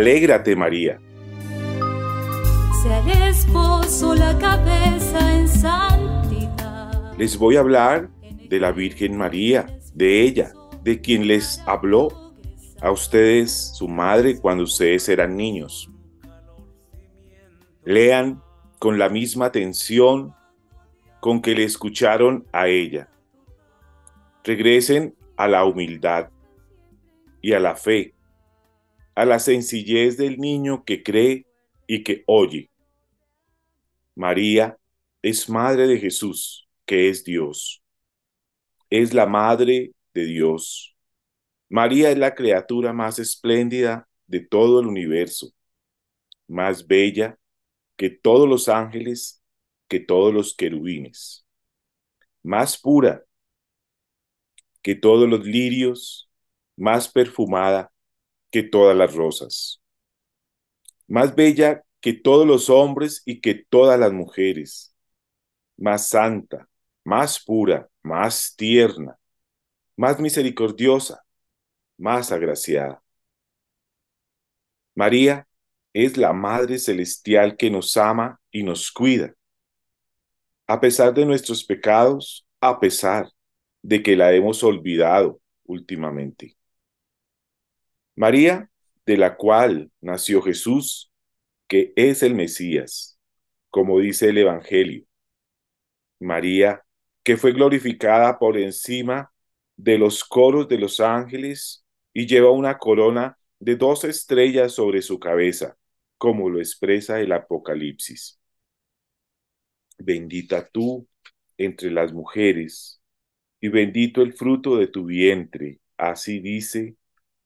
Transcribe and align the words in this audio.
Alégrate 0.00 0.56
María. 0.56 0.98
Esposo 3.28 4.14
la 4.14 4.38
cabeza 4.38 5.36
en 5.36 5.46
santidad. 5.46 7.14
Les 7.18 7.36
voy 7.36 7.56
a 7.56 7.60
hablar 7.60 8.08
de 8.22 8.58
la 8.58 8.72
Virgen 8.72 9.18
María, 9.18 9.66
de 9.92 10.22
ella, 10.22 10.54
de 10.82 11.02
quien 11.02 11.28
les 11.28 11.62
habló 11.66 12.32
a 12.80 12.90
ustedes 12.90 13.72
su 13.74 13.88
madre 13.88 14.40
cuando 14.40 14.64
ustedes 14.64 15.06
eran 15.10 15.36
niños. 15.36 15.90
Lean 17.84 18.42
con 18.78 18.98
la 18.98 19.10
misma 19.10 19.46
atención 19.46 20.34
con 21.20 21.42
que 21.42 21.54
le 21.54 21.64
escucharon 21.64 22.46
a 22.52 22.68
ella. 22.68 23.10
Regresen 24.44 25.14
a 25.36 25.46
la 25.46 25.66
humildad 25.66 26.30
y 27.42 27.52
a 27.52 27.60
la 27.60 27.76
fe 27.76 28.14
a 29.14 29.24
la 29.24 29.38
sencillez 29.38 30.16
del 30.16 30.38
niño 30.38 30.84
que 30.84 31.02
cree 31.02 31.46
y 31.86 32.02
que 32.02 32.24
oye. 32.26 32.70
María 34.14 34.78
es 35.22 35.48
madre 35.48 35.86
de 35.86 35.98
Jesús, 35.98 36.68
que 36.86 37.08
es 37.08 37.24
Dios. 37.24 37.82
Es 38.88 39.14
la 39.14 39.26
madre 39.26 39.92
de 40.14 40.24
Dios. 40.24 40.96
María 41.68 42.10
es 42.10 42.18
la 42.18 42.34
criatura 42.34 42.92
más 42.92 43.18
espléndida 43.18 44.08
de 44.26 44.40
todo 44.40 44.80
el 44.80 44.86
universo, 44.86 45.52
más 46.48 46.86
bella 46.86 47.38
que 47.96 48.10
todos 48.10 48.48
los 48.48 48.68
ángeles, 48.68 49.42
que 49.88 50.00
todos 50.00 50.32
los 50.32 50.54
querubines, 50.54 51.46
más 52.42 52.78
pura 52.78 53.24
que 54.82 54.94
todos 54.94 55.28
los 55.28 55.44
lirios, 55.44 56.30
más 56.76 57.08
perfumada 57.08 57.89
que 58.50 58.62
todas 58.62 58.96
las 58.96 59.14
rosas, 59.14 59.80
más 61.06 61.34
bella 61.34 61.84
que 62.00 62.12
todos 62.12 62.46
los 62.46 62.70
hombres 62.70 63.22
y 63.24 63.40
que 63.40 63.54
todas 63.54 63.98
las 63.98 64.12
mujeres, 64.12 64.94
más 65.76 66.08
santa, 66.08 66.68
más 67.04 67.42
pura, 67.44 67.88
más 68.02 68.54
tierna, 68.56 69.18
más 69.96 70.18
misericordiosa, 70.20 71.22
más 71.98 72.32
agraciada. 72.32 73.02
María 74.94 75.46
es 75.92 76.16
la 76.16 76.32
Madre 76.32 76.78
Celestial 76.78 77.56
que 77.56 77.70
nos 77.70 77.96
ama 77.96 78.40
y 78.50 78.62
nos 78.62 78.90
cuida. 78.92 79.34
A 80.66 80.80
pesar 80.80 81.12
de 81.14 81.26
nuestros 81.26 81.64
pecados, 81.64 82.46
a 82.60 82.78
pesar 82.78 83.30
de 83.82 84.02
que 84.02 84.16
la 84.16 84.32
hemos 84.32 84.62
olvidado 84.62 85.40
últimamente. 85.64 86.56
María, 88.20 88.70
de 89.06 89.16
la 89.16 89.38
cual 89.38 89.90
nació 90.02 90.42
Jesús, 90.42 91.10
que 91.66 91.94
es 91.96 92.22
el 92.22 92.34
Mesías, 92.34 93.18
como 93.70 93.98
dice 93.98 94.28
el 94.28 94.36
Evangelio. 94.36 95.06
María, 96.18 96.84
que 97.22 97.38
fue 97.38 97.52
glorificada 97.52 98.38
por 98.38 98.58
encima 98.58 99.32
de 99.74 99.96
los 99.96 100.22
coros 100.22 100.68
de 100.68 100.76
los 100.76 101.00
ángeles 101.00 101.82
y 102.12 102.26
lleva 102.26 102.50
una 102.50 102.76
corona 102.76 103.38
de 103.58 103.76
dos 103.76 104.04
estrellas 104.04 104.72
sobre 104.72 105.00
su 105.00 105.18
cabeza, 105.18 105.78
como 106.18 106.50
lo 106.50 106.58
expresa 106.58 107.22
el 107.22 107.32
Apocalipsis. 107.32 108.38
Bendita 109.96 110.68
tú 110.68 111.08
entre 111.56 111.90
las 111.90 112.12
mujeres, 112.12 113.00
y 113.62 113.68
bendito 113.68 114.20
el 114.20 114.34
fruto 114.34 114.76
de 114.76 114.88
tu 114.88 115.06
vientre, 115.06 115.80
así 115.96 116.40
dice 116.40 116.96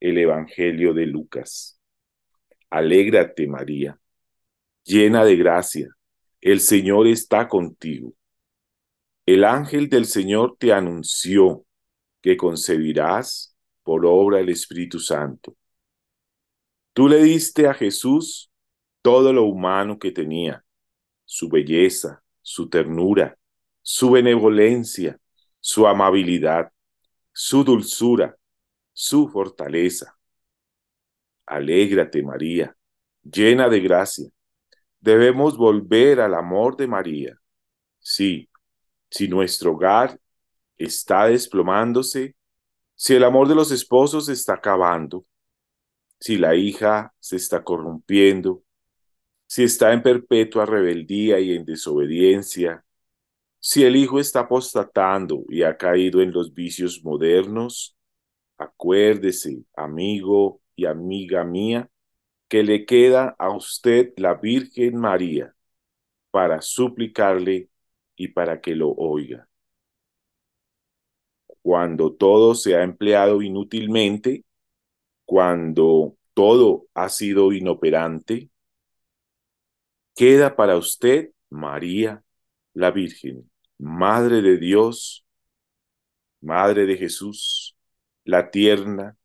el 0.04 0.18
Evangelio 0.18 0.92
de 0.92 1.06
Lucas. 1.06 1.80
Alégrate, 2.68 3.46
María, 3.46 3.98
llena 4.82 5.24
de 5.24 5.34
gracia, 5.34 5.88
el 6.42 6.60
Señor 6.60 7.06
está 7.06 7.48
contigo. 7.48 8.12
El 9.24 9.44
ángel 9.44 9.88
del 9.88 10.04
Señor 10.04 10.56
te 10.58 10.74
anunció 10.74 11.64
que 12.20 12.36
concebirás 12.36 13.56
por 13.82 14.04
obra 14.04 14.38
del 14.38 14.50
Espíritu 14.50 14.98
Santo. 14.98 15.56
Tú 16.92 17.08
le 17.08 17.22
diste 17.22 17.66
a 17.66 17.72
Jesús 17.72 18.50
todo 19.00 19.32
lo 19.32 19.44
humano 19.44 19.98
que 19.98 20.12
tenía, 20.12 20.66
su 21.24 21.48
belleza, 21.48 22.22
su 22.42 22.68
ternura, 22.68 23.38
su 23.80 24.10
benevolencia, 24.10 25.18
su 25.60 25.86
amabilidad, 25.86 26.70
su 27.32 27.64
dulzura, 27.64 28.36
su 28.94 29.28
fortaleza. 29.28 30.16
Alégrate, 31.46 32.22
María, 32.22 32.74
llena 33.22 33.68
de 33.68 33.80
gracia. 33.80 34.30
Debemos 35.00 35.58
volver 35.58 36.20
al 36.20 36.34
amor 36.34 36.76
de 36.76 36.86
María. 36.86 37.38
Sí, 37.98 38.48
si 39.10 39.28
nuestro 39.28 39.72
hogar 39.72 40.18
está 40.78 41.26
desplomándose, 41.26 42.36
si 42.94 43.14
el 43.14 43.24
amor 43.24 43.48
de 43.48 43.54
los 43.54 43.70
esposos 43.70 44.28
está 44.28 44.54
acabando, 44.54 45.26
si 46.18 46.38
la 46.38 46.54
hija 46.54 47.12
se 47.18 47.36
está 47.36 47.62
corrompiendo, 47.62 48.62
si 49.46 49.64
está 49.64 49.92
en 49.92 50.02
perpetua 50.02 50.64
rebeldía 50.64 51.38
y 51.40 51.52
en 51.54 51.64
desobediencia, 51.64 52.84
si 53.60 53.84
el 53.84 53.96
hijo 53.96 54.20
está 54.20 54.40
apostatando 54.40 55.44
y 55.48 55.62
ha 55.62 55.76
caído 55.76 56.22
en 56.22 56.32
los 56.32 56.54
vicios 56.54 57.02
modernos, 57.02 57.96
Acuérdese, 58.58 59.64
amigo 59.76 60.60
y 60.76 60.86
amiga 60.86 61.44
mía, 61.44 61.90
que 62.48 62.62
le 62.62 62.86
queda 62.86 63.34
a 63.38 63.50
usted 63.50 64.12
la 64.16 64.34
Virgen 64.34 64.96
María 64.96 65.54
para 66.30 66.60
suplicarle 66.62 67.68
y 68.16 68.28
para 68.28 68.60
que 68.60 68.74
lo 68.74 68.90
oiga. 68.90 69.48
Cuando 71.62 72.12
todo 72.12 72.54
se 72.54 72.76
ha 72.76 72.82
empleado 72.82 73.42
inútilmente, 73.42 74.44
cuando 75.24 76.16
todo 76.34 76.86
ha 76.94 77.08
sido 77.08 77.52
inoperante, 77.52 78.50
queda 80.14 80.56
para 80.56 80.76
usted 80.76 81.30
María 81.50 82.22
la 82.74 82.90
Virgen, 82.90 83.50
Madre 83.78 84.42
de 84.42 84.58
Dios, 84.58 85.24
Madre 86.40 86.86
de 86.86 86.96
Jesús, 86.96 87.63
la 88.24 88.50
tierna, 88.50 89.16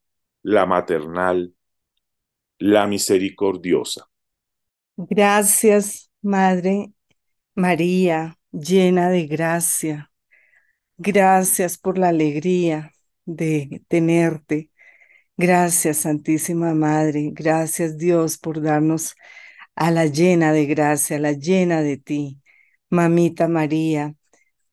la 0.43 0.65
maternal, 0.65 1.53
la 2.59 2.87
misericordiosa. 2.87 4.09
Gracias, 4.97 6.11
Madre 6.21 6.91
María, 7.55 8.37
llena 8.51 9.09
de 9.09 9.27
gracia. 9.27 10.11
Gracias 10.97 11.77
por 11.77 11.97
la 11.97 12.09
alegría 12.09 12.91
de 13.25 13.83
tenerte. 13.87 14.71
Gracias, 15.37 15.99
Santísima 15.99 16.73
Madre. 16.75 17.31
Gracias, 17.33 17.97
Dios, 17.97 18.37
por 18.37 18.61
darnos 18.61 19.15
a 19.75 19.91
la 19.91 20.05
llena 20.07 20.53
de 20.53 20.65
gracia, 20.67 21.17
a 21.17 21.19
la 21.19 21.33
llena 21.33 21.81
de 21.81 21.97
ti. 21.97 22.41
Mamita 22.89 23.47
María, 23.47 24.15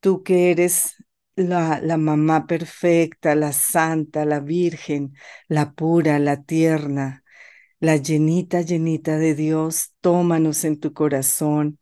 tú 0.01 0.23
que 0.25 0.51
eres 0.53 0.96
la, 1.37 1.81
la 1.83 1.97
mamá 1.99 2.47
perfecta, 2.47 3.35
la 3.35 3.53
santa, 3.53 4.25
la 4.25 4.41
virgen, 4.41 5.15
la 5.49 5.73
pura, 5.75 6.19
la 6.19 6.43
tierna, 6.45 7.25
la 7.81 7.97
llenita, 7.97 8.63
llenita 8.63 9.19
de 9.19 9.35
Dios, 9.35 9.95
tómanos 10.01 10.65
en 10.65 10.81
tu 10.81 10.93
corazón. 10.95 11.79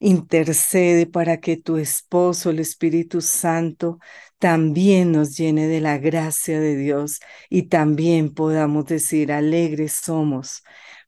Intercede 0.00 1.06
para 1.06 1.38
que 1.40 1.56
tu 1.56 1.76
esposo, 1.76 2.50
el 2.50 2.58
Espíritu 2.58 3.20
Santo, 3.20 3.98
también 4.38 5.12
nos 5.12 5.36
llene 5.36 5.68
de 5.68 5.80
la 5.80 5.98
gracia 5.98 6.58
de 6.60 6.76
Dios 6.76 7.20
y 7.48 7.64
también 7.64 8.34
podamos 8.34 8.86
decir, 8.86 9.30
alegres 9.32 9.92
somos 9.92 10.64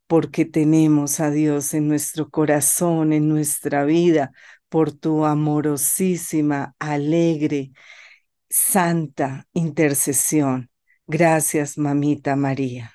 porque 0.07 0.45
tenemos 0.45 1.21
a 1.21 1.31
Dios 1.31 1.75
en 1.75 1.89
nuestro 1.89 2.31
corazón, 2.31 3.13
en 3.13 3.29
nuestra 3.29 3.85
vida, 3.85 4.33
por 4.75 4.91
tu 4.91 5.25
amorosísima, 5.25 6.75
alegre, 6.81 7.71
santa 8.51 9.47
intercesión. 9.53 10.69
Gracias, 11.07 11.79
mamita 11.79 12.35
María. 12.35 12.91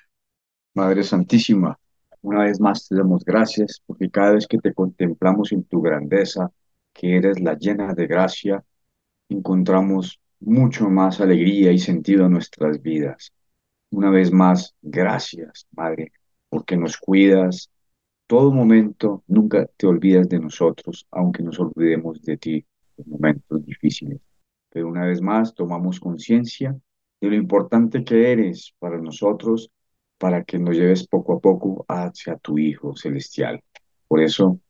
Madre 0.74 1.02
Santísima, 1.02 1.78
una 2.20 2.44
vez 2.44 2.60
más 2.60 2.86
te 2.86 2.96
damos 2.96 3.24
gracias 3.24 3.80
porque 3.86 4.10
cada 4.10 4.32
vez 4.32 4.46
que 4.46 4.58
te 4.58 4.74
contemplamos 4.74 5.52
en 5.52 5.64
tu 5.64 5.80
grandeza, 5.80 6.50
que 6.92 7.16
eres 7.16 7.40
la 7.40 7.54
llena 7.54 7.94
de 7.94 8.06
gracia, 8.06 8.62
encontramos 9.30 10.20
mucho 10.38 10.90
más 10.90 11.22
alegría 11.22 11.72
y 11.72 11.78
sentido 11.78 12.26
en 12.26 12.32
nuestras 12.32 12.82
vidas. 12.82 13.32
Una 13.88 14.10
vez 14.10 14.30
más, 14.30 14.74
gracias, 14.82 15.66
Madre, 15.72 16.12
porque 16.50 16.76
nos 16.76 16.98
cuidas. 16.98 17.70
Todo 18.30 18.52
momento 18.52 19.24
nunca 19.26 19.66
te 19.76 19.88
olvidas 19.88 20.28
de 20.28 20.38
nosotros, 20.38 21.04
aunque 21.10 21.42
nos 21.42 21.58
olvidemos 21.58 22.22
de 22.22 22.36
ti 22.36 22.64
en 22.96 23.10
momentos 23.10 23.66
difíciles. 23.66 24.20
Pero 24.68 24.86
una 24.86 25.04
vez 25.04 25.20
más 25.20 25.52
tomamos 25.52 25.98
conciencia 25.98 26.78
de 27.20 27.28
lo 27.28 27.34
importante 27.34 28.04
que 28.04 28.30
eres 28.30 28.72
para 28.78 28.98
nosotros 28.98 29.72
para 30.16 30.44
que 30.44 30.60
nos 30.60 30.76
lleves 30.76 31.08
poco 31.08 31.32
a 31.32 31.40
poco 31.40 31.84
hacia 31.88 32.36
tu 32.36 32.56
Hijo 32.56 32.94
Celestial. 32.94 33.60
Por 34.06 34.20
eso 34.20 34.60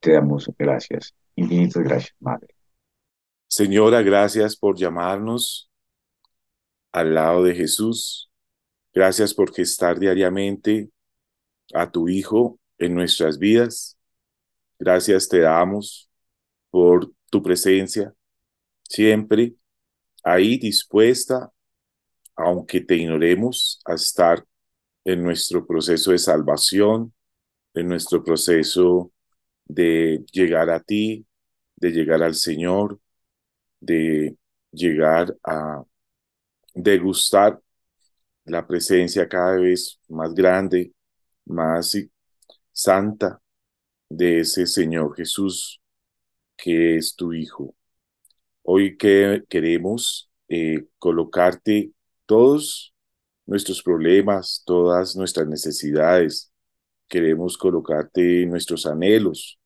te 0.00 0.12
damos 0.12 0.50
gracias. 0.58 1.14
Infinitas 1.36 1.82
gracias, 1.82 2.16
Madre. 2.20 2.54
Señora, 3.48 4.00
gracias 4.00 4.56
por 4.56 4.78
llamarnos 4.78 5.70
al 6.90 7.12
lado 7.12 7.42
de 7.42 7.54
Jesús. 7.54 8.30
Gracias 8.94 9.34
por 9.34 9.52
gestar 9.52 9.98
diariamente 9.98 10.88
a 11.74 11.90
tu 11.90 12.08
Hijo 12.08 12.59
en 12.80 12.94
nuestras 12.94 13.38
vidas. 13.38 13.96
Gracias 14.78 15.28
te 15.28 15.40
damos 15.40 16.10
por 16.70 17.12
tu 17.30 17.42
presencia, 17.42 18.12
siempre 18.82 19.54
ahí 20.24 20.58
dispuesta, 20.58 21.52
aunque 22.36 22.80
te 22.80 22.96
ignoremos, 22.96 23.80
a 23.84 23.94
estar 23.94 24.44
en 25.04 25.22
nuestro 25.22 25.66
proceso 25.66 26.12
de 26.12 26.18
salvación, 26.18 27.12
en 27.74 27.88
nuestro 27.88 28.24
proceso 28.24 29.12
de 29.64 30.24
llegar 30.32 30.70
a 30.70 30.80
ti, 30.80 31.26
de 31.76 31.90
llegar 31.92 32.22
al 32.22 32.34
Señor, 32.34 33.00
de 33.80 34.36
llegar 34.72 35.36
a 35.44 35.84
degustar 36.74 37.60
la 38.44 38.66
presencia 38.66 39.28
cada 39.28 39.56
vez 39.56 40.00
más 40.08 40.34
grande, 40.34 40.92
más 41.44 41.96
santa 42.82 43.42
de 44.08 44.40
ese 44.40 44.66
Señor 44.66 45.14
Jesús 45.16 45.80
que 46.56 46.96
es 46.96 47.14
tu 47.14 47.32
Hijo. 47.32 47.74
Hoy 48.62 48.96
que 48.96 49.42
queremos 49.48 50.30
eh, 50.48 50.86
colocarte 50.98 51.92
todos 52.26 52.94
nuestros 53.46 53.82
problemas, 53.82 54.62
todas 54.64 55.16
nuestras 55.16 55.46
necesidades. 55.48 56.52
Queremos 57.08 57.58
colocarte 57.58 58.46
nuestros 58.46 58.86
anhelos, 58.86 59.58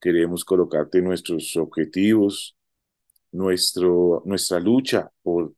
queremos 0.00 0.44
colocarte 0.44 1.00
nuestros 1.00 1.56
objetivos, 1.56 2.56
nuestro, 3.32 4.22
nuestra 4.26 4.60
lucha 4.60 5.10
por 5.22 5.54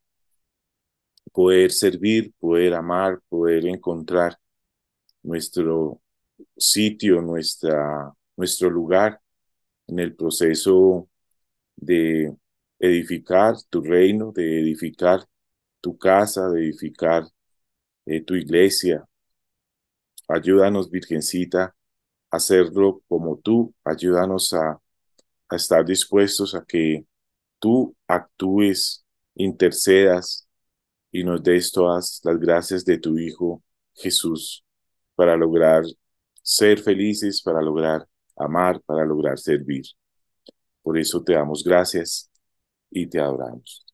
poder 1.32 1.72
servir, 1.72 2.32
poder 2.38 2.75
amar, 2.75 3.20
poder 3.28 3.66
encontrar 3.66 4.38
nuestro 5.22 6.01
sitio, 6.56 7.21
nuestra, 7.23 8.12
nuestro 8.37 8.71
lugar 8.71 9.21
en 9.87 9.99
el 10.00 10.15
proceso 10.17 11.09
de 11.77 12.35
edificar 12.79 13.56
tu 13.71 13.83
reino, 13.83 14.33
de 14.33 14.61
edificar 14.61 15.27
tu 15.81 15.99
casa, 15.99 16.49
de 16.50 16.65
edificar 16.65 17.25
eh, 18.06 18.23
tu 18.23 18.35
iglesia. 18.35 19.05
Ayúdanos, 20.29 20.91
Virgencita, 20.91 21.75
a 22.31 22.37
hacerlo 22.37 23.03
como 23.09 23.39
tú. 23.39 23.75
Ayúdanos 23.84 24.53
a, 24.55 24.81
a 25.49 25.56
estar 25.56 25.84
dispuestos 25.84 26.55
a 26.55 26.65
que 26.65 27.06
tú 27.58 27.94
actúes, 28.08 29.05
intercedas 29.34 30.49
y 31.13 31.25
nos 31.25 31.43
des 31.43 31.72
todas 31.72 32.20
las 32.25 32.39
gracias 32.39 32.84
de 32.84 32.99
tu 32.99 33.19
Hijo 33.19 33.63
Jesús 33.94 34.65
para 35.15 35.37
lograr 35.37 35.84
ser 36.43 36.81
felices, 36.81 37.41
para 37.43 37.63
lograr 37.63 38.06
amar, 38.37 38.81
para 38.82 39.05
lograr 39.05 39.39
servir. 39.39 39.84
Por 40.82 40.99
eso 40.99 41.22
te 41.22 41.34
damos 41.34 41.63
gracias 41.65 42.31
y 42.91 43.06
te 43.06 43.20
adoramos. 43.20 43.87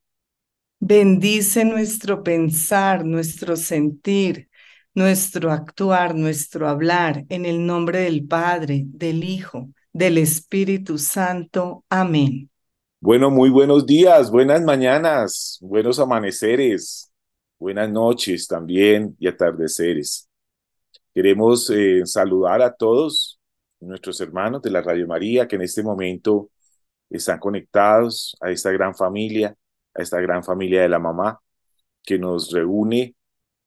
Bendice 0.80 1.64
nuestro 1.64 2.22
pensar, 2.22 3.04
nuestro 3.04 3.56
sentir, 3.56 4.48
nuestro 4.94 5.52
actuar, 5.52 6.14
nuestro 6.14 6.68
hablar, 6.68 7.24
en 7.28 7.44
el 7.46 7.66
nombre 7.66 8.00
del 8.00 8.26
Padre, 8.26 8.84
del 8.86 9.24
Hijo, 9.24 9.70
del 9.92 10.18
Espíritu 10.18 10.98
Santo. 10.98 11.84
Amén. 11.88 12.48
Bueno, 13.00 13.30
muy 13.30 13.50
buenos 13.50 13.86
días, 13.86 14.30
buenas 14.30 14.62
mañanas, 14.62 15.58
buenos 15.60 16.00
amaneceres, 16.00 17.12
buenas 17.58 17.90
noches 17.90 18.46
también 18.48 19.16
y 19.20 19.28
atardeceres. 19.28 20.27
Queremos 21.14 21.70
eh, 21.70 22.02
saludar 22.06 22.62
a 22.62 22.74
todos 22.74 23.40
nuestros 23.80 24.20
hermanos 24.20 24.62
de 24.62 24.70
la 24.70 24.82
Radio 24.82 25.06
María 25.06 25.48
que 25.48 25.56
en 25.56 25.62
este 25.62 25.82
momento 25.82 26.50
están 27.10 27.38
conectados 27.38 28.36
a 28.40 28.50
esta 28.50 28.70
gran 28.72 28.94
familia 28.94 29.56
a 29.98 30.02
esta 30.02 30.20
gran 30.20 30.44
familia 30.44 30.82
de 30.82 30.88
la 30.88 30.98
mamá 30.98 31.40
que 32.02 32.18
nos 32.18 32.52
reúne 32.52 33.16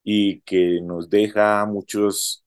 y 0.04 0.40
que 0.42 0.80
nos 0.82 1.08
deja 1.10 1.64
muchas 1.66 2.44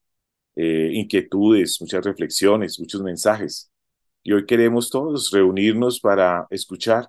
eh, 0.56 0.90
inquietudes, 0.94 1.80
muchas 1.80 2.04
reflexiones, 2.04 2.80
muchos 2.80 3.02
mensajes. 3.02 3.70
Y 4.22 4.32
hoy 4.32 4.46
queremos 4.46 4.90
todos 4.90 5.30
reunirnos 5.30 6.00
para 6.00 6.46
escuchar 6.50 7.08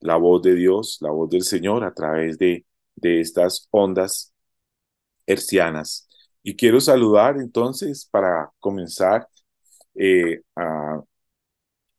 la 0.00 0.16
voz 0.16 0.42
de 0.42 0.54
Dios, 0.54 0.98
la 1.00 1.10
voz 1.10 1.30
del 1.30 1.42
Señor 1.42 1.84
a 1.84 1.94
través 1.94 2.38
de, 2.38 2.66
de 2.96 3.20
estas 3.20 3.68
ondas 3.70 4.32
hercianas. 5.26 6.05
Y 6.48 6.54
quiero 6.56 6.80
saludar 6.80 7.36
entonces 7.38 8.08
para 8.10 8.48
comenzar 8.60 9.26
eh, 9.96 10.42
a, 10.56 11.00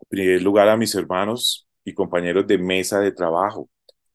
en 0.01 0.08
primer 0.10 0.42
lugar 0.42 0.70
a 0.70 0.77
mis 0.77 0.96
hermanos 0.96 1.68
y 1.84 1.94
compañeros 1.94 2.48
de 2.48 2.58
mesa 2.58 3.00
de 3.00 3.12
trabajo, 3.12 3.70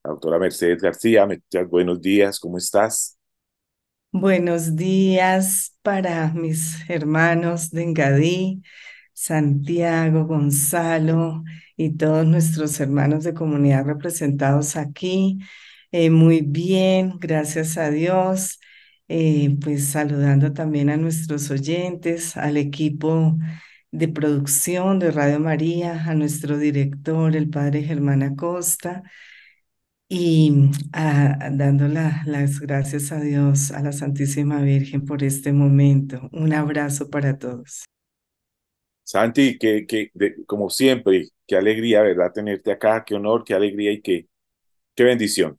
doctora 0.04 0.38
Mercedes 0.38 0.82
García. 0.82 1.26
Buenos 1.68 2.00
días, 2.00 2.40
¿cómo 2.40 2.58
estás? 2.58 3.18
Buenos 4.12 4.76
días 4.76 5.76
para 5.82 6.32
mis 6.34 6.88
hermanos 6.90 7.70
de 7.70 7.82
Engadí, 7.84 8.62
Santiago, 9.14 10.26
Gonzalo 10.26 11.44
y 11.76 11.96
todos 11.96 12.26
nuestros 12.26 12.78
hermanos 12.80 13.24
de 13.24 13.34
comunidad 13.34 13.86
representados 13.86 14.76
aquí. 14.76 15.38
Eh, 15.92 16.10
muy 16.10 16.42
bien, 16.42 17.18
gracias 17.20 17.78
a 17.78 17.90
Dios. 17.90 18.60
Eh, 19.14 19.58
pues 19.62 19.88
saludando 19.88 20.54
también 20.54 20.88
a 20.88 20.96
nuestros 20.96 21.50
oyentes, 21.50 22.34
al 22.38 22.56
equipo 22.56 23.36
de 23.90 24.08
producción 24.08 24.98
de 24.98 25.10
Radio 25.10 25.38
María, 25.38 26.02
a 26.06 26.14
nuestro 26.14 26.56
director, 26.56 27.36
el 27.36 27.50
padre 27.50 27.82
Germán 27.82 28.22
Acosta, 28.22 29.02
y 30.08 30.70
ah, 30.94 31.50
dando 31.52 31.88
las 31.88 32.58
gracias 32.58 33.12
a 33.12 33.20
Dios, 33.20 33.70
a 33.72 33.82
la 33.82 33.92
Santísima 33.92 34.62
Virgen 34.62 35.04
por 35.04 35.22
este 35.22 35.52
momento. 35.52 36.30
Un 36.32 36.54
abrazo 36.54 37.10
para 37.10 37.36
todos. 37.36 37.84
Santi, 39.02 39.58
que, 39.58 39.86
que 39.86 40.10
como 40.46 40.70
siempre, 40.70 41.28
qué 41.46 41.56
alegría, 41.56 42.00
¿verdad? 42.00 42.32
Tenerte 42.32 42.72
acá, 42.72 43.04
qué 43.04 43.14
honor, 43.14 43.44
qué 43.44 43.52
alegría 43.52 43.92
y 43.92 44.00
qué, 44.00 44.26
qué 44.94 45.04
bendición 45.04 45.58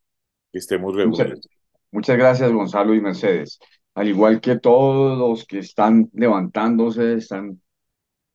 que 0.52 0.58
estemos 0.58 0.96
reunidos. 0.96 1.48
Muchas, 1.94 2.18
gracias, 2.18 2.52
Gonzalo 2.52 2.96
y 2.96 3.02
Mercedes. 3.02 3.60
Al 3.94 4.08
igual 4.08 4.42
que 4.42 4.58
todos 4.60 5.16
los 5.16 5.46
que 5.46 5.60
están 5.60 6.10
levantándose, 6.14 7.14
están 7.14 7.62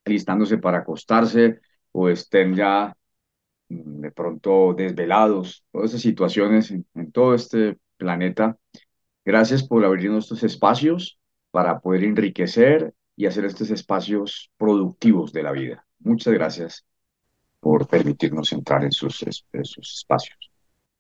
listándose 0.05 0.59
para 0.59 0.79
acostarse 0.79 1.61
o 1.91 2.09
estén 2.09 2.55
ya 2.55 2.95
mm, 3.69 4.01
de 4.03 4.13
pronto 4.13 4.75
desvelados, 4.75 5.65
todas 5.73 5.91
esas 5.91 6.03
situaciones 6.03 6.71
en, 6.71 7.13
todo 7.13 7.35
este 7.35 7.79
planeta. 7.97 8.57
Gracias 9.25 9.67
por 9.67 9.85
abrirnos 9.85 10.27
estos 10.27 10.45
espacios 10.45 11.19
para 11.51 11.81
poder 11.81 12.05
enriquecer 12.05 12.95
y 13.17 13.27
hacer 13.27 13.45
estos 13.45 13.71
espacios 13.71 14.53
productivos 14.57 15.33
de 15.33 15.43
la 15.43 15.51
vida. 15.51 15.85
Muchas 15.99 16.33
gracias 16.33 16.87
por 17.59 17.89
permitirnos 17.89 18.53
entrar 18.53 18.85
en 18.85 18.93
sus, 18.93 19.21
espacios. 19.25 20.48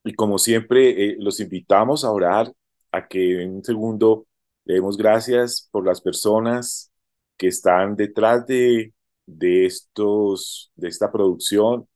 Y 0.04 0.14
como 0.14 0.38
siempre, 0.38 1.12
eh, 1.12 1.16
los 1.18 1.40
invitamos 1.40 2.04
a 2.04 2.12
orar, 2.12 2.52
a 2.92 3.06
que 3.08 3.42
en 3.42 3.56
un 3.56 3.64
segundo 3.64 4.26
le 4.64 4.74
demos 4.74 4.96
gracias 4.96 5.68
por 5.70 5.84
las 5.86 6.00
personas 6.00 6.90
que 7.36 7.48
están 7.48 7.96
detrás 7.96 8.46
de, 8.46 8.92
de, 9.26 9.66
estos, 9.66 10.72
de 10.76 10.88
esta 10.88 11.10
producción, 11.12 11.86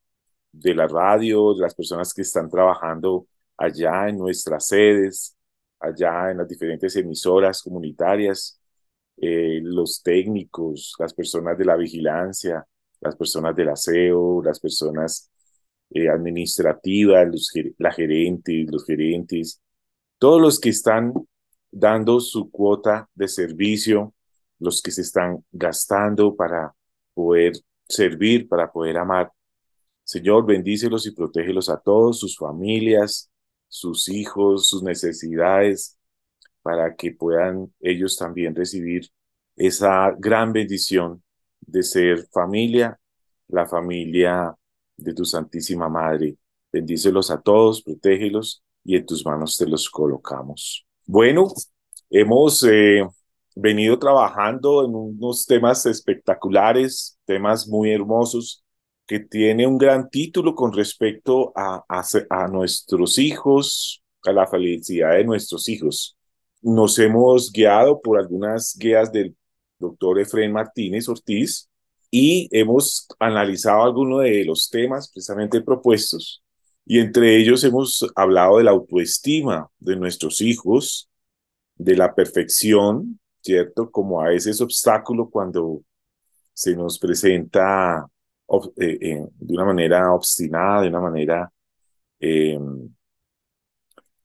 de 0.52 0.74
la 0.74 0.88
radio, 0.88 1.54
de 1.54 1.62
las 1.62 1.74
personas 1.74 2.14
que 2.14 2.22
están 2.22 2.50
trabajando 2.50 3.26
allá 3.56 4.08
en 4.08 4.18
nuestras 4.18 4.66
sedes, 4.68 5.36
allá 5.80 6.30
en 6.30 6.38
las 6.38 6.48
diferentes 6.48 6.94
emisoras 6.96 7.62
comunitarias, 7.62 8.60
eh, 9.18 9.60
los 9.62 10.02
técnicos, 10.02 10.94
las 10.98 11.14
personas 11.14 11.58
de 11.58 11.64
la 11.64 11.76
vigilancia, 11.76 12.66
las 13.00 13.16
personas 13.16 13.56
del 13.56 13.70
aseo, 13.70 14.42
las 14.42 14.60
personas 14.60 15.30
eh, 15.94 16.08
administrativas, 16.08 17.26
los, 17.26 17.50
la 17.78 17.92
gerente, 17.92 18.66
los 18.70 18.84
gerentes, 18.84 19.60
todos 20.18 20.40
los 20.40 20.60
que 20.60 20.70
están 20.70 21.12
dando 21.70 22.20
su 22.20 22.50
cuota 22.50 23.08
de 23.14 23.28
servicio, 23.28 24.14
los 24.58 24.80
que 24.82 24.90
se 24.90 25.02
están 25.02 25.44
gastando 25.50 26.36
para 26.36 26.74
poder 27.14 27.54
servir, 27.88 28.48
para 28.48 28.70
poder 28.70 28.98
amar. 28.98 29.32
Señor, 30.04 30.46
bendícelos 30.46 31.06
y 31.06 31.12
protégelos 31.12 31.68
a 31.68 31.78
todos, 31.78 32.20
sus 32.20 32.36
familias, 32.36 33.30
sus 33.68 34.08
hijos, 34.08 34.68
sus 34.68 34.82
necesidades, 34.82 35.98
para 36.62 36.94
que 36.94 37.12
puedan 37.12 37.72
ellos 37.80 38.16
también 38.16 38.54
recibir 38.54 39.08
esa 39.56 40.14
gran 40.18 40.52
bendición 40.52 41.22
de 41.60 41.82
ser 41.82 42.26
familia, 42.32 42.98
la 43.48 43.66
familia 43.66 44.54
de 44.96 45.14
tu 45.14 45.24
Santísima 45.24 45.88
Madre. 45.88 46.36
Bendícelos 46.72 47.30
a 47.30 47.40
todos, 47.40 47.82
protégelos 47.82 48.62
y 48.84 48.96
en 48.96 49.06
tus 49.06 49.24
manos 49.24 49.56
te 49.56 49.66
los 49.66 49.88
colocamos. 49.90 50.86
Bueno, 51.06 51.48
hemos 52.10 52.64
eh, 52.64 53.06
venido 53.56 53.98
trabajando 53.98 54.84
en 54.84 54.94
unos 54.94 55.46
temas 55.46 55.84
espectaculares, 55.86 57.18
temas 57.24 57.68
muy 57.68 57.90
hermosos, 57.92 58.64
que 59.06 59.20
tiene 59.20 59.66
un 59.66 59.78
gran 59.78 60.08
título 60.08 60.54
con 60.54 60.72
respecto 60.72 61.52
a, 61.56 61.84
a 61.88 62.48
nuestros 62.48 63.18
hijos, 63.18 64.02
a 64.24 64.32
la 64.32 64.46
felicidad 64.46 65.12
de 65.12 65.24
nuestros 65.24 65.68
hijos 65.68 66.16
nos 66.62 66.98
hemos 66.98 67.50
guiado 67.50 68.00
por 68.00 68.18
algunas 68.18 68.76
guías 68.78 69.12
del 69.12 69.36
doctor 69.78 70.20
Efraín 70.20 70.52
Martínez 70.52 71.08
Ortiz 71.08 71.68
y 72.14 72.46
hemos 72.52 73.08
analizado 73.18 73.84
algunos 73.84 74.22
de 74.22 74.44
los 74.44 74.68
temas 74.68 75.10
precisamente 75.10 75.62
propuestos. 75.62 76.44
Y 76.84 76.98
entre 77.00 77.38
ellos 77.38 77.64
hemos 77.64 78.06
hablado 78.14 78.58
de 78.58 78.64
la 78.64 78.72
autoestima 78.72 79.70
de 79.78 79.96
nuestros 79.96 80.42
hijos, 80.42 81.08
de 81.74 81.96
la 81.96 82.14
perfección, 82.14 83.18
¿cierto? 83.40 83.90
Como 83.90 84.20
a 84.20 84.28
veces 84.28 84.60
obstáculo 84.60 85.30
cuando 85.30 85.82
se 86.52 86.76
nos 86.76 86.98
presenta 86.98 88.06
eh, 88.76 88.98
eh, 89.00 89.26
de 89.38 89.54
una 89.54 89.64
manera 89.64 90.12
obstinada, 90.12 90.82
de 90.82 90.88
una 90.88 91.00
manera 91.00 91.50
em, 92.20 92.90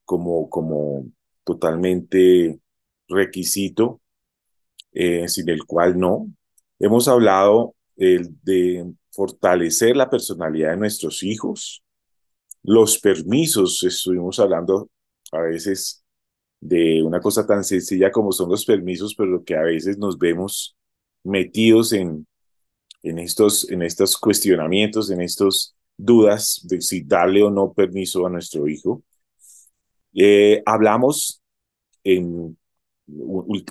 como, 0.03 0.50
como 0.50 1.06
totalmente 1.46 2.60
requisito, 3.08 4.01
eh, 4.91 5.29
sin 5.29 5.48
el 5.50 5.65
cual 5.65 5.98
no. 5.98 6.27
Hemos 6.79 7.08
hablado 7.08 7.75
de 7.98 8.94
fortalecer 9.12 9.96
la 9.98 10.10
personalidad 10.10 10.72
de 10.72 10.77
nuestros 10.77 11.24
hijos, 11.24 11.84
los 12.63 13.00
permisos, 13.00 13.84
estuvimos 13.84 14.39
hablando 14.39 14.89
a 15.32 15.39
veces 15.39 16.04
de 16.60 17.01
una 17.04 17.20
cosa 17.20 17.46
tan 17.46 17.63
sencilla 17.63 18.12
como 18.12 18.32
son 18.32 18.50
los 18.50 18.66
permisos, 18.66 19.16
pero 19.16 19.44
que 19.44 19.56
a 19.56 19.62
veces 19.62 19.98
nos 19.98 20.18
vemos 20.18 20.75
metidos 21.24 21.94
en, 21.94 22.27
en, 23.04 23.20
estos, 23.20 23.70
en 23.72 23.82
estos 23.82 24.18
cuestionamientos, 24.18 25.10
en 25.10 25.22
estas 25.22 25.75
dudas 25.98 26.62
de 26.63 26.82
si 26.82 27.01
darle 27.01 27.44
o 27.44 27.50
no 27.50 27.74
permiso 27.74 28.25
a 28.25 28.30
nuestro 28.30 28.68
hijo. 28.68 29.04
Eh, 30.13 30.62
hablamos 30.66 31.42
en, 32.04 32.58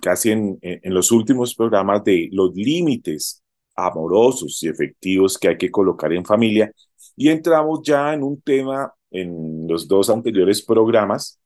casi 0.00 0.30
en, 0.33 0.59
en 0.62 0.95
los 0.95 1.12
últimos 1.12 1.54
programas 1.54 2.02
de 2.04 2.28
los 2.33 2.54
límites 2.54 3.42
amorosos 3.76 4.62
y 4.62 4.68
efectivos 4.68 5.38
que 5.38 5.49
hay 5.49 5.59
que 5.59 5.71
colocar 5.71 6.12
en 6.12 6.25
familia 6.25 6.73
y 7.14 7.28
entramos 7.28 7.80
ya 7.85 8.14
en 8.14 8.23
un 8.23 8.40
tema 8.40 8.92
en 9.11 9.66
los 9.68 9.87
dos 9.87 10.11
anteriores 10.11 10.62
programas 10.62 11.38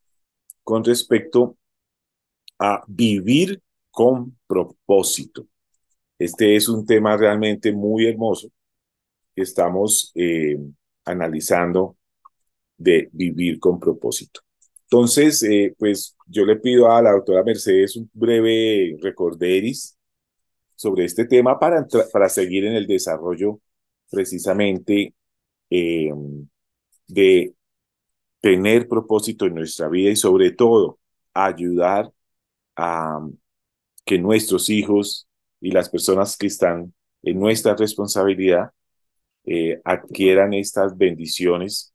con 0.64 0.84
respecto 0.84 1.56
a 2.58 2.82
vivir 2.86 3.60
con 3.90 4.36
propósito. 4.46 5.46
Este 6.18 6.56
es 6.56 6.68
un 6.68 6.86
tema 6.86 7.16
realmente 7.16 7.72
muy 7.72 8.06
hermoso 8.06 8.48
que 9.34 9.42
estamos 9.42 10.12
eh, 10.14 10.58
analizando 11.04 11.96
de 12.76 13.08
vivir 13.12 13.58
con 13.58 13.78
propósito. 13.80 14.40
Entonces, 14.84 15.42
eh, 15.44 15.74
pues 15.78 16.16
yo 16.26 16.44
le 16.44 16.56
pido 16.56 16.90
a 16.90 17.00
la 17.00 17.12
doctora 17.12 17.44
Mercedes 17.44 17.96
un 17.96 18.10
breve 18.12 18.96
recorderis 19.00 19.96
sobre 20.80 21.04
este 21.04 21.26
tema 21.26 21.58
para, 21.58 21.86
para 22.10 22.30
seguir 22.30 22.64
en 22.64 22.72
el 22.72 22.86
desarrollo 22.86 23.60
precisamente 24.10 25.14
eh, 25.68 26.10
de 27.06 27.54
tener 28.40 28.88
propósito 28.88 29.44
en 29.44 29.56
nuestra 29.56 29.90
vida 29.90 30.08
y 30.08 30.16
sobre 30.16 30.52
todo 30.52 30.98
ayudar 31.34 32.10
a 32.76 33.20
que 34.06 34.18
nuestros 34.18 34.70
hijos 34.70 35.28
y 35.60 35.70
las 35.70 35.90
personas 35.90 36.34
que 36.38 36.46
están 36.46 36.94
en 37.24 37.38
nuestra 37.38 37.76
responsabilidad 37.76 38.70
eh, 39.44 39.82
adquieran 39.84 40.54
estas 40.54 40.96
bendiciones 40.96 41.92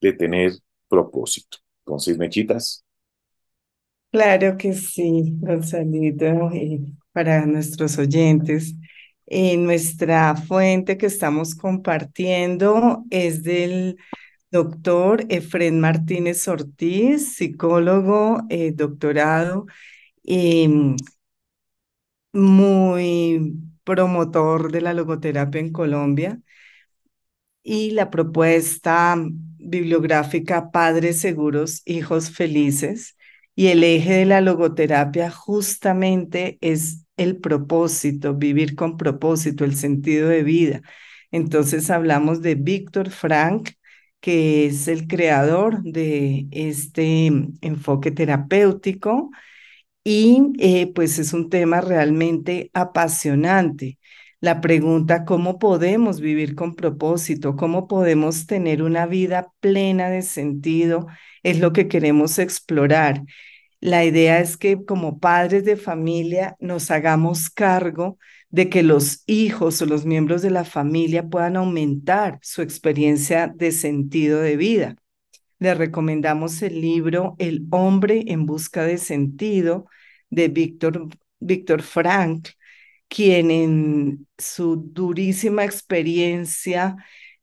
de 0.00 0.12
tener 0.12 0.52
propósito. 0.88 1.58
Entonces, 1.84 2.16
Mechitas. 2.16 2.84
Claro 4.12 4.56
que 4.56 4.72
sí, 4.72 5.34
Gonzalito, 5.40 6.54
y 6.54 6.94
para 7.12 7.46
nuestros 7.46 7.98
oyentes. 7.98 8.74
nuestra 9.58 10.34
fuente 10.36 10.98
que 10.98 11.06
estamos 11.06 11.54
compartiendo 11.54 13.04
es 13.10 13.42
del 13.44 13.96
doctor 14.50 15.24
Efren 15.28 15.80
Martínez 15.80 16.46
Ortiz, 16.48 17.34
psicólogo, 17.36 18.42
eh, 18.50 18.72
doctorado, 18.72 19.66
y 20.22 20.68
muy 22.32 23.54
promotor 23.84 24.72
de 24.72 24.80
la 24.80 24.94
logoterapia 24.94 25.60
en 25.60 25.72
Colombia. 25.72 26.40
Y 27.62 27.90
la 27.92 28.10
propuesta 28.10 29.16
bibliográfica 29.58 30.70
Padres 30.70 31.20
Seguros, 31.20 31.82
Hijos 31.84 32.30
Felices. 32.30 33.16
Y 33.60 33.68
el 33.68 33.84
eje 33.84 34.14
de 34.14 34.24
la 34.24 34.40
logoterapia 34.40 35.30
justamente 35.30 36.56
es 36.62 37.04
el 37.18 37.36
propósito, 37.36 38.34
vivir 38.34 38.74
con 38.74 38.96
propósito, 38.96 39.66
el 39.66 39.76
sentido 39.76 40.30
de 40.30 40.42
vida. 40.42 40.80
Entonces 41.30 41.90
hablamos 41.90 42.40
de 42.40 42.54
Víctor 42.54 43.10
Frank, 43.10 43.72
que 44.20 44.64
es 44.64 44.88
el 44.88 45.06
creador 45.06 45.82
de 45.82 46.46
este 46.52 47.26
enfoque 47.60 48.10
terapéutico 48.10 49.30
y 50.04 50.52
eh, 50.58 50.92
pues 50.94 51.18
es 51.18 51.32
un 51.34 51.50
tema 51.50 51.80
realmente 51.82 52.70
apasionante 52.74 53.98
la 54.40 54.60
pregunta, 54.62 55.24
¿cómo 55.26 55.58
podemos 55.58 56.20
vivir 56.20 56.54
con 56.54 56.74
propósito? 56.74 57.56
¿Cómo 57.56 57.86
podemos 57.88 58.46
tener 58.46 58.82
una 58.82 59.06
vida 59.06 59.52
plena 59.60 60.08
de 60.08 60.22
sentido? 60.22 61.06
Es 61.42 61.60
lo 61.60 61.72
que 61.74 61.88
queremos 61.88 62.38
explorar. 62.38 63.22
La 63.80 64.04
idea 64.04 64.40
es 64.40 64.56
que 64.56 64.84
como 64.84 65.18
padres 65.20 65.64
de 65.64 65.76
familia 65.76 66.56
nos 66.60 66.90
hagamos 66.90 67.48
cargo 67.48 68.18
de 68.50 68.68
que 68.68 68.82
los 68.82 69.22
hijos 69.26 69.80
o 69.80 69.86
los 69.86 70.04
miembros 70.04 70.42
de 70.42 70.50
la 70.50 70.64
familia 70.64 71.28
puedan 71.28 71.56
aumentar 71.56 72.38
su 72.42 72.62
experiencia 72.62 73.48
de 73.48 73.72
sentido 73.72 74.40
de 74.40 74.56
vida. 74.56 74.96
Le 75.58 75.74
recomendamos 75.74 76.62
el 76.62 76.80
libro 76.80 77.36
El 77.38 77.66
hombre 77.70 78.24
en 78.26 78.46
busca 78.46 78.84
de 78.84 78.98
sentido 78.98 79.86
de 80.30 80.48
Víctor, 80.48 81.08
Víctor 81.38 81.82
Frank, 81.82 82.48
quien 83.08 83.50
en 83.50 84.26
su 84.38 84.76
durísima 84.76 85.64
experiencia 85.64 86.96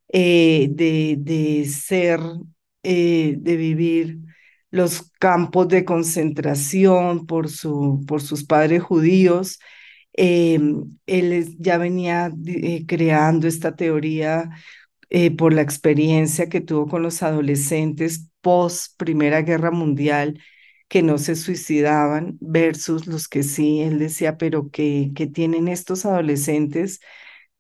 eh, 0.10 0.68
de, 0.72 1.16
de, 1.20 1.66
ser, 1.66 2.20
eh, 2.84 3.36
de 3.40 3.58
vivir 3.58 4.20
los 4.78 5.12
campos 5.20 5.68
de 5.68 5.86
concentración 5.86 7.26
por, 7.28 7.50
su, 7.50 8.04
por 8.08 8.22
sus 8.22 8.46
padres 8.46 8.84
judíos, 8.84 9.60
Em, 10.18 10.98
él 11.06 11.56
ya 11.60 11.78
venía 11.78 12.32
eh, 12.48 12.86
creando 12.88 13.48
esta 13.48 13.76
teoría 13.76 14.50
eh, 15.10 15.32
por 15.32 15.54
la 15.54 15.62
experiencia 15.62 16.50
que 16.50 16.60
tuvo 16.62 16.88
con 16.88 17.04
los 17.04 17.22
adolescentes 17.24 18.30
post 18.42 18.98
Primera 18.98 19.44
Guerra 19.44 19.70
Mundial 19.72 20.42
que 20.88 21.04
no 21.04 21.18
se 21.20 21.36
suicidaban 21.36 22.38
versus 22.42 23.06
los 23.08 23.28
que 23.28 23.44
sí. 23.44 23.82
Él 23.82 24.00
decía, 24.00 24.38
pero 24.38 24.72
que, 24.72 25.12
que 25.16 25.28
tienen 25.28 25.68
estos 25.68 26.06
adolescentes 26.06 27.00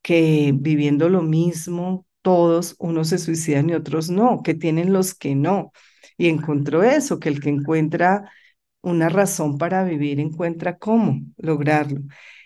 que 0.01 0.53
viviendo 0.55 1.09
lo 1.09 1.21
mismo, 1.23 2.07
todos, 2.21 2.75
unos 2.79 3.09
se 3.09 3.19
suicidan 3.19 3.69
y 3.69 3.73
otros 3.75 4.09
no, 4.09 4.41
que 4.43 4.53
tienen 4.55 4.93
los 4.93 5.13
que 5.15 5.35
no. 5.35 5.71
Y 6.17 6.27
encontró 6.29 6.83
eso, 6.83 7.19
que 7.19 7.29
el 7.29 7.39
que 7.41 7.49
encuentra 7.49 8.31
una 8.81 9.09
razón 9.09 9.57
para 9.57 9.83
vivir 9.83 10.19
encuentra 10.19 10.77
cómo 10.77 11.21
lograrlo. 11.37 12.01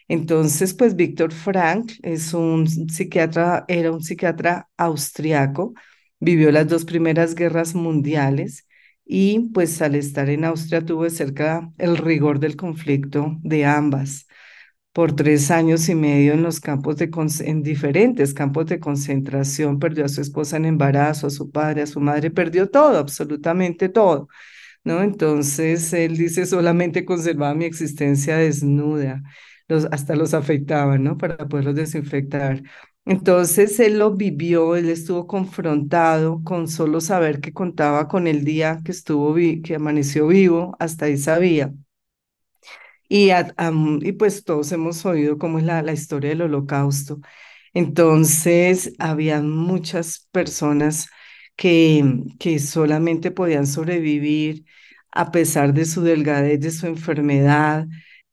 Entonces, 0.08 0.74
pues 0.74 0.96
Víctor 0.96 1.32
Frank 1.34 1.94
es 2.04 2.34
un 2.34 2.68
psiquiatra, 2.68 3.66
era 3.68 3.92
un 3.92 4.04
psiquiatra 4.04 4.70
austriaco, 4.78 5.74
vivió 6.20 6.52
las 6.52 6.68
dos 6.68 6.86
primeras 6.86 7.36
guerras 7.36 7.76
mundiales 7.76 8.68
y 9.06 9.50
pues 9.54 9.82
al 9.82 9.96
estar 9.96 10.30
en 10.30 10.46
Austria 10.46 10.86
tuvo 10.86 11.04
de 11.06 11.10
cerca 11.12 11.72
el 11.78 11.98
rigor 11.98 12.40
del 12.40 12.56
conflicto 12.58 13.38
de 13.42 13.66
ambas. 13.66 14.28
Por 14.94 15.16
tres 15.16 15.52
años 15.52 15.88
y 15.88 15.96
medio 15.96 16.34
en 16.34 16.44
los 16.44 16.60
campos 16.60 16.98
de 16.98 17.10
en 17.46 17.64
diferentes 17.64 18.34
campos 18.34 18.66
de 18.66 18.80
concentración, 18.80 19.80
perdió 19.80 20.04
a 20.06 20.10
su 20.10 20.20
esposa 20.22 20.58
en 20.58 20.66
embarazo, 20.66 21.28
a 21.28 21.30
su 21.30 21.50
padre, 21.50 21.84
a 21.84 21.88
su 21.88 22.02
madre, 22.02 22.30
perdió 22.32 22.70
todo, 22.70 22.98
absolutamente 22.98 23.88
todo. 23.90 24.28
¿No? 24.84 25.04
Entonces 25.04 25.94
él 25.94 26.18
dice 26.18 26.46
solamente 26.46 27.06
conservaba 27.06 27.56
mi 27.56 27.66
existencia 27.66 28.38
desnuda 28.38 29.24
hasta 29.92 30.16
los 30.16 30.34
afeitaban, 30.34 31.04
¿no? 31.04 31.18
Para 31.18 31.38
poderlos 31.48 31.76
desinfectar. 31.76 32.62
Entonces 33.06 33.80
él 33.80 34.00
lo 34.00 34.14
vivió, 34.16 34.76
él 34.76 34.90
estuvo 34.90 35.28
confrontado 35.28 36.44
con 36.44 36.68
solo 36.68 37.02
saber 37.02 37.40
que 37.42 37.54
contaba 37.54 38.08
con 38.08 38.28
el 38.28 38.44
día 38.44 38.80
que 38.86 38.92
estuvo, 38.92 39.34
que 39.64 39.76
amaneció 39.76 40.28
vivo, 40.28 40.76
hasta 40.80 41.06
ahí 41.06 41.18
sabía. 41.18 41.74
Y, 43.12 43.30
y 44.02 44.12
pues 44.14 44.44
todos 44.46 44.72
hemos 44.72 45.06
oído 45.06 45.38
cómo 45.38 45.60
es 45.60 45.66
la, 45.66 45.82
la 45.82 45.92
historia 45.94 46.30
del 46.30 46.44
holocausto. 46.44 47.20
Entonces 47.74 48.94
había 49.00 49.42
muchas 49.42 50.28
personas 50.32 51.10
que, 51.58 52.04
que 52.40 52.60
solamente 52.60 53.32
podían 53.32 53.68
sobrevivir 53.68 54.66
a 55.12 55.32
pesar 55.32 55.74
de 55.74 55.84
su 55.86 56.02
delgadez, 56.04 56.60
de 56.62 56.72
su 56.72 56.88
enfermedad, 56.88 57.86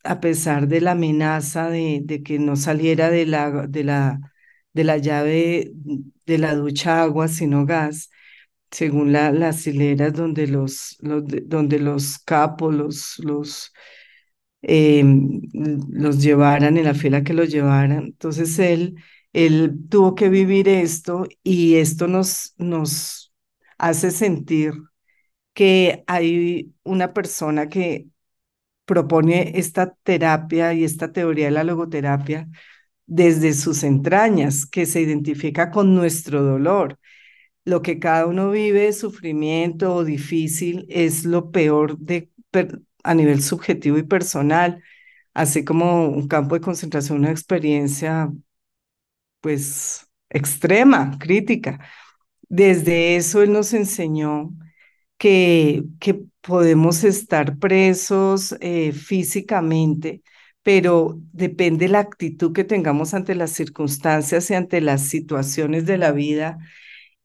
a 0.05 0.21
pesar 0.21 0.69
de 0.69 0.81
la 0.81 0.93
amenaza 0.93 1.69
de, 1.71 2.01
de 2.05 2.23
que 2.23 2.38
no 2.38 2.55
saliera 2.57 3.11
de 3.11 3.27
la, 3.27 3.67
de, 3.69 3.83
la, 3.85 4.21
de 4.73 4.85
la 4.85 4.97
llave 4.99 5.73
de 6.27 6.38
la 6.38 6.55
ducha 6.55 7.03
agua, 7.03 7.27
sino 7.29 7.67
gas, 7.67 8.11
según 8.71 9.12
la, 9.12 9.33
las 9.33 9.67
hileras 9.67 10.12
donde 10.14 10.47
los, 10.47 10.97
los, 11.01 11.25
donde 11.47 11.79
los 11.79 12.19
capos, 12.21 12.75
los, 12.75 13.19
los, 13.21 13.73
em, 14.62 15.40
los 15.90 16.23
llevaran, 16.23 16.77
en 16.77 16.85
la 16.85 16.94
fila 16.94 17.23
que 17.23 17.35
los 17.35 17.49
llevaran. 17.51 17.92
Entonces 18.07 18.59
él, 18.59 18.97
él 19.33 19.79
tuvo 19.88 20.14
que 20.14 20.29
vivir 20.29 20.68
esto 20.68 21.27
y 21.42 21.77
esto 21.77 22.09
nos, 22.09 22.55
nos 22.59 23.33
hace 23.79 24.11
sentir 24.11 24.75
que 25.55 26.05
hay 26.07 26.73
una 26.85 27.12
persona 27.12 27.68
que 27.68 28.07
propone 28.85 29.53
esta 29.57 29.94
terapia 30.03 30.73
y 30.75 30.85
esta 30.85 31.12
teoría 31.12 31.47
de 31.47 31.53
la 31.53 31.64
logoterapia 31.64 32.49
desde 33.07 33.55
sus 33.55 33.85
entrañas, 33.85 34.66
que 34.66 34.87
se 34.87 35.01
identifica 35.03 35.71
con 35.71 35.94
nuestro 35.94 36.42
dolor. 36.42 36.99
Lo 37.64 37.83
que 37.83 37.99
cada 37.99 38.27
uno 38.27 38.51
vive, 38.51 38.92
sufrimiento 38.92 39.94
o 39.94 40.05
difícil, 40.05 40.87
es 40.90 41.25
lo 41.25 41.51
peor 41.51 41.99
de, 41.99 42.31
a 43.09 43.14
nivel 43.14 43.42
subjetivo 43.42 43.99
y 43.99 44.03
personal, 44.05 44.83
así 45.35 45.64
como 45.64 46.09
un 46.09 46.29
campo 46.29 46.55
de 46.57 46.61
concentración, 46.61 47.18
una 47.21 47.31
experiencia 47.31 48.31
pues 49.40 50.07
extrema, 50.31 51.18
crítica. 51.18 51.81
Desde 52.49 53.16
eso 53.16 53.42
él 53.42 53.53
nos 53.53 53.73
enseñó 53.75 54.51
que, 55.18 55.85
que 56.01 56.23
podemos 56.42 57.05
estar 57.05 57.59
presos 57.59 58.57
eh, 58.61 58.92
físicamente, 58.92 60.23
pero 60.62 61.18
depende 61.33 61.88
la 61.88 62.01
actitud 62.01 62.53
que 62.53 62.64
tengamos 62.64 63.14
ante 63.14 63.35
las 63.35 63.53
circunstancias 63.53 64.51
y 64.51 64.55
ante 64.55 64.81
las 64.81 65.09
situaciones 65.09 65.87
de 65.87 65.99
la 65.99 66.12
vida, 66.12 66.59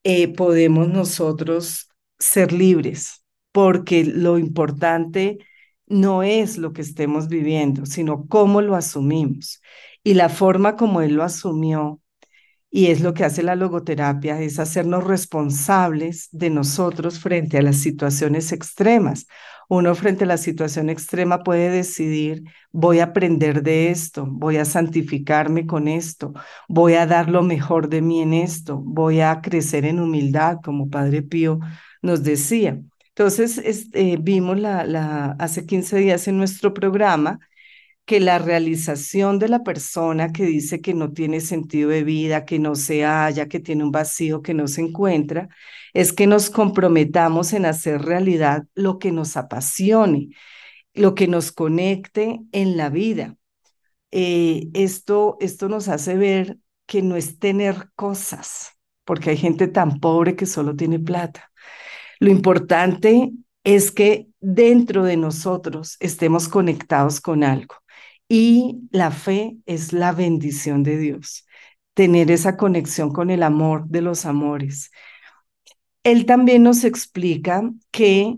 eh, 0.03 0.29
podemos 0.29 0.89
nosotros 0.89 1.89
ser 2.19 2.53
libres, 2.53 3.23
porque 3.51 4.05
lo 4.05 4.37
importante 4.39 5.39
no 5.87 6.23
es 6.23 6.57
lo 6.57 6.73
que 6.73 6.81
estemos 6.81 7.27
viviendo, 7.27 7.85
sino 7.85 8.27
cómo 8.27 8.61
lo 8.61 8.75
asumimos. 8.75 9.61
Y 10.03 10.15
la 10.15 10.29
forma 10.29 10.75
como 10.75 11.01
él 11.01 11.15
lo 11.15 11.23
asumió 11.23 12.01
y 12.69 12.87
es 12.87 13.01
lo 13.01 13.13
que 13.13 13.23
hace 13.23 13.43
la 13.43 13.55
logoterapia, 13.55 14.41
es 14.41 14.57
hacernos 14.57 15.03
responsables 15.03 16.27
de 16.31 16.49
nosotros 16.49 17.19
frente 17.19 17.59
a 17.59 17.61
las 17.61 17.77
situaciones 17.77 18.51
extremas. 18.51 19.27
Uno 19.69 19.93
frente 19.93 20.23
a 20.23 20.27
la 20.27 20.37
situación 20.37 20.89
extrema 20.89 21.43
puede 21.43 21.69
decidir, 21.69 22.43
voy 22.71 22.99
a 22.99 23.05
aprender 23.05 23.61
de 23.61 23.91
esto, 23.91 24.25
voy 24.27 24.57
a 24.57 24.65
santificarme 24.65 25.67
con 25.67 25.87
esto, 25.87 26.33
voy 26.67 26.95
a 26.95 27.05
dar 27.05 27.29
lo 27.29 27.43
mejor 27.43 27.89
de 27.89 28.01
mí 28.01 28.21
en 28.21 28.33
esto, 28.33 28.79
voy 28.79 29.21
a 29.21 29.39
crecer 29.41 29.85
en 29.85 29.99
humildad, 29.99 30.57
como 30.63 30.89
Padre 30.89 31.21
Pío 31.21 31.59
nos 32.01 32.23
decía. 32.23 32.81
Entonces, 33.15 33.59
este, 33.59 34.17
vimos 34.17 34.59
la, 34.59 35.35
hace 35.39 35.65
15 35.65 35.97
días 35.97 36.27
en 36.27 36.37
nuestro 36.37 36.73
programa 36.73 37.39
que 38.05 38.19
la 38.19 38.39
realización 38.39 39.39
de 39.39 39.49
la 39.49 39.63
persona 39.63 40.31
que 40.33 40.45
dice 40.45 40.81
que 40.81 40.93
no 40.93 41.13
tiene 41.13 41.39
sentido 41.41 41.89
de 41.89 42.03
vida, 42.03 42.45
que 42.45 42.59
no 42.59 42.75
se 42.75 43.03
halla, 43.05 43.47
que 43.47 43.59
tiene 43.59 43.83
un 43.83 43.91
vacío 43.91 44.41
que 44.41 44.53
no 44.53 44.67
se 44.67 44.81
encuentra, 44.81 45.49
es 45.93 46.13
que 46.13 46.27
nos 46.27 46.49
comprometamos 46.49 47.53
en 47.53 47.65
hacer 47.65 48.01
realidad 48.03 48.65
lo 48.75 48.99
que 48.99 49.11
nos 49.11 49.37
apasione, 49.37 50.29
lo 50.93 51.15
que 51.15 51.27
nos 51.27 51.51
conecte 51.51 52.41
en 52.51 52.77
la 52.77 52.89
vida. 52.89 53.37
Eh, 54.11 54.69
esto, 54.73 55.37
esto 55.41 55.69
nos 55.69 55.87
hace 55.87 56.15
ver 56.17 56.57
que 56.87 57.01
no 57.01 57.15
es 57.15 57.39
tener 57.39 57.89
cosas, 57.95 58.71
porque 59.05 59.31
hay 59.31 59.37
gente 59.37 59.67
tan 59.67 59.99
pobre 59.99 60.35
que 60.35 60.45
solo 60.45 60.75
tiene 60.75 60.99
plata. 60.99 61.52
Lo 62.23 62.31
importante 62.31 63.33
es 63.65 63.91
que 63.91 64.29
dentro 64.39 65.03
de 65.03 65.17
nosotros 65.17 65.97
estemos 65.99 66.47
conectados 66.47 67.19
con 67.19 67.43
algo. 67.43 67.75
Y 68.29 68.87
la 68.91 69.11
fe 69.11 69.57
es 69.65 69.91
la 69.91 70.13
bendición 70.13 70.83
de 70.83 70.97
Dios, 70.97 71.45
tener 71.93 72.31
esa 72.31 72.55
conexión 72.55 73.11
con 73.11 73.29
el 73.29 73.43
amor 73.43 73.89
de 73.89 74.03
los 74.03 74.25
amores. 74.25 74.89
Él 76.03 76.25
también 76.25 76.63
nos 76.63 76.85
explica 76.85 77.69
que 77.91 78.37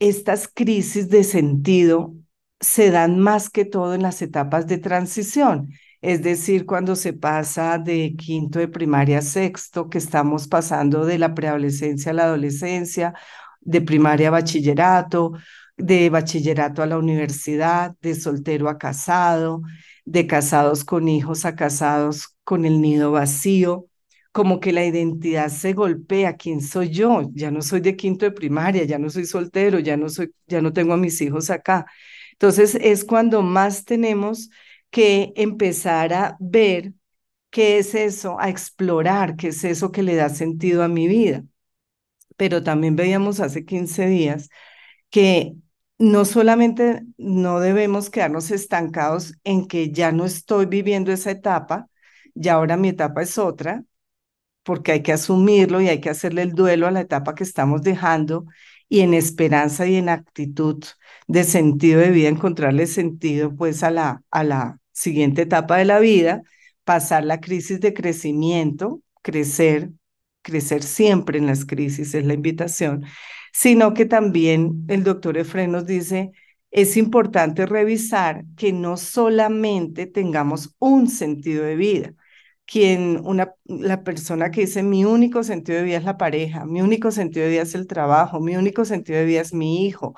estas 0.00 0.50
crisis 0.52 1.08
de 1.08 1.22
sentido 1.22 2.16
se 2.58 2.90
dan 2.90 3.20
más 3.20 3.48
que 3.48 3.64
todo 3.64 3.94
en 3.94 4.02
las 4.02 4.22
etapas 4.22 4.66
de 4.66 4.78
transición, 4.78 5.70
es 6.00 6.22
decir, 6.22 6.66
cuando 6.66 6.96
se 6.96 7.12
pasa 7.12 7.78
de 7.78 8.14
quinto 8.16 8.58
de 8.58 8.68
primaria 8.68 9.18
a 9.18 9.22
sexto, 9.22 9.88
que 9.90 9.98
estamos 9.98 10.48
pasando 10.48 11.04
de 11.04 11.18
la 11.18 11.34
preadolescencia 11.34 12.12
a 12.12 12.14
la 12.14 12.24
adolescencia, 12.24 13.14
de 13.60 13.82
primaria 13.82 14.28
a 14.28 14.30
bachillerato, 14.32 15.32
de 15.76 16.10
bachillerato 16.10 16.82
a 16.82 16.86
la 16.86 16.98
universidad, 16.98 17.94
de 18.00 18.14
soltero 18.14 18.68
a 18.68 18.78
casado, 18.78 19.62
de 20.04 20.26
casados 20.26 20.84
con 20.84 21.08
hijos 21.08 21.44
a 21.44 21.54
casados 21.54 22.36
con 22.44 22.64
el 22.64 22.80
nido 22.80 23.12
vacío, 23.12 23.86
como 24.32 24.60
que 24.60 24.72
la 24.72 24.84
identidad 24.86 25.48
se 25.48 25.72
golpea, 25.72 26.36
¿quién 26.36 26.60
soy 26.62 26.90
yo? 26.90 27.22
Ya 27.32 27.50
no 27.50 27.62
soy 27.62 27.80
de 27.80 27.96
quinto 27.96 28.24
de 28.24 28.30
primaria, 28.32 28.84
ya 28.84 28.98
no 28.98 29.10
soy 29.10 29.26
soltero, 29.26 29.78
ya 29.80 29.96
no 29.96 30.08
soy 30.08 30.32
ya 30.46 30.62
no 30.62 30.72
tengo 30.72 30.94
a 30.94 30.96
mis 30.96 31.20
hijos 31.20 31.50
acá. 31.50 31.86
Entonces 32.32 32.74
es 32.80 33.04
cuando 33.04 33.42
más 33.42 33.84
tenemos 33.84 34.50
que 34.90 35.32
empezar 35.36 36.12
a 36.12 36.36
ver 36.40 36.94
qué 37.50 37.78
es 37.78 37.94
eso, 37.94 38.38
a 38.40 38.48
explorar 38.50 39.36
qué 39.36 39.48
es 39.48 39.64
eso 39.64 39.92
que 39.92 40.02
le 40.02 40.16
da 40.16 40.28
sentido 40.30 40.82
a 40.84 40.88
mi 40.88 41.08
vida. 41.08 41.44
Pero 42.36 42.62
también 42.62 42.96
veíamos 42.96 43.40
hace 43.40 43.64
15 43.64 44.06
días 44.06 44.48
que 45.10 45.54
no 45.98 46.24
solamente 46.26 47.02
no 47.18 47.60
debemos 47.60 48.10
quedarnos 48.10 48.50
estancados 48.50 49.34
en 49.44 49.66
que 49.68 49.92
ya 49.92 50.12
no 50.12 50.26
estoy 50.26 50.66
viviendo 50.66 51.12
esa 51.12 51.30
etapa, 51.32 51.88
ya 52.34 52.54
ahora 52.54 52.76
mi 52.76 52.88
etapa 52.90 53.22
es 53.22 53.38
otra, 53.38 53.84
porque 54.62 54.92
hay 54.92 55.02
que 55.02 55.12
asumirlo 55.12 55.80
y 55.80 55.88
hay 55.88 56.00
que 56.00 56.10
hacerle 56.10 56.42
el 56.42 56.52
duelo 56.54 56.86
a 56.86 56.90
la 56.90 57.00
etapa 57.00 57.34
que 57.34 57.44
estamos 57.44 57.82
dejando 57.82 58.46
y 58.90 59.00
en 59.00 59.14
esperanza 59.14 59.86
y 59.86 59.96
en 59.96 60.10
actitud 60.10 60.84
de 61.28 61.44
sentido 61.44 62.00
de 62.00 62.10
vida, 62.10 62.28
encontrarle 62.28 62.86
sentido 62.86 63.54
pues 63.56 63.82
a 63.84 63.90
la, 63.90 64.22
a 64.30 64.44
la 64.44 64.80
siguiente 64.92 65.42
etapa 65.42 65.78
de 65.78 65.86
la 65.86 66.00
vida, 66.00 66.42
pasar 66.84 67.24
la 67.24 67.40
crisis 67.40 67.80
de 67.80 67.94
crecimiento, 67.94 69.00
crecer, 69.22 69.90
crecer 70.42 70.82
siempre 70.82 71.38
en 71.38 71.46
las 71.46 71.64
crisis 71.64 72.14
es 72.14 72.24
la 72.26 72.34
invitación, 72.34 73.04
sino 73.52 73.94
que 73.94 74.06
también 74.06 74.84
el 74.88 75.04
doctor 75.04 75.38
Efren 75.38 75.70
nos 75.72 75.86
dice, 75.86 76.32
es 76.72 76.96
importante 76.96 77.66
revisar 77.66 78.44
que 78.56 78.72
no 78.72 78.96
solamente 78.96 80.06
tengamos 80.06 80.74
un 80.80 81.08
sentido 81.08 81.64
de 81.64 81.76
vida, 81.76 82.14
quien 82.70 83.20
una, 83.24 83.54
la 83.64 84.04
persona 84.04 84.50
que 84.50 84.62
dice 84.62 84.82
mi 84.82 85.04
único 85.04 85.42
sentido 85.42 85.78
de 85.78 85.84
vida 85.84 85.98
es 85.98 86.04
la 86.04 86.16
pareja, 86.18 86.64
mi 86.66 86.80
único 86.82 87.10
sentido 87.10 87.44
de 87.44 87.52
vida 87.52 87.62
es 87.62 87.74
el 87.74 87.86
trabajo, 87.88 88.40
mi 88.40 88.56
único 88.56 88.84
sentido 88.84 89.18
de 89.18 89.24
vida 89.24 89.40
es 89.40 89.52
mi 89.52 89.86
hijo, 89.86 90.14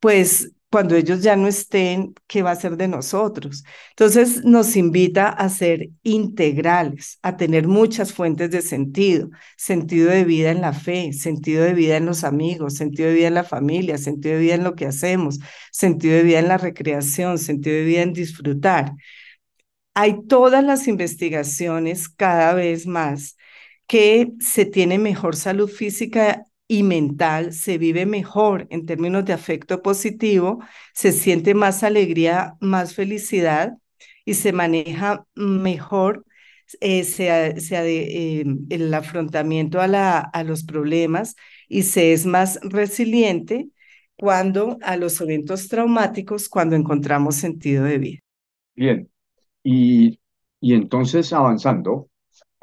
pues 0.00 0.52
cuando 0.70 0.96
ellos 0.96 1.22
ya 1.22 1.36
no 1.36 1.48
estén, 1.48 2.14
¿qué 2.26 2.42
va 2.42 2.52
a 2.52 2.56
ser 2.56 2.78
de 2.78 2.88
nosotros? 2.88 3.62
Entonces 3.90 4.42
nos 4.42 4.74
invita 4.76 5.28
a 5.28 5.50
ser 5.50 5.90
integrales, 6.02 7.18
a 7.20 7.36
tener 7.36 7.68
muchas 7.68 8.14
fuentes 8.14 8.50
de 8.50 8.62
sentido, 8.62 9.28
sentido 9.58 10.10
de 10.10 10.24
vida 10.24 10.50
en 10.50 10.62
la 10.62 10.72
fe, 10.72 11.12
sentido 11.12 11.62
de 11.64 11.74
vida 11.74 11.98
en 11.98 12.06
los 12.06 12.24
amigos, 12.24 12.74
sentido 12.74 13.10
de 13.10 13.16
vida 13.16 13.28
en 13.28 13.34
la 13.34 13.44
familia, 13.44 13.98
sentido 13.98 14.36
de 14.36 14.40
vida 14.40 14.54
en 14.54 14.64
lo 14.64 14.74
que 14.76 14.86
hacemos, 14.86 15.40
sentido 15.70 16.14
de 16.16 16.22
vida 16.22 16.38
en 16.38 16.48
la 16.48 16.56
recreación, 16.56 17.38
sentido 17.38 17.76
de 17.76 17.84
vida 17.84 18.02
en 18.02 18.14
disfrutar 18.14 18.94
hay 19.94 20.26
todas 20.26 20.64
las 20.64 20.88
investigaciones 20.88 22.08
cada 22.08 22.54
vez 22.54 22.86
más 22.86 23.36
que 23.86 24.32
se 24.40 24.64
tiene 24.64 24.98
mejor 24.98 25.36
salud 25.36 25.68
física 25.68 26.44
y 26.68 26.82
mental, 26.82 27.52
se 27.52 27.76
vive 27.78 28.06
mejor 28.06 28.66
en 28.70 28.86
términos 28.86 29.24
de 29.26 29.34
afecto 29.34 29.82
positivo, 29.82 30.60
se 30.94 31.12
siente 31.12 31.54
más 31.54 31.82
alegría, 31.82 32.54
más 32.60 32.94
felicidad 32.94 33.74
y 34.24 34.34
se 34.34 34.52
maneja 34.52 35.26
mejor 35.34 36.24
eh, 36.80 37.04
eh, 37.18 38.44
el 38.70 38.94
afrontamiento 38.94 39.80
a, 39.80 40.20
a 40.20 40.44
los 40.44 40.64
problemas 40.64 41.36
y 41.68 41.82
se 41.82 42.12
es 42.12 42.24
más 42.26 42.58
resiliente 42.62 43.68
cuando 44.16 44.78
a 44.82 44.96
los 44.96 45.20
eventos 45.20 45.68
traumáticos, 45.68 46.48
cuando 46.48 46.76
encontramos 46.76 47.36
sentido 47.36 47.84
de 47.84 47.98
vida. 47.98 48.18
Bien, 48.76 49.08
y, 49.62 50.20
y 50.60 50.74
entonces 50.74 51.32
avanzando, 51.32 52.08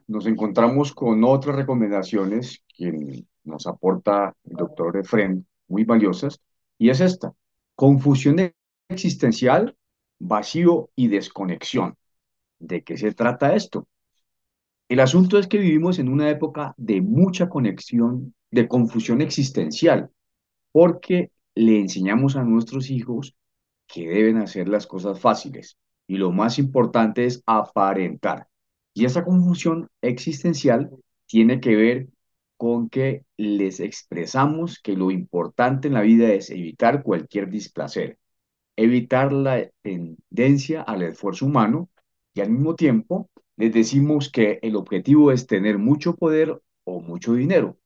nos 0.07 0.25
encontramos 0.25 0.93
con 0.93 1.23
otras 1.23 1.55
recomendaciones 1.55 2.63
que 2.67 3.25
nos 3.43 3.67
aporta 3.67 4.35
el 4.43 4.55
doctor 4.55 4.97
Efren, 4.97 5.45
muy 5.67 5.83
valiosas, 5.83 6.41
y 6.77 6.89
es 6.89 6.99
esta, 7.01 7.33
confusión 7.75 8.53
existencial, 8.89 9.75
vacío 10.17 10.89
y 10.95 11.07
desconexión. 11.07 11.95
¿De 12.57 12.83
qué 12.83 12.97
se 12.97 13.13
trata 13.13 13.55
esto? 13.55 13.87
El 14.89 14.99
asunto 14.99 15.37
es 15.37 15.47
que 15.47 15.59
vivimos 15.59 15.99
en 15.99 16.09
una 16.09 16.29
época 16.29 16.73
de 16.77 17.01
mucha 17.01 17.47
conexión, 17.47 18.33
de 18.49 18.67
confusión 18.67 19.21
existencial, 19.21 20.09
porque 20.71 21.31
le 21.53 21.79
enseñamos 21.79 22.35
a 22.35 22.43
nuestros 22.43 22.89
hijos 22.89 23.35
que 23.87 24.07
deben 24.09 24.37
hacer 24.37 24.67
las 24.67 24.87
cosas 24.87 25.19
fáciles, 25.19 25.77
y 26.09 26.17
lo 26.17 26.31
más 26.31 26.57
importante 26.57 27.25
es 27.25 27.43
aparentar. 27.45 28.47
Y 28.95 29.05
esa 29.05 29.23
confusión 29.23 29.89
existencial 30.01 30.89
tiene 31.27 31.59
que 31.61 31.75
ver 31.75 32.07
con 32.57 32.89
que 32.89 33.25
les 33.37 33.79
expresamos 33.79 34.79
que 34.79 34.97
lo 34.97 35.11
importante 35.11 35.87
en 35.87 35.93
la 35.93 36.01
vida 36.01 36.33
es 36.33 36.49
evitar 36.49 37.03
cualquier 37.03 37.49
displacer, 37.51 38.17
evitar 38.75 39.31
la 39.31 39.69
tendencia 39.83 40.81
al 40.81 41.03
esfuerzo 41.03 41.45
humano 41.45 41.89
y 42.33 42.41
al 42.41 42.49
mismo 42.49 42.75
tiempo 42.75 43.29
les 43.55 43.71
decimos 43.71 44.31
que 44.31 44.57
el 44.63 44.77
objetivo 44.77 45.31
es 45.31 45.45
tener 45.45 45.77
mucho 45.77 46.15
poder 46.15 46.59
o 46.85 47.01
mucho 47.01 47.35
dinero. 47.35 47.77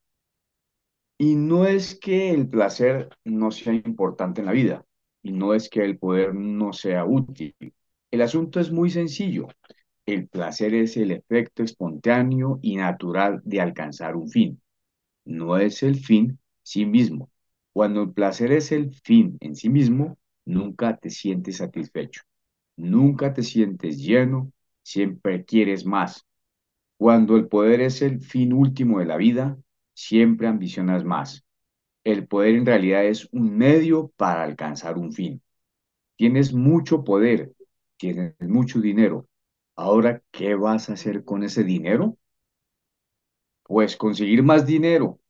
Y 1.18 1.34
no 1.34 1.66
es 1.66 1.94
que 2.00 2.30
el 2.30 2.48
placer 2.48 3.10
no 3.22 3.50
sea 3.50 3.74
importante 3.74 4.40
en 4.40 4.46
la 4.46 4.52
vida, 4.52 4.86
y 5.22 5.32
no 5.32 5.52
es 5.52 5.68
que 5.68 5.84
el 5.84 5.98
poder 5.98 6.34
no 6.34 6.72
sea 6.72 7.04
útil, 7.04 7.54
el 8.14 8.22
asunto 8.22 8.60
es 8.60 8.70
muy 8.70 8.90
sencillo. 8.90 9.48
El 10.06 10.28
placer 10.28 10.74
es 10.74 10.96
el 10.96 11.10
efecto 11.10 11.64
espontáneo 11.64 12.60
y 12.62 12.76
natural 12.76 13.40
de 13.44 13.60
alcanzar 13.60 14.16
un 14.16 14.28
fin. 14.30 14.62
No 15.24 15.58
es 15.58 15.82
el 15.82 15.96
fin 15.96 16.38
sí 16.62 16.86
mismo. 16.86 17.30
Cuando 17.72 18.02
el 18.02 18.12
placer 18.12 18.52
es 18.52 18.72
el 18.72 18.94
fin 18.94 19.36
en 19.40 19.56
sí 19.56 19.68
mismo, 19.68 20.16
nunca 20.44 20.96
te 20.96 21.10
sientes 21.10 21.56
satisfecho. 21.56 22.22
Nunca 22.76 23.32
te 23.34 23.42
sientes 23.42 23.98
lleno, 23.98 24.52
siempre 24.82 25.44
quieres 25.44 25.84
más. 25.84 26.24
Cuando 26.98 27.36
el 27.36 27.48
poder 27.48 27.80
es 27.80 28.00
el 28.02 28.20
fin 28.20 28.52
último 28.52 29.00
de 29.00 29.06
la 29.06 29.16
vida, 29.16 29.58
siempre 29.92 30.46
ambicionas 30.46 31.04
más. 31.04 31.44
El 32.04 32.28
poder 32.28 32.54
en 32.54 32.66
realidad 32.66 33.04
es 33.06 33.28
un 33.32 33.56
medio 33.56 34.12
para 34.16 34.44
alcanzar 34.44 34.98
un 34.98 35.12
fin. 35.12 35.42
Tienes 36.16 36.52
mucho 36.54 37.04
poder, 37.04 37.52
tienes 37.96 38.34
mucho 38.40 38.80
dinero. 38.80 39.28
Ahora, 39.76 40.22
¿qué 40.30 40.54
vas 40.54 40.90
a 40.90 40.94
hacer 40.94 41.24
con 41.24 41.42
ese 41.44 41.64
dinero? 41.64 42.18
Pues 43.64 43.96
conseguir 43.96 44.42
más 44.42 44.66
dinero. 44.66 45.20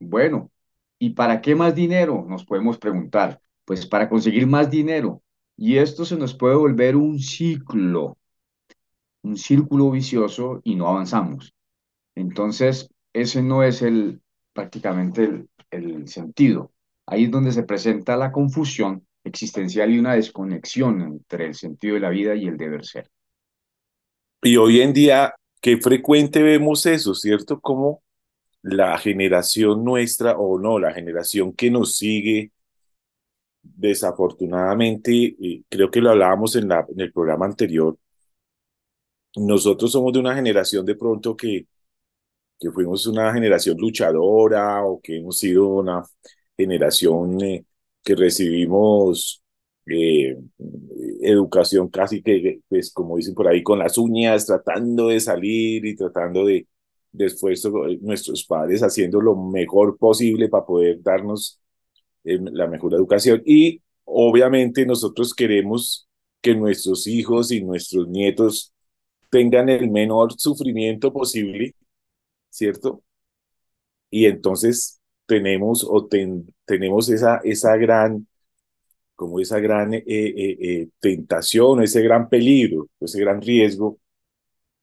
Bueno, 0.00 0.50
¿y 0.98 1.10
para 1.10 1.40
qué 1.40 1.54
más 1.54 1.74
dinero? 1.74 2.24
Nos 2.28 2.44
podemos 2.44 2.78
preguntar. 2.78 3.42
Pues 3.64 3.86
para 3.86 4.08
conseguir 4.08 4.46
más 4.46 4.70
dinero. 4.70 5.22
Y 5.56 5.78
esto 5.78 6.04
se 6.04 6.16
nos 6.16 6.34
puede 6.34 6.56
volver 6.56 6.96
un 6.96 7.18
ciclo, 7.18 8.16
un 9.22 9.36
círculo 9.36 9.90
vicioso 9.90 10.60
y 10.64 10.76
no 10.76 10.88
avanzamos. 10.88 11.54
Entonces, 12.16 12.90
ese 13.14 13.42
no 13.42 13.64
es 13.64 13.82
el 13.82 14.22
prácticamente 14.54 15.24
el, 15.24 15.50
el 15.70 16.08
sentido. 16.08 16.72
Ahí 17.06 17.24
es 17.24 17.32
donde 17.32 17.52
se 17.52 17.64
presenta 17.64 18.16
la 18.16 18.32
confusión 18.32 19.07
existencial 19.24 19.90
y 19.90 19.98
una 19.98 20.14
desconexión 20.14 21.02
entre 21.02 21.46
el 21.46 21.54
sentido 21.54 21.94
de 21.94 22.00
la 22.00 22.10
vida 22.10 22.34
y 22.34 22.46
el 22.46 22.56
deber 22.56 22.84
ser. 22.84 23.08
Y 24.42 24.56
hoy 24.56 24.80
en 24.80 24.92
día, 24.92 25.34
qué 25.60 25.76
frecuente 25.78 26.42
vemos 26.42 26.86
eso, 26.86 27.14
¿cierto? 27.14 27.60
Como 27.60 28.02
la 28.62 28.98
generación 28.98 29.84
nuestra, 29.84 30.36
o 30.38 30.58
no, 30.58 30.78
la 30.78 30.92
generación 30.92 31.52
que 31.52 31.70
nos 31.70 31.96
sigue, 31.96 32.52
desafortunadamente, 33.62 35.36
creo 35.68 35.90
que 35.90 36.00
lo 36.00 36.10
hablábamos 36.10 36.56
en, 36.56 36.68
la, 36.68 36.86
en 36.88 37.00
el 37.00 37.12
programa 37.12 37.46
anterior, 37.46 37.96
nosotros 39.36 39.92
somos 39.92 40.12
de 40.12 40.18
una 40.20 40.34
generación 40.34 40.84
de 40.84 40.94
pronto 40.94 41.36
que, 41.36 41.66
que 42.58 42.70
fuimos 42.70 43.06
una 43.06 43.32
generación 43.32 43.76
luchadora 43.78 44.84
o 44.84 45.00
que 45.00 45.18
hemos 45.18 45.38
sido 45.38 45.66
una 45.68 46.02
generación 46.56 47.40
eh, 47.42 47.64
que 48.04 48.14
recibimos 48.14 49.42
eh, 49.86 50.36
educación 51.22 51.88
casi 51.88 52.22
que, 52.22 52.60
pues 52.68 52.92
como 52.92 53.16
dicen 53.16 53.34
por 53.34 53.48
ahí, 53.48 53.62
con 53.62 53.78
las 53.78 53.98
uñas, 53.98 54.46
tratando 54.46 55.08
de 55.08 55.20
salir 55.20 55.84
y 55.86 55.96
tratando 55.96 56.44
de, 56.46 56.66
de 57.12 57.26
esfuerzo, 57.26 57.86
eh, 57.88 57.98
nuestros 58.02 58.44
padres 58.44 58.82
haciendo 58.82 59.20
lo 59.20 59.36
mejor 59.36 59.98
posible 59.98 60.48
para 60.48 60.66
poder 60.66 61.02
darnos 61.02 61.60
eh, 62.24 62.38
la 62.52 62.66
mejor 62.68 62.94
educación. 62.94 63.42
Y 63.46 63.82
obviamente 64.04 64.86
nosotros 64.86 65.34
queremos 65.34 66.08
que 66.40 66.54
nuestros 66.54 67.06
hijos 67.06 67.50
y 67.52 67.62
nuestros 67.64 68.08
nietos 68.08 68.72
tengan 69.30 69.68
el 69.68 69.90
menor 69.90 70.34
sufrimiento 70.38 71.12
posible, 71.12 71.74
¿cierto? 72.50 73.02
Y 74.10 74.26
entonces 74.26 74.97
tenemos 75.28 75.84
o 75.88 76.08
tenemos 76.64 77.10
esa, 77.10 77.38
esa 77.44 77.76
gran, 77.76 78.26
como 79.14 79.40
esa 79.40 79.60
gran 79.60 79.92
eh, 79.94 80.04
eh, 80.06 80.56
eh, 80.60 80.88
tentación, 81.00 81.82
ese 81.82 82.02
gran 82.02 82.28
peligro, 82.30 82.88
ese 83.00 83.20
gran 83.20 83.42
riesgo 83.42 83.98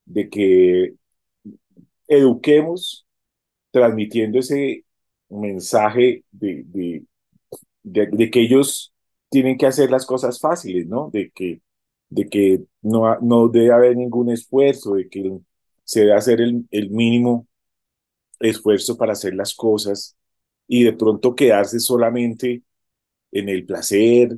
de 0.06 0.30
que 0.30 0.94
eduquemos 2.08 3.08
transmitiendo 3.72 4.40
ese 4.40 4.86
mensaje 5.30 6.24
de, 6.32 6.64
de, 6.68 7.04
de, 7.84 8.30
que 8.30 8.42
ellos 8.42 8.94
tienen 9.30 9.58
que 9.58 9.66
hacer 9.66 9.90
las 9.90 10.06
cosas 10.06 10.40
fáciles, 10.40 10.88
¿no? 10.88 11.10
De 11.12 11.32
que 11.32 11.62
de 12.10 12.30
que 12.30 12.62
no, 12.84 13.20
no 13.22 13.50
debe 13.50 13.72
haber 13.74 13.98
ningún 13.98 14.30
esfuerzo, 14.30 14.94
de 14.94 15.10
que 15.10 15.40
se 15.84 16.02
debe 16.02 16.14
hacer 16.14 16.40
el, 16.40 16.68
el 16.70 16.92
mínimo 16.92 17.48
esfuerzo 18.40 18.96
para 18.96 19.14
hacer 19.14 19.34
las 19.34 19.56
cosas 19.56 20.16
y 20.68 20.84
de 20.84 20.94
pronto 20.94 21.36
quedarse 21.36 21.80
solamente 21.80 22.64
en 23.32 23.50
el 23.50 23.66
placer, 23.66 24.38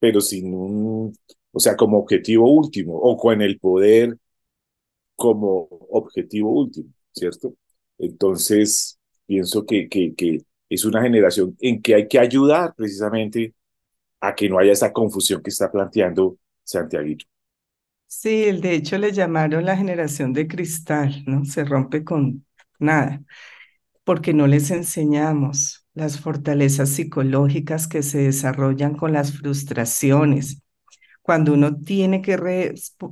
pero 0.00 0.20
sin 0.22 0.54
un, 0.54 1.14
o 1.52 1.60
sea, 1.60 1.76
como 1.76 1.98
objetivo 2.00 2.50
último, 2.52 2.96
o 2.98 3.16
con 3.18 3.42
el 3.42 3.58
poder 3.60 4.16
como 5.14 5.68
objetivo 5.90 6.50
último, 6.52 6.90
¿cierto? 7.12 7.54
Entonces, 7.98 8.98
pienso 9.26 9.64
que, 9.66 9.88
que, 9.88 10.14
que 10.14 10.42
es 10.68 10.84
una 10.84 11.02
generación 11.02 11.56
en 11.60 11.80
que 11.82 11.94
hay 11.94 12.08
que 12.08 12.18
ayudar 12.18 12.74
precisamente 12.76 13.54
a 14.20 14.34
que 14.34 14.48
no 14.48 14.58
haya 14.58 14.72
esa 14.72 14.92
confusión 14.92 15.42
que 15.42 15.50
está 15.50 15.70
planteando 15.72 16.38
Santiago. 16.64 17.08
Sí, 18.08 18.52
de 18.60 18.74
hecho 18.74 18.98
le 18.98 19.12
llamaron 19.12 19.64
la 19.64 19.76
generación 19.76 20.32
de 20.32 20.46
cristal, 20.48 21.22
¿no? 21.26 21.44
Se 21.44 21.64
rompe 21.64 22.04
con 22.04 22.46
nada, 22.78 23.22
porque 24.06 24.34
no 24.34 24.46
les 24.48 24.70
enseñamos 24.72 25.86
las 25.94 26.20
fortalezas 26.20 26.90
psicológicas 26.90 27.88
que 27.88 28.04
se 28.04 28.20
desarrollan 28.20 28.94
con 28.96 29.12
las 29.12 29.32
frustraciones, 29.32 30.62
cuando 31.22 31.54
uno 31.54 31.76
tiene 31.76 32.22
que 32.22 32.36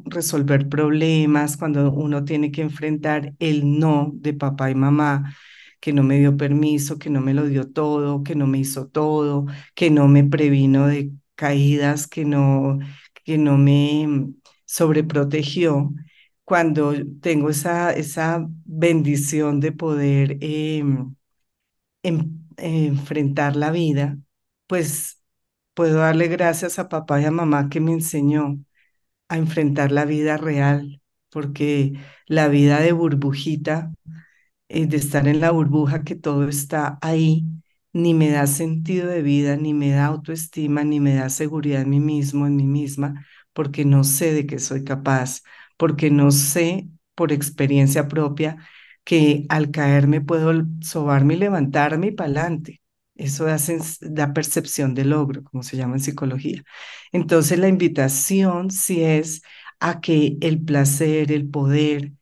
resolver 0.07 0.69
problemas, 0.69 1.57
cuando 1.57 1.93
uno 1.93 2.25
tiene 2.25 2.53
que 2.53 2.63
enfrentar 2.63 3.35
el 3.41 3.79
no 3.79 4.13
de 4.15 4.35
papá 4.35 4.71
y 4.71 4.77
mamá, 4.77 5.35
que 5.81 5.93
no 5.93 6.03
me 6.05 6.19
dio 6.19 6.37
permiso, 6.37 6.99
que 6.99 7.11
no 7.11 7.21
me 7.21 7.35
lo 7.35 7.47
dio 7.47 7.71
todo, 7.71 8.23
que 8.23 8.37
no 8.37 8.47
me 8.47 8.59
hizo 8.59 8.89
todo, 8.89 9.47
que 9.75 9.91
no 9.91 10.09
me 10.09 10.25
previno 10.25 10.87
de 10.87 11.13
caídas, 11.35 12.07
que 12.07 12.25
no, 12.25 12.79
que 13.25 13.39
no 13.39 13.59
me 13.59 14.29
sobreprotegió. 14.67 15.93
Cuando 16.45 16.93
tengo 17.21 17.51
esa, 17.51 17.93
esa 17.93 18.47
bendición 18.65 19.61
de 19.61 19.73
poder 19.73 20.39
em, 20.43 21.15
em, 22.03 22.41
enfrentar 22.59 23.57
la 23.57 23.71
vida, 23.71 24.19
pues 24.67 25.23
puedo 25.75 25.99
darle 26.01 26.29
gracias 26.29 26.79
a 26.79 26.89
papá 26.89 27.21
y 27.21 27.25
a 27.27 27.31
mamá 27.31 27.69
que 27.71 27.81
me 27.81 27.93
enseñó 27.93 28.59
a 29.29 29.39
enfrentar 29.39 29.93
la 29.93 30.05
vida 30.07 30.37
real, 30.39 31.03
porque 31.31 31.95
la 32.29 32.49
vida 32.49 32.81
de 32.81 32.93
burbujita, 32.93 33.93
eh, 34.69 34.87
de 34.87 34.97
estar 34.97 35.29
en 35.29 35.41
la 35.41 35.51
burbuja 35.51 36.05
que 36.05 36.15
todo 36.17 36.49
está 36.49 36.99
ahí, 37.03 37.45
ni 37.93 38.15
me 38.15 38.31
da 38.31 38.47
sentido 38.47 39.09
de 39.09 39.23
vida, 39.23 39.57
ni 39.57 39.75
me 39.75 39.91
da 39.91 40.07
autoestima, 40.07 40.85
ni 40.85 41.01
me 41.01 41.15
da 41.15 41.29
seguridad 41.31 41.83
en 41.83 41.91
mí 41.91 42.01
mismo, 42.01 42.47
en 42.47 42.57
mí 42.57 42.67
misma, 42.67 43.27
porque 43.53 43.85
no 43.85 44.05
sé 44.05 44.33
de 44.35 44.47
qué 44.47 44.59
soy 44.59 44.85
capaz, 44.85 45.43
porque 45.77 46.11
no 46.11 46.31
sé 46.31 46.89
por 47.15 47.33
experiencia 47.33 48.09
propia 48.09 48.57
que 49.05 49.47
al 49.49 49.71
caerme 49.71 50.21
puedo 50.21 50.53
sobarme 50.81 51.35
y 51.35 51.39
levantarme 51.39 52.09
y 52.09 52.11
para 52.13 52.31
adelante. 52.31 52.83
Eso 53.15 53.47
da, 54.01 54.33
percepción 54.33 54.95
de 54.95 55.05
logro, 55.05 55.45
como 55.45 55.63
se 55.63 55.77
llama 55.77 55.95
en 55.97 56.01
psicología. 56.01 56.65
Entonces 57.13 57.59
la 57.59 57.69
invitación 57.69 58.71
sí 58.71 59.03
es 59.03 59.43
a 59.81 60.01
que 60.01 60.37
el 60.41 60.63
placer, 60.65 61.31
el 61.33 61.49
poder, 61.49 62.13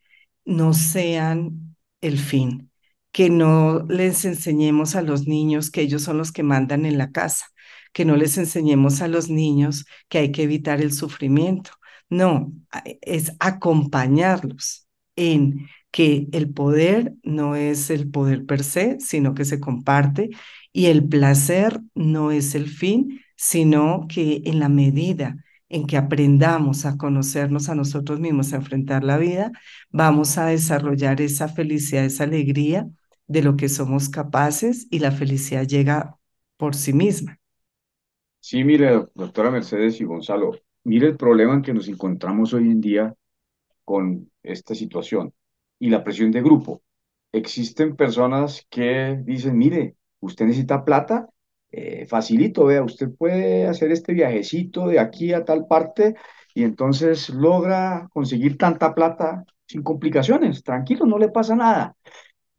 no 0.45 0.75
sean 0.75 1.77
el 2.01 2.19
fin, 2.19 2.71
que 3.13 3.31
no 3.31 3.85
les 3.89 4.25
enseñemos 4.25 4.97
a 4.97 5.03
los 5.03 5.27
niños 5.27 5.71
que 5.71 5.83
ellos 5.83 6.03
son 6.03 6.19
los 6.19 6.33
que 6.33 6.43
mandan 6.43 6.85
en 6.87 6.99
la 6.99 7.11
casa, 7.13 7.47
que 7.93 8.05
no 8.05 8.17
les 8.17 8.39
enseñemos 8.39 9.01
a 9.03 9.09
los 9.09 9.29
niños 9.31 9.87
que 10.09 10.19
hay 10.19 10.33
que 10.33 10.43
evitar 10.43 10.81
el 10.81 10.93
sufrimiento. 10.93 11.73
No, 12.13 12.53
es 13.01 13.33
acompañarlos 13.41 14.87
en 15.17 15.69
que 15.91 16.29
el 16.33 16.53
poder 16.53 17.15
no 17.23 17.57
es 17.57 17.89
el 17.91 18.11
poder 18.11 18.45
per 18.47 18.63
se, 18.65 19.01
sino 19.01 19.35
que 19.35 19.45
se 19.47 19.61
comparte 19.61 20.31
y 20.73 20.87
el 20.87 21.09
placer 21.09 21.81
no 21.95 22.31
es 22.31 22.55
el 22.55 22.69
fin, 22.69 23.21
sino 23.37 24.07
que 24.09 24.43
en 24.45 24.59
la 24.61 24.69
medida 24.69 25.37
en 25.71 25.87
que 25.87 25.97
aprendamos 25.97 26.85
a 26.85 26.99
conocernos 26.99 27.69
a 27.71 27.75
nosotros 27.75 28.21
mismos, 28.21 28.53
a 28.53 28.57
enfrentar 28.57 29.05
la 29.05 29.17
vida, 29.17 29.51
vamos 29.91 30.37
a 30.39 30.47
desarrollar 30.47 31.21
esa 31.23 31.49
felicidad, 31.49 32.05
esa 32.05 32.25
alegría 32.25 32.89
de 33.27 33.43
lo 33.43 33.57
que 33.57 33.69
somos 33.71 34.09
capaces 34.11 34.87
y 34.91 34.99
la 34.99 35.13
felicidad 35.13 35.67
llega 35.67 36.19
por 36.59 36.75
sí 36.75 36.93
misma. 36.93 37.39
Sí, 38.41 38.63
mire, 38.65 39.07
doctora 39.15 39.51
Mercedes 39.51 40.01
y 40.01 40.05
Gonzalo, 40.05 40.53
mire 40.85 41.09
el 41.09 41.17
problema 41.17 41.55
en 41.55 41.63
que 41.63 41.75
nos 41.75 41.89
encontramos 41.89 42.55
hoy 42.55 42.71
en 42.71 42.81
día 42.81 43.15
con 43.85 44.31
esta 44.43 44.75
situación 44.75 45.33
y 45.79 45.91
la 45.91 46.05
presión 46.05 46.31
de 46.31 46.43
grupo. 46.43 46.83
Existen 47.33 47.97
personas 47.97 48.67
que 48.71 49.19
dicen, 49.25 49.57
mire, 49.59 49.97
usted 50.21 50.47
necesita 50.47 50.85
plata, 50.85 51.29
eh, 51.71 52.07
facilito, 52.07 52.67
vea, 52.67 52.83
usted 52.83 53.11
puede 53.11 53.67
hacer 53.67 53.93
este 53.93 54.13
viajecito 54.13 54.87
de 54.87 55.01
aquí 55.01 55.33
a 55.33 55.45
tal 55.45 55.67
parte 55.67 56.15
y 56.55 56.65
entonces 56.65 57.31
logra 57.31 58.09
conseguir 58.13 58.59
tanta 58.59 58.95
plata 58.95 59.45
sin 59.67 59.83
complicaciones, 59.83 60.63
tranquilo, 60.63 61.07
no 61.07 61.19
le 61.19 61.31
pasa 61.31 61.57
nada. 61.57 61.97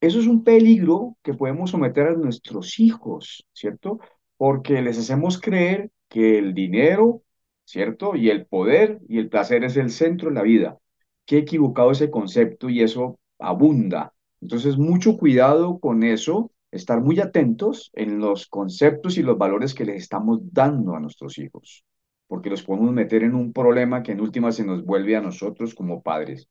Eso 0.02 0.20
es 0.20 0.28
un 0.28 0.44
peligro 0.44 1.18
que 1.24 1.34
podemos 1.34 1.72
someter 1.72 2.08
a 2.08 2.14
nuestros 2.14 2.80
hijos, 2.80 3.48
¿cierto? 3.54 4.00
Porque 4.38 4.82
les 4.82 4.98
hacemos 5.00 5.40
creer 5.40 5.92
que 6.10 6.40
el 6.40 6.54
dinero, 6.54 7.23
¿cierto? 7.66 8.16
Y 8.16 8.30
el 8.30 8.46
poder 8.46 9.00
y 9.08 9.20
el 9.20 9.30
placer 9.30 9.64
es 9.64 9.78
el 9.78 9.90
centro 9.90 10.30
de 10.30 10.36
la 10.36 10.44
vida. 10.44 10.78
Qué 11.26 11.38
equivocado 11.40 11.92
ese 11.92 12.12
concepto 12.12 12.70
y 12.70 12.82
eso 12.82 13.20
abunda. 13.40 14.14
Entonces, 14.42 14.78
mucho 14.78 15.18
cuidado 15.18 15.80
con 15.80 16.04
eso 16.04 16.52
estar 16.72 17.02
muy 17.02 17.20
atentos 17.20 17.92
en 17.94 18.20
los 18.20 18.48
conceptos 18.48 19.18
y 19.18 19.24
los 19.24 19.38
valores 19.38 19.74
que 19.74 19.86
les 19.86 20.04
estamos 20.04 20.40
dando 20.52 20.96
a 20.96 21.00
nuestros 21.00 21.38
hijos, 21.38 21.86
porque 22.28 22.50
los 22.50 22.64
podemos 22.64 22.92
meter 22.92 23.24
en 23.24 23.36
un 23.36 23.54
problema 23.54 24.04
que 24.04 24.12
en 24.14 24.22
última 24.22 24.52
se 24.52 24.66
nos 24.66 24.84
vuelve 24.84 25.16
a 25.16 25.22
nosotros 25.22 25.76
como 25.76 26.02
padres. 26.02 26.50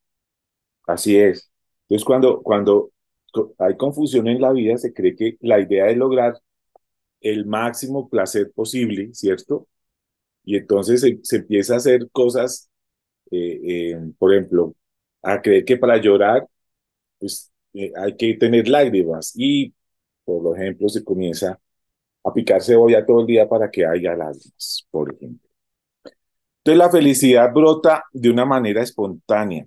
Así 0.87 1.16
es. 1.18 1.51
Entonces, 1.88 2.05
cuando, 2.05 2.42
cuando 2.42 2.90
hay 3.59 3.77
confusión 3.77 4.29
en 4.29 4.40
la 4.40 4.53
vida, 4.53 4.77
se 4.79 4.92
cree 4.92 5.14
que 5.16 5.37
la 5.40 5.61
idea 5.61 5.88
es 5.88 5.96
lograr 5.96 6.35
el 7.20 7.46
máximo 7.46 8.09
placer 8.09 8.53
posible, 8.55 9.11
¿cierto? 9.14 9.68
Y 10.45 10.57
entonces 10.57 11.01
se, 11.23 11.37
empieza 11.37 11.75
a 11.75 11.77
hacer 11.79 12.09
cosas, 12.11 12.71
eh, 13.31 13.61
eh, 13.93 14.01
por 14.19 14.35
ejemplo, 14.35 14.75
a 15.23 15.41
creer 15.43 15.65
que 15.65 15.77
para 15.77 15.99
llorar, 15.99 16.47
pues 17.19 17.53
eh, 17.75 17.93
hay 17.97 18.17
que 18.17 18.35
tener 18.35 18.69
lágrimas 18.69 19.33
y 19.37 19.75
por 20.25 20.59
ejemplo, 20.59 20.89
se 20.89 21.05
comienza 21.05 21.61
a 22.25 22.33
picar 22.33 22.63
cebolla 22.63 23.05
todo 23.07 23.23
el 23.23 23.27
día 23.27 23.49
para 23.49 23.71
que 23.71 23.87
haya 23.87 24.15
lágrimas, 24.17 24.87
por 24.91 25.15
ejemplo. 25.15 25.49
Entonces 26.59 26.79
la 26.79 26.91
felicidad 26.91 27.53
brota 27.53 28.05
de 28.13 28.31
una 28.31 28.45
manera 28.45 28.83
espontánea 28.83 29.67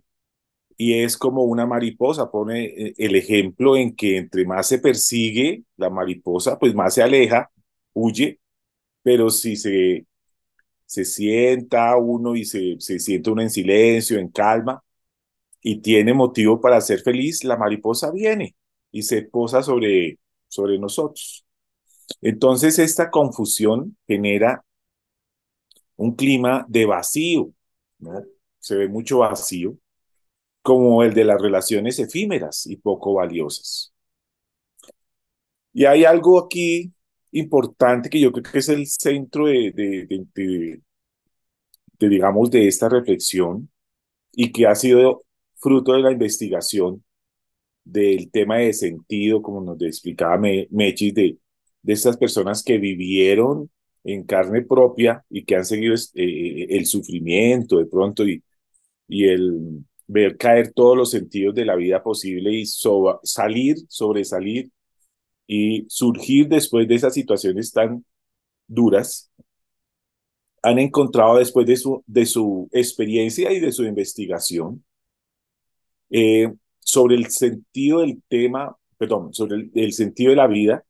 y 0.78 0.94
es 1.04 1.18
como 1.18 1.44
una 1.44 1.66
mariposa, 1.66 2.32
pone 2.32 2.94
el 2.98 3.16
ejemplo 3.16 3.78
en 3.78 3.96
que 3.96 4.18
entre 4.18 4.46
más 4.46 4.68
se 4.68 4.80
persigue 4.80 5.64
la 5.78 5.90
mariposa, 5.90 6.60
pues 6.60 6.76
más 6.76 6.94
se 6.96 7.04
aleja, 7.04 7.52
huye, 7.94 8.40
pero 9.04 9.30
si 9.30 9.56
se, 9.58 10.06
se 10.86 11.06
sienta 11.06 11.96
uno 11.98 12.36
y 12.36 12.46
se, 12.46 12.76
se 12.80 13.00
siente 13.00 13.30
uno 13.32 13.42
en 13.42 13.50
silencio, 13.50 14.20
en 14.20 14.30
calma, 14.30 14.84
y 15.62 15.82
tiene 15.82 16.14
motivo 16.14 16.62
para 16.62 16.82
ser 16.82 17.02
feliz, 17.02 17.44
la 17.44 17.58
mariposa 17.58 18.12
viene 18.12 18.56
y 18.92 19.04
se 19.04 19.24
posa 19.24 19.64
sobre 19.64 20.20
sobre 20.48 20.80
nosotros. 20.80 21.46
Entonces, 22.22 22.80
esta 22.80 23.12
confusión 23.12 23.98
genera 24.08 24.64
un 25.98 26.16
clima 26.16 26.66
de 26.70 26.86
vacío. 26.86 27.52
Se 28.60 28.76
ve 28.76 28.88
mucho 28.88 29.20
vacío, 29.20 29.78
como 30.64 31.04
el 31.04 31.14
de 31.14 31.26
las 31.26 31.42
relaciones 31.42 32.00
efímeras 32.00 32.68
y 32.68 32.78
poco 32.78 33.16
valiosas. 33.16 33.94
Y 35.74 35.86
hay 35.86 36.06
algo 36.06 36.40
aquí 36.40 36.94
importante 37.40 38.10
que 38.10 38.20
yo 38.20 38.32
creo 38.32 38.44
que 38.52 38.60
es 38.60 38.70
el 38.70 38.88
centro 38.88 39.48
de, 39.48 39.72
de, 39.74 40.82
de 42.00 42.10
digamos, 42.10 42.50
de 42.52 42.68
esta 42.68 42.90
reflexión 42.90 43.70
y 44.34 44.52
que 44.52 44.68
ha 44.68 44.76
sido 44.76 45.24
fruto 45.56 45.94
de 45.94 46.02
la 46.02 46.12
investigación 46.12 47.04
del 47.84 48.32
tema 48.32 48.58
de 48.60 48.74
sentido, 48.74 49.42
como 49.42 49.62
nos 49.62 49.82
explicaba 49.82 50.38
Mechis, 50.38 51.14
de, 51.14 51.38
de 51.84 51.94
estas 51.94 52.18
personas 52.18 52.64
que 52.64 52.78
vivieron 52.78 53.70
en 54.04 54.24
carne 54.26 54.64
propia 54.64 55.24
y 55.30 55.46
que 55.46 55.56
han 55.56 55.66
seguido 55.66 55.96
eh, 55.96 56.00
eh, 56.16 56.68
el 56.72 56.86
sufrimiento 56.86 57.78
de 57.80 57.86
pronto 57.88 58.28
y, 58.28 58.44
y 59.08 59.28
el 59.28 59.86
ver 60.08 60.38
caer 60.38 60.74
todos 60.74 60.98
los 60.98 61.12
sentidos 61.12 61.56
de 61.56 61.66
la 61.66 61.76
vida 61.76 62.04
posible 62.04 62.52
y 62.54 62.66
salir, 63.24 63.78
sobresalir 63.90 64.72
y 65.48 65.86
surgir 65.90 66.48
después 66.48 66.88
de 66.88 66.96
esas 66.96 67.14
situaciones 67.14 67.72
tan 67.72 68.06
duras, 68.68 69.32
han 70.64 70.80
encontrado 70.80 71.38
después 71.38 71.68
de 71.68 71.78
su, 71.78 72.04
de 72.08 72.26
su 72.26 72.68
experiencia 72.72 73.52
y 73.54 73.60
de 73.60 73.72
su 73.72 73.84
investigación 73.86 74.84
eh, 76.10 76.52
sobre 76.80 77.16
el 77.16 77.30
sentido 77.30 78.02
del 78.02 78.22
tema, 78.28 78.76
perdón, 78.98 79.34
sobre 79.34 79.56
el, 79.58 79.72
el 79.76 79.94
sentido 79.94 80.32
de 80.32 80.38
la 80.38 80.48
vida, 80.48 80.84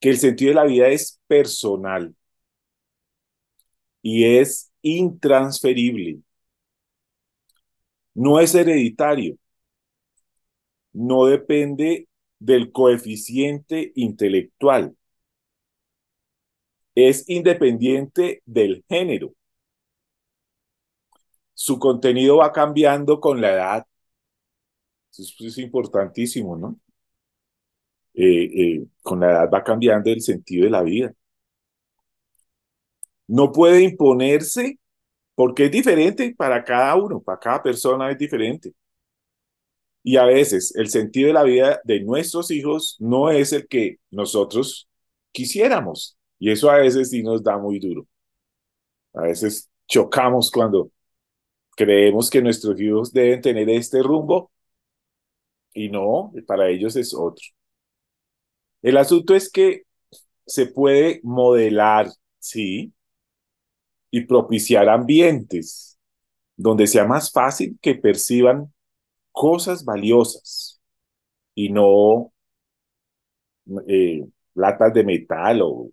que 0.00 0.10
el 0.10 0.18
sentido 0.18 0.50
de 0.50 0.54
la 0.56 0.64
vida 0.64 0.88
es 0.88 1.20
personal 1.26 2.14
y 4.02 4.24
es 4.24 4.70
intransferible. 4.82 6.20
No 8.14 8.40
es 8.40 8.54
hereditario. 8.54 9.36
No 10.94 11.26
depende 11.26 12.08
del 12.42 12.72
coeficiente 12.72 13.92
intelectual. 13.94 14.96
Es 16.94 17.28
independiente 17.28 18.42
del 18.46 18.84
género. 18.88 19.34
Su 21.54 21.78
contenido 21.78 22.38
va 22.38 22.52
cambiando 22.52 23.20
con 23.20 23.40
la 23.40 23.52
edad. 23.52 23.86
Eso 25.10 25.46
es 25.46 25.58
importantísimo, 25.58 26.56
¿no? 26.56 26.78
Eh, 28.14 28.44
eh, 28.44 28.86
con 29.02 29.20
la 29.20 29.30
edad 29.32 29.50
va 29.52 29.62
cambiando 29.64 30.10
el 30.10 30.20
sentido 30.20 30.64
de 30.64 30.70
la 30.70 30.82
vida. 30.82 31.14
No 33.26 33.52
puede 33.52 33.82
imponerse 33.82 34.78
porque 35.34 35.66
es 35.66 35.70
diferente 35.72 36.34
para 36.36 36.64
cada 36.64 36.96
uno, 36.96 37.20
para 37.20 37.38
cada 37.40 37.62
persona 37.62 38.10
es 38.10 38.18
diferente. 38.18 38.72
Y 40.02 40.16
a 40.16 40.24
veces 40.24 40.74
el 40.76 40.88
sentido 40.88 41.28
de 41.28 41.34
la 41.34 41.44
vida 41.44 41.80
de 41.84 42.00
nuestros 42.00 42.50
hijos 42.50 42.96
no 42.98 43.30
es 43.30 43.52
el 43.52 43.68
que 43.68 43.98
nosotros 44.10 44.88
quisiéramos. 45.32 46.18
Y 46.38 46.50
eso 46.50 46.70
a 46.70 46.78
veces 46.78 47.10
sí 47.10 47.22
nos 47.22 47.42
da 47.42 47.58
muy 47.58 47.78
duro. 47.78 48.06
A 49.14 49.22
veces 49.22 49.70
chocamos 49.86 50.50
cuando 50.50 50.90
creemos 51.76 52.30
que 52.30 52.42
nuestros 52.42 52.80
hijos 52.80 53.12
deben 53.12 53.40
tener 53.40 53.68
este 53.70 54.02
rumbo 54.02 54.50
y 55.74 55.88
no, 55.88 56.32
para 56.46 56.68
ellos 56.68 56.96
es 56.96 57.14
otro. 57.14 57.44
El 58.82 58.96
asunto 58.96 59.34
es 59.34 59.50
que 59.50 59.84
se 60.46 60.66
puede 60.66 61.20
modelar, 61.22 62.08
sí, 62.38 62.92
y 64.10 64.22
propiciar 64.26 64.88
ambientes 64.88 65.98
donde 66.56 66.86
sea 66.86 67.06
más 67.06 67.32
fácil 67.32 67.78
que 67.80 67.94
perciban 67.94 68.71
cosas 69.32 69.84
valiosas 69.84 70.80
y 71.54 71.70
no 71.70 72.32
eh, 73.86 74.24
latas 74.54 74.92
de 74.94 75.04
metal 75.04 75.60
o 75.62 75.90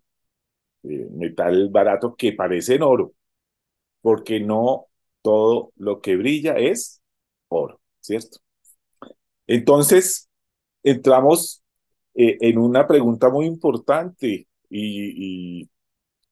eh, 0.83 1.07
metal 1.11 1.69
barato 1.69 2.15
que 2.15 2.33
parecen 2.33 2.83
oro, 2.83 3.13
porque 4.01 4.39
no 4.39 4.87
todo 5.21 5.73
lo 5.77 6.01
que 6.01 6.17
brilla 6.17 6.55
es 6.57 7.01
oro, 7.49 7.81
¿cierto? 8.01 8.39
Entonces, 9.47 10.29
entramos 10.83 11.63
eh, 12.15 12.37
en 12.41 12.57
una 12.59 12.87
pregunta 12.87 13.29
muy 13.29 13.45
importante 13.45 14.47
y, 14.69 15.69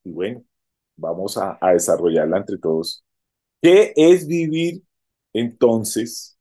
bueno, 0.05 0.43
vamos 0.97 1.37
a 1.37 1.59
desarrollarla 1.73 2.37
entre 2.39 2.57
todos. 2.59 3.03
¿Qué 3.61 3.93
es 3.97 4.27
vivir 4.27 4.83
entonces? 5.33 6.36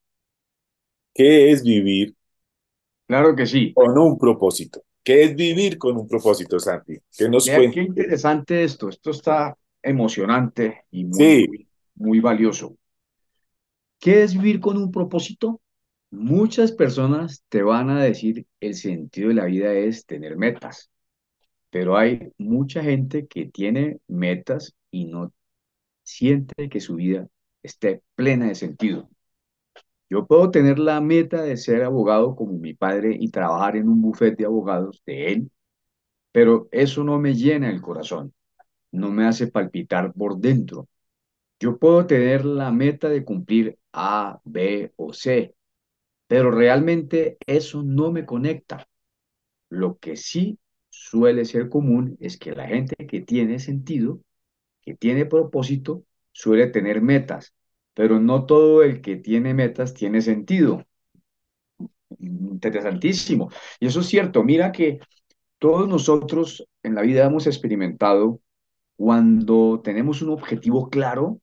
¿Qué 1.16 1.50
es 1.50 1.62
vivir? 1.62 2.14
Claro 3.06 3.34
que 3.34 3.46
sí. 3.46 3.72
Con 3.74 3.96
un 3.98 4.18
propósito. 4.18 4.82
¿Qué 5.02 5.22
es 5.22 5.34
vivir 5.36 5.78
con 5.78 5.96
un 5.96 6.06
propósito, 6.06 6.58
Santi? 6.58 6.98
¿Qué 7.16 7.28
nos 7.28 7.46
Mira, 7.46 7.70
Qué 7.72 7.82
interesante 7.82 8.64
esto. 8.64 8.88
Esto 8.88 9.10
está 9.10 9.56
emocionante 9.82 10.84
y 10.90 11.04
muy, 11.04 11.18
Sí. 11.18 11.46
muy, 11.48 11.68
muy 11.94 12.20
valioso. 12.20 12.76
¿Qué 14.00 14.22
es 14.24 14.34
vivir 14.34 14.60
con 14.60 14.76
un 14.76 14.90
propósito? 14.90 15.60
Muchas 16.10 16.72
personas 16.72 17.44
te 17.48 17.62
van 17.62 17.90
a 17.90 18.02
decir 18.02 18.46
el 18.60 18.74
sentido 18.74 19.28
de 19.28 19.34
la 19.34 19.44
vida 19.46 19.72
es 19.72 20.06
tener 20.06 20.36
metas, 20.36 20.90
pero 21.70 21.96
hay 21.96 22.32
mucha 22.38 22.82
gente 22.82 23.26
que 23.26 23.46
tiene 23.46 23.98
metas 24.08 24.74
y 24.90 25.06
no 25.06 25.32
siente 26.02 26.68
que 26.68 26.80
su 26.80 26.96
vida 26.96 27.28
esté 27.62 28.02
plena 28.14 28.48
de 28.48 28.54
sentido. 28.54 29.08
Yo 30.08 30.26
puedo 30.26 30.50
tener 30.50 30.78
la 30.78 31.00
meta 31.00 31.42
de 31.42 31.56
ser 31.56 31.82
abogado 31.84 32.36
como 32.36 32.52
mi 32.58 32.74
padre 32.74 33.16
y 33.18 33.30
trabajar 33.30 33.76
en 33.76 33.88
un 33.88 34.00
bufete 34.02 34.38
de 34.42 34.46
abogados 34.46 35.02
de 35.06 35.32
él, 35.32 35.50
pero 36.32 36.68
eso 36.72 37.04
no 37.04 37.18
me 37.20 37.34
llena 37.34 37.70
el 37.70 37.82
corazón, 37.82 38.34
no 38.92 39.10
me 39.10 39.26
hace 39.26 39.48
palpitar 39.48 40.12
por 40.14 40.38
dentro. 40.38 40.88
Yo 41.60 41.78
puedo 41.78 42.06
tener 42.06 42.44
la 42.44 42.72
meta 42.72 43.08
de 43.08 43.24
cumplir 43.24 43.78
A, 43.92 44.40
B 44.44 44.92
o 44.96 45.12
C, 45.12 45.54
pero 46.28 46.50
realmente 46.50 47.38
eso 47.46 47.82
no 47.82 48.12
me 48.12 48.26
conecta. 48.26 48.88
Lo 49.70 49.98
que 49.98 50.16
sí 50.16 50.58
suele 50.90 51.44
ser 51.44 51.68
común 51.68 52.16
es 52.20 52.38
que 52.38 52.52
la 52.52 52.66
gente 52.68 52.96
que 53.06 53.20
tiene 53.20 53.58
sentido, 53.58 54.20
que 54.82 54.94
tiene 54.94 55.26
propósito, 55.26 56.04
suele 56.32 56.68
tener 56.68 57.02
metas, 57.02 57.54
pero 57.96 58.20
no 58.20 58.44
todo 58.44 58.82
el 58.82 59.00
que 59.00 59.16
tiene 59.16 59.54
metas 59.54 59.94
tiene 59.94 60.20
sentido. 60.20 60.84
Interesantísimo. 62.18 63.50
Y 63.80 63.86
eso 63.86 64.00
es 64.00 64.06
cierto. 64.06 64.44
Mira 64.44 64.70
que 64.70 65.00
todos 65.58 65.88
nosotros 65.88 66.66
en 66.82 66.94
la 66.94 67.02
vida 67.02 67.26
hemos 67.26 67.46
experimentado 67.46 68.40
cuando 68.96 69.80
tenemos 69.82 70.22
un 70.22 70.30
objetivo 70.30 70.90
claro, 70.90 71.40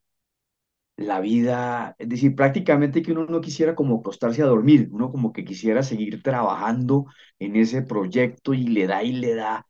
la 0.98 1.20
vida, 1.20 1.96
es 2.00 2.10
decir, 2.10 2.36
prácticamente 2.36 3.02
que 3.02 3.12
uno 3.12 3.26
no 3.26 3.42
quisiera 3.42 3.76
como 3.76 4.00
acostarse 4.00 4.44
a 4.44 4.46
dormir, 4.46 4.90
uno 4.92 5.12
como 5.12 5.34
que 5.34 5.44
quisiera 5.46 5.82
seguir 5.84 6.22
trabajando 6.22 7.06
en 7.40 7.56
ese 7.56 7.82
proyecto 7.82 8.54
y 8.54 8.68
le 8.68 8.88
da 8.88 9.04
y 9.04 9.14
le 9.14 9.36
da, 9.36 9.68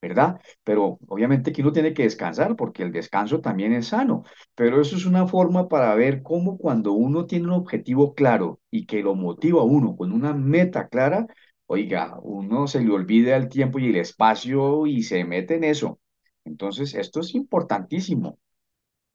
¿verdad? 0.00 0.40
Pero 0.64 0.98
obviamente 1.08 1.52
que 1.52 1.62
uno 1.62 1.72
tiene 1.72 1.94
que 1.94 2.04
descansar 2.04 2.56
porque 2.56 2.82
el 2.82 2.92
descanso 2.92 3.40
también 3.40 3.72
es 3.72 3.88
sano, 3.88 4.24
pero 4.54 4.80
eso 4.80 4.96
es 4.96 5.06
una 5.06 5.26
forma 5.26 5.68
para 5.68 5.94
ver 5.94 6.22
cómo 6.22 6.58
cuando 6.58 6.92
uno 6.92 7.26
tiene 7.26 7.46
un 7.46 7.52
objetivo 7.54 8.14
claro 8.14 8.60
y 8.70 8.86
que 8.86 9.02
lo 9.02 9.14
motiva 9.14 9.60
a 9.62 9.64
uno 9.64 9.96
con 9.96 10.12
una 10.12 10.32
meta 10.34 10.88
clara, 10.88 11.26
oiga, 11.66 12.18
uno 12.22 12.68
se 12.68 12.80
le 12.80 12.92
olvida 12.92 13.36
el 13.36 13.48
tiempo 13.48 13.78
y 13.78 13.88
el 13.88 13.96
espacio 13.96 14.86
y 14.86 15.02
se 15.02 15.24
mete 15.24 15.56
en 15.56 15.64
eso. 15.64 15.98
Entonces, 16.44 16.94
esto 16.94 17.20
es 17.20 17.34
importantísimo. 17.34 18.38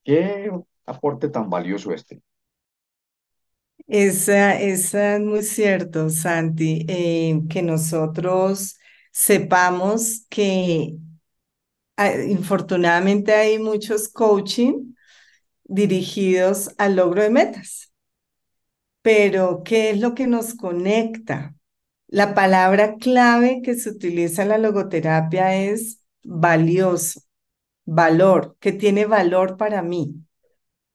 Qué 0.04 0.52
aporte 0.86 1.30
tan 1.30 1.50
valioso 1.50 1.94
este. 1.94 2.22
Esa, 3.88 4.60
es 4.60 4.94
muy 5.22 5.44
cierto, 5.44 6.10
Santi, 6.10 6.86
eh, 6.88 7.42
que 7.50 7.62
nosotros 7.62 8.78
sepamos 9.12 10.26
que 10.30 10.96
ah, 11.98 12.14
infortunadamente 12.28 13.34
hay 13.34 13.60
muchos 13.60 14.10
coaching 14.10 14.94
dirigidos 15.66 16.72
al 16.78 16.98
logro 16.98 17.24
de 17.24 17.30
metas, 17.32 17.92
pero 19.02 19.64
¿qué 19.64 19.92
es 19.92 20.00
lo 20.00 20.14
que 20.16 20.28
nos 20.28 20.54
conecta? 20.54 21.56
La 22.08 22.36
palabra 22.36 22.98
clave 22.98 23.62
que 23.64 23.76
se 23.76 23.90
utiliza 23.92 24.44
en 24.44 24.50
la 24.50 24.58
logoterapia 24.58 25.56
es 25.56 26.02
valioso, 26.24 27.22
valor, 27.86 28.58
que 28.60 28.74
tiene 28.74 29.06
valor 29.06 29.58
para 29.58 29.82
mí, 29.84 30.16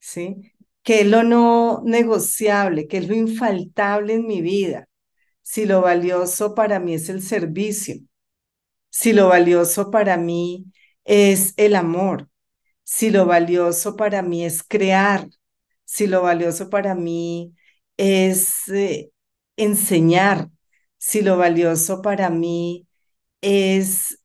¿sí? 0.00 0.52
Que 0.82 1.02
es 1.02 1.06
lo 1.08 1.22
no 1.24 1.82
negociable, 1.84 2.88
que 2.88 2.98
es 2.98 3.08
lo 3.08 3.14
infaltable 3.14 4.14
en 4.14 4.26
mi 4.26 4.42
vida. 4.42 4.88
Si 5.42 5.66
lo 5.66 5.82
valioso 5.82 6.54
para 6.54 6.80
mí 6.80 6.94
es 6.94 7.08
el 7.10 7.22
servicio, 7.22 7.96
si 8.98 9.12
lo 9.12 9.28
valioso 9.28 9.90
para 9.90 10.16
mí 10.16 10.66
es 11.04 11.52
el 11.58 11.74
amor, 11.76 12.28
si 12.84 13.10
lo 13.10 13.26
valioso 13.26 13.96
para 13.96 14.22
mí 14.22 14.44
es 14.46 14.62
crear, 14.62 15.28
si 15.84 16.06
lo 16.06 16.22
valioso 16.22 16.70
para 16.70 16.94
mí 16.94 17.54
es 17.98 18.68
eh, 18.68 19.10
enseñar, 19.56 20.50
si 20.98 21.22
lo 21.22 21.36
valioso 21.38 22.02
para 22.02 22.30
mí 22.30 22.88
es 23.42 24.18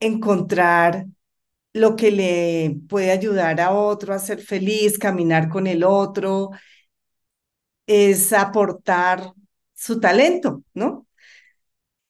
encontrar 0.00 1.06
lo 1.74 1.96
que 1.96 2.10
le 2.12 2.78
puede 2.88 3.10
ayudar 3.12 3.60
a 3.60 3.72
otro 3.72 4.14
a 4.14 4.18
ser 4.18 4.40
feliz, 4.40 4.98
caminar 4.98 5.48
con 5.48 5.66
el 5.66 5.84
otro, 5.84 6.50
es 7.86 8.32
aportar 8.32 9.32
su 9.74 10.00
talento, 10.00 10.62
¿no? 10.74 11.05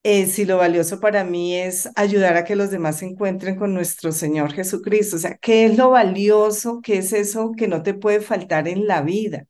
Eh, 0.09 0.27
si 0.27 0.45
lo 0.45 0.59
valioso 0.59 1.01
para 1.01 1.25
mí 1.25 1.57
es 1.57 1.89
ayudar 1.97 2.37
a 2.37 2.45
que 2.45 2.55
los 2.55 2.71
demás 2.71 2.99
se 2.99 3.07
encuentren 3.07 3.57
con 3.57 3.75
nuestro 3.75 4.13
Señor 4.13 4.53
Jesucristo, 4.53 5.17
o 5.17 5.19
sea, 5.19 5.37
¿qué 5.37 5.65
es 5.67 5.77
lo 5.77 5.91
valioso? 5.91 6.81
¿Qué 6.81 6.99
es 6.99 7.13
eso 7.13 7.51
que 7.57 7.67
no 7.67 7.83
te 7.83 7.93
puede 7.93 8.21
faltar 8.21 8.69
en 8.69 8.87
la 8.87 9.03
vida? 9.03 9.47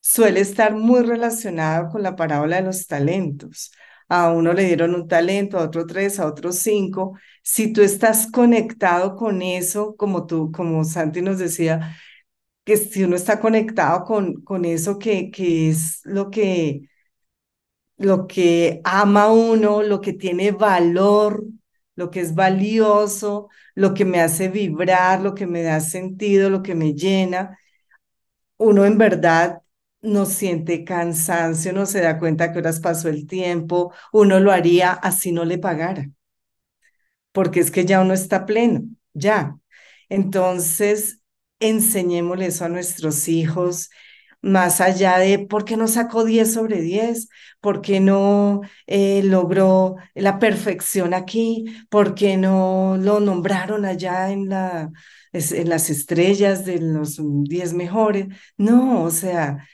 Suele 0.00 0.40
estar 0.40 0.74
muy 0.76 1.02
relacionado 1.02 1.90
con 1.90 2.02
la 2.02 2.16
parábola 2.16 2.56
de 2.56 2.62
los 2.62 2.86
talentos. 2.86 3.72
a 4.08 4.32
uno 4.32 4.52
le 4.54 4.64
dieron 4.64 4.94
un 4.94 5.08
talento, 5.08 5.58
a 5.58 5.64
otro 5.64 5.86
tres, 5.86 6.20
a 6.20 6.26
otro 6.26 6.52
cinco. 6.52 7.18
Si 7.42 7.72
tú 7.72 7.82
estás 7.82 8.28
conectado 8.30 9.16
con 9.16 9.42
eso, 9.42 9.96
como 9.96 10.26
tú, 10.26 10.52
como 10.52 10.84
Santi 10.84 11.22
nos 11.22 11.38
decía, 11.38 11.96
que 12.64 12.76
si 12.76 13.04
uno 13.04 13.16
está 13.16 13.40
conectado 13.40 14.04
con, 14.04 14.42
con 14.42 14.64
eso 14.64 14.98
que, 14.98 15.30
que 15.30 15.70
es 15.70 16.00
lo 16.04 16.30
que, 16.30 16.88
lo 17.96 18.26
que 18.26 18.80
ama 18.84 19.32
uno, 19.32 19.82
lo 19.82 20.00
que 20.00 20.12
tiene 20.12 20.52
valor, 20.52 21.44
lo 21.96 22.10
que 22.10 22.20
es 22.20 22.34
valioso, 22.34 23.48
lo 23.74 23.94
que 23.94 24.04
me 24.04 24.20
hace 24.20 24.48
vibrar, 24.48 25.20
lo 25.22 25.34
que 25.34 25.46
me 25.46 25.62
da 25.62 25.80
sentido, 25.80 26.50
lo 26.50 26.62
que 26.62 26.74
me 26.74 26.94
llena, 26.94 27.58
uno 28.58 28.84
en 28.84 28.98
verdad 28.98 29.62
no 30.02 30.26
siente 30.26 30.84
cansancio, 30.84 31.72
no 31.72 31.86
se 31.86 32.00
da 32.00 32.18
cuenta 32.18 32.52
que 32.52 32.58
horas 32.58 32.80
pasó 32.80 33.08
el 33.08 33.26
tiempo, 33.26 33.92
uno 34.12 34.40
lo 34.40 34.50
haría 34.52 34.92
así 34.92 35.32
no 35.32 35.44
le 35.44 35.58
pagara, 35.58 36.10
porque 37.32 37.60
es 37.60 37.70
que 37.70 37.84
ya 37.84 38.00
uno 38.00 38.14
está 38.14 38.46
pleno, 38.46 38.82
ya. 39.12 39.56
Entonces, 40.08 41.20
enseñémosle 41.60 42.46
eso 42.46 42.64
a 42.64 42.68
nuestros 42.68 43.28
hijos, 43.28 43.90
más 44.44 44.80
allá 44.80 45.18
de 45.18 45.38
por 45.40 45.64
qué 45.64 45.76
no 45.76 45.88
sacó 45.88 46.24
10 46.24 46.52
sobre 46.54 46.80
10, 46.80 47.28
por 47.60 47.80
qué 47.80 48.00
no 48.00 48.60
eh, 48.86 49.22
logró 49.24 49.96
la 50.14 50.38
perfección 50.38 51.14
aquí, 51.14 51.64
por 51.90 52.14
qué 52.14 52.36
no 52.36 52.96
lo 53.00 53.20
nombraron 53.20 53.84
allá 53.84 54.30
en, 54.30 54.48
la, 54.48 54.90
en 55.32 55.68
las 55.68 55.90
estrellas 55.90 56.64
de 56.64 56.80
los 56.80 57.18
10 57.44 57.72
mejores. 57.74 58.26
No, 58.56 59.02
o 59.02 59.10
sea, 59.10 59.66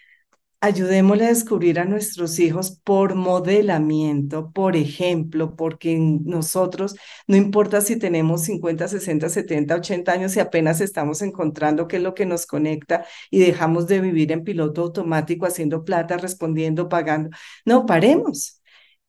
Ayudémosle 0.62 1.24
a 1.24 1.28
descubrir 1.28 1.80
a 1.80 1.86
nuestros 1.86 2.38
hijos 2.38 2.78
por 2.84 3.14
modelamiento, 3.14 4.52
por 4.52 4.76
ejemplo, 4.76 5.56
porque 5.56 5.96
nosotros, 5.98 6.96
no 7.26 7.36
importa 7.36 7.80
si 7.80 7.96
tenemos 7.98 8.42
50, 8.42 8.86
60, 8.86 9.30
70, 9.30 9.76
80 9.76 10.12
años 10.12 10.36
y 10.36 10.40
apenas 10.40 10.82
estamos 10.82 11.22
encontrando 11.22 11.88
qué 11.88 11.96
es 11.96 12.02
lo 12.02 12.12
que 12.14 12.26
nos 12.26 12.44
conecta 12.44 13.06
y 13.30 13.38
dejamos 13.40 13.86
de 13.86 14.00
vivir 14.00 14.32
en 14.32 14.44
piloto 14.44 14.82
automático 14.82 15.46
haciendo 15.46 15.82
plata, 15.82 16.18
respondiendo, 16.18 16.90
pagando. 16.90 17.30
No, 17.64 17.86
paremos. 17.86 18.60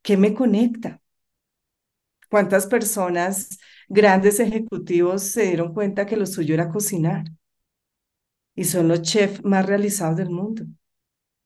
¿Qué 0.01 0.15
me 0.15 0.33
conecta? 0.33 1.01
¿Cuántas 2.29 2.65
personas, 2.67 3.59
grandes 3.87 4.39
ejecutivos, 4.39 5.21
se 5.23 5.43
dieron 5.43 5.73
cuenta 5.73 6.05
que 6.07 6.17
lo 6.17 6.25
suyo 6.25 6.53
era 6.55 6.69
cocinar? 6.69 7.25
Y 8.55 8.63
son 8.63 8.87
los 8.87 9.01
chefs 9.01 9.43
más 9.43 9.65
realizados 9.65 10.15
del 10.15 10.29
mundo. 10.29 10.63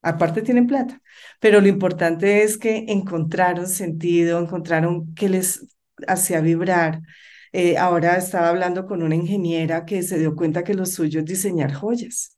Aparte 0.05 0.43
tienen 0.43 0.67
plata, 0.67 1.01
pero 1.39 1.61
lo 1.61 1.67
importante 1.67 2.43
es 2.43 2.57
que 2.59 2.85
encontraron 2.89 3.67
sentido, 3.67 4.39
encontraron 4.39 5.15
que 5.15 5.29
les 5.29 5.65
hacía 6.07 6.41
vibrar. 6.41 7.01
Eh, 7.53 7.77
ahora 7.77 8.17
estaba 8.17 8.49
hablando 8.49 8.85
con 8.85 9.01
una 9.01 9.15
ingeniera 9.15 9.83
que 9.85 10.03
se 10.03 10.19
dio 10.19 10.35
cuenta 10.35 10.63
que 10.63 10.75
lo 10.75 10.85
suyo 10.85 11.21
es 11.21 11.25
diseñar 11.25 11.73
joyas. 11.73 12.37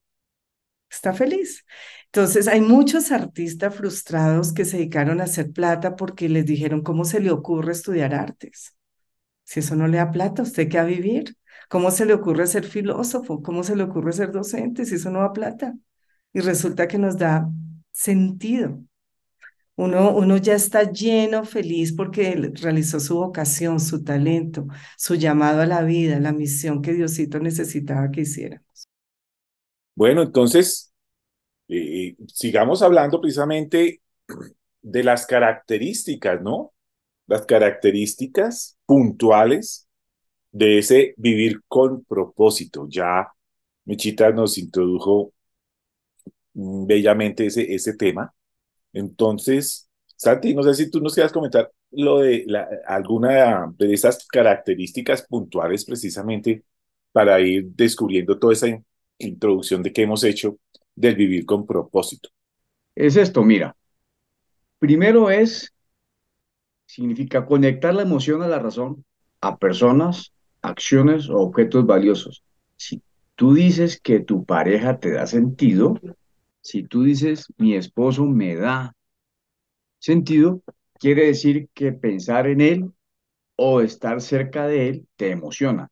Está 0.90 1.14
feliz. 1.14 1.66
Entonces, 2.08 2.48
hay 2.48 2.62
muchos 2.62 3.12
artistas 3.12 3.76
frustrados 3.76 4.54
que 4.54 4.66
se 4.66 4.78
dedicaron 4.78 5.22
a 5.22 5.26
hacer 5.26 5.52
plata 5.52 5.96
porque 5.96 6.30
les 6.30 6.46
dijeron 6.46 6.82
cómo 6.82 7.06
se 7.06 7.20
le 7.20 7.32
ocurre 7.32 7.74
estudiar 7.74 8.14
artes. 8.16 8.76
Si 9.44 9.62
eso 9.62 9.76
no 9.76 9.88
le 9.88 9.98
da 9.98 10.12
plata, 10.12 10.44
¿usted 10.44 10.70
qué 10.70 10.78
va 10.78 10.84
a 10.84 10.88
vivir? 10.88 11.38
¿Cómo 11.70 11.92
se 11.92 12.06
le 12.06 12.14
ocurre 12.14 12.48
ser 12.48 12.66
filósofo? 12.66 13.42
¿Cómo 13.44 13.64
se 13.64 13.76
le 13.76 13.84
ocurre 13.84 14.14
ser 14.14 14.32
docente 14.32 14.86
si 14.86 14.96
eso 14.96 15.12
no 15.12 15.22
da 15.22 15.34
plata? 15.34 15.76
Y 16.34 16.40
resulta 16.42 16.88
que 16.88 16.98
nos 16.98 17.18
da 17.18 17.50
sentido. 17.92 18.80
Uno, 19.76 20.16
uno 20.16 20.38
ya 20.38 20.56
está 20.56 20.92
lleno, 20.92 21.46
feliz 21.46 21.94
porque 21.94 22.52
realizó 22.56 23.00
su 23.00 23.16
vocación, 23.16 23.80
su 23.80 24.04
talento, 24.04 24.66
su 24.98 25.14
llamado 25.16 25.62
a 25.62 25.68
la 25.68 25.84
vida, 25.84 26.20
la 26.20 26.34
misión 26.34 26.82
que 26.82 26.94
Diosito 26.94 27.40
necesitaba 27.40 28.10
que 28.10 28.22
hiciéramos. 28.22 28.88
Bueno, 29.96 30.24
entonces, 30.24 30.94
eh, 31.68 32.16
sigamos 32.28 32.82
hablando 32.82 33.22
precisamente 33.22 34.02
de 34.82 35.04
las 35.04 35.28
características, 35.28 36.42
¿no? 36.42 36.74
Las 37.28 37.46
características 37.46 38.78
puntuales 38.86 39.88
de 40.52 40.80
ese 40.80 41.14
vivir 41.18 41.62
con 41.68 42.04
propósito. 42.06 42.88
Ya 42.90 43.28
Michita 43.86 44.32
nos 44.32 44.58
introdujo 44.58 45.34
bellamente 46.58 47.46
ese, 47.46 47.74
ese 47.74 47.96
tema. 47.96 48.34
Entonces, 48.94 49.90
Santi, 50.16 50.54
no 50.56 50.64
sé 50.64 50.74
si 50.74 50.90
tú 50.90 51.00
nos 51.00 51.14
quieras 51.14 51.32
comentar 51.32 51.72
lo 51.92 52.20
de 52.20 52.46
alguna 52.88 53.72
de 53.78 53.94
esas 53.94 54.26
características 54.28 55.22
puntuales 55.22 55.86
precisamente 55.86 56.64
para 57.12 57.40
ir 57.40 57.68
descubriendo 57.76 58.38
toda 58.38 58.54
esa 58.54 58.68
introducción 59.20 59.84
de 59.84 59.94
que 59.94 60.02
hemos 60.02 60.24
hecho 60.24 60.58
del 60.96 61.16
vivir 61.16 61.46
con 61.46 61.66
propósito. 61.66 62.30
Es 62.96 63.16
esto, 63.16 63.44
mira. 63.44 63.76
Primero 64.80 65.30
es, 65.30 65.74
significa 66.86 67.46
conectar 67.46 67.94
la 67.94 68.02
emoción 68.02 68.42
a 68.42 68.48
la 68.48 68.60
razón, 68.60 69.06
a 69.42 69.58
personas, 69.58 70.34
acciones 70.62 71.30
o 71.30 71.38
objetos 71.38 71.86
valiosos. 71.86 72.44
Si 72.76 73.02
tú 73.36 73.54
dices 73.54 74.00
que 74.02 74.20
tu 74.20 74.46
pareja 74.46 75.00
te 75.00 75.12
da 75.12 75.28
sentido, 75.28 76.00
si 76.68 76.84
tú 76.84 77.04
dices, 77.04 77.46
mi 77.58 77.76
esposo 77.76 78.26
me 78.26 78.54
da 78.56 78.94
sentido, 80.00 80.62
quiere 81.00 81.28
decir 81.28 81.70
que 81.74 81.92
pensar 81.92 82.48
en 82.48 82.62
él 82.62 82.94
o 83.56 83.82
estar 83.82 84.22
cerca 84.22 84.68
de 84.68 84.90
él 84.90 85.08
te 85.16 85.32
emociona, 85.32 85.92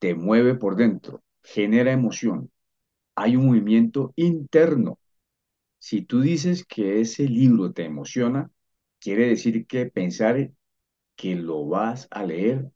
te 0.00 0.14
mueve 0.14 0.54
por 0.56 0.76
dentro, 0.76 1.22
genera 1.42 1.92
emoción. 1.92 2.50
Hay 3.16 3.36
un 3.36 3.46
movimiento 3.48 4.12
interno. 4.16 4.98
Si 5.78 6.02
tú 6.02 6.20
dices 6.22 6.64
que 6.66 7.00
ese 7.02 7.24
libro 7.28 7.72
te 7.72 7.84
emociona, 7.84 8.50
quiere 9.00 9.28
decir 9.28 9.66
que 9.66 9.86
pensar 9.86 10.52
que 11.16 11.36
lo 11.36 11.66
vas 11.66 12.08
a 12.10 12.24
leer, 12.24 12.70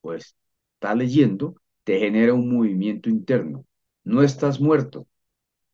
pues 0.00 0.36
está 0.74 0.94
leyendo, 0.94 1.56
te 1.84 1.98
genera 2.00 2.34
un 2.34 2.52
movimiento 2.54 3.10
interno. 3.10 3.66
No 4.04 4.22
estás 4.22 4.60
muerto, 4.60 5.08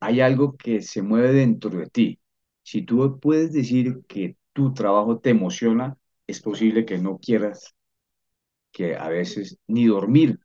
hay 0.05 0.21
algo 0.21 0.55
que 0.55 0.83
se 0.83 1.01
mueve 1.01 1.33
dentro 1.33 1.71
de 1.71 1.87
ti. 1.87 2.19
Si 2.61 2.83
tú 2.83 3.19
puedes 3.19 3.51
decir 3.51 4.01
que 4.07 4.37
tu 4.53 4.71
trabajo 4.71 5.17
te 5.17 5.31
emociona, 5.31 5.97
es 6.27 6.41
posible 6.41 6.85
que 6.85 6.99
no 6.99 7.17
quieras 7.17 7.73
que 8.71 8.95
a 8.95 9.09
veces 9.09 9.57
ni 9.65 9.87
dormir, 9.87 10.39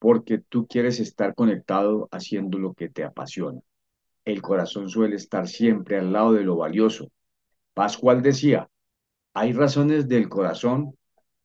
porque 0.00 0.38
tú 0.38 0.66
quieres 0.66 0.98
estar 0.98 1.34
conectado 1.36 2.08
haciendo 2.10 2.58
lo 2.58 2.74
que 2.74 2.88
te 2.88 3.04
apasiona. 3.04 3.60
El 4.24 4.42
corazón 4.42 4.88
suele 4.88 5.14
estar 5.14 5.46
siempre 5.46 5.96
al 5.98 6.12
lado 6.12 6.32
de 6.32 6.42
lo 6.42 6.56
valioso. 6.56 7.12
Pascual 7.72 8.20
decía, 8.20 8.68
hay 9.32 9.52
razones 9.52 10.08
del 10.08 10.28
corazón 10.28 10.96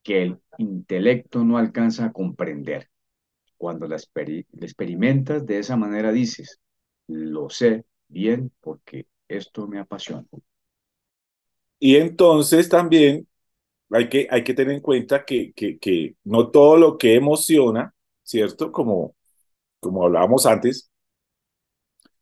que 0.02 0.24
el 0.24 0.40
intelecto 0.58 1.44
no 1.44 1.60
alcanza 1.60 2.06
a 2.06 2.12
comprender. 2.14 2.90
Cuando 3.58 3.88
la, 3.88 3.98
experimentas 3.98 5.46
de 5.46 5.60
esa 5.60 5.76
manera 5.76 6.12
dices, 6.12 6.60
lo 7.10 7.50
sé 7.50 7.86
bien 8.08 8.54
porque 8.62 9.08
esto 9.28 9.68
me 9.68 9.80
apasiona. 9.80 10.28
Y 11.80 11.96
entonces 11.98 12.70
también 12.70 13.28
hay 13.92 14.10
que, 14.10 14.28
hay 14.32 14.44
que 14.44 14.54
tener 14.56 14.76
en 14.76 14.82
cuenta 14.82 15.26
que, 15.26 15.54
que, 15.54 15.80
que 15.80 16.16
no 16.26 16.52
todo 16.52 16.78
lo 16.78 16.98
que 17.00 17.16
emociona, 17.16 17.96
¿cierto? 18.24 18.72
Como, 18.72 19.16
como 19.82 20.06
hablábamos 20.06 20.46
antes, 20.46 20.92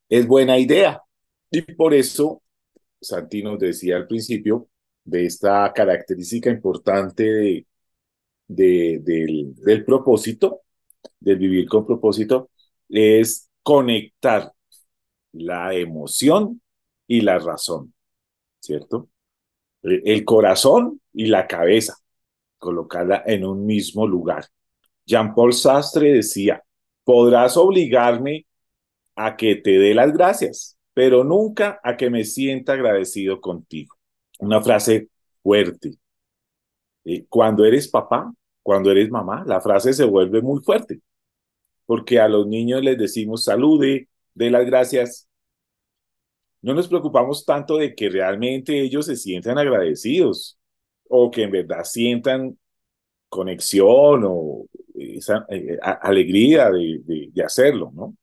es 0.09 0.27
buena 0.27 0.57
idea. 0.59 1.01
Y 1.51 1.61
por 1.61 1.93
eso, 1.93 2.41
Santi 3.01 3.43
nos 3.43 3.59
decía 3.59 3.97
al 3.97 4.07
principio 4.07 4.69
de 5.03 5.25
esta 5.27 5.71
característica 5.73 6.49
importante 6.49 7.23
de, 7.25 7.67
de, 8.47 8.99
del, 9.03 9.55
del 9.57 9.85
propósito, 9.85 10.61
del 11.19 11.37
vivir 11.39 11.67
con 11.69 11.85
propósito, 11.85 12.51
es 12.89 13.49
conectar 13.63 14.53
la 15.37 15.73
emoción 15.73 16.61
y 17.07 17.21
la 17.21 17.39
razón, 17.39 17.93
¿cierto? 18.59 19.09
E, 19.83 20.01
el 20.05 20.25
corazón 20.25 21.01
y 21.13 21.27
la 21.27 21.47
cabeza, 21.47 21.97
colocarla 22.57 23.23
en 23.25 23.45
un 23.45 23.65
mismo 23.65 24.07
lugar. 24.07 24.45
Jean-Paul 25.05 25.53
Sastre 25.53 26.13
decía, 26.13 26.63
podrás 27.03 27.57
obligarme 27.57 28.45
a 29.15 29.37
que 29.37 29.55
te 29.55 29.79
dé 29.79 29.93
las 29.93 30.13
gracias, 30.13 30.77
pero 30.93 31.23
nunca 31.23 31.79
a 31.83 31.95
que 31.97 32.09
me 32.09 32.23
sienta 32.23 32.73
agradecido 32.73 33.39
contigo. 33.39 33.95
Una 34.39 34.61
frase 34.61 35.09
fuerte. 35.41 35.97
Eh, 37.05 37.25
cuando 37.29 37.63
eres 37.65 37.87
papá, 37.87 38.33
cuando 38.61 38.91
eres 38.91 39.09
mamá, 39.09 39.43
la 39.47 39.61
frase 39.61 39.93
se 39.93 40.03
vuelve 40.03 40.41
muy 40.41 40.61
fuerte, 40.61 40.99
porque 41.85 42.19
a 42.19 42.27
los 42.27 42.47
niños 42.47 42.83
les 42.83 42.97
decimos 42.97 43.45
salude, 43.45 44.09
dé 44.33 44.49
las 44.51 44.65
gracias, 44.65 45.26
no 46.67 46.75
nos 46.75 46.89
preocupamos 46.89 47.45
tanto 47.45 47.77
de 47.77 47.95
que 47.95 48.09
realmente 48.09 48.79
ellos 48.81 49.07
se 49.07 49.15
sientan 49.17 49.57
agradecidos. 49.59 50.57
o 51.09 51.31
que 51.31 51.43
en 51.43 51.51
verdad 51.51 51.83
sientan 51.85 52.57
conexión 53.29 54.23
o 54.25 54.67
esa 54.95 55.45
eh, 55.49 55.77
alegría 56.01 56.69
de, 56.71 57.01
de, 57.05 57.29
de 57.33 57.43
hacerlo, 57.43 57.91
¿no? 57.95 58.15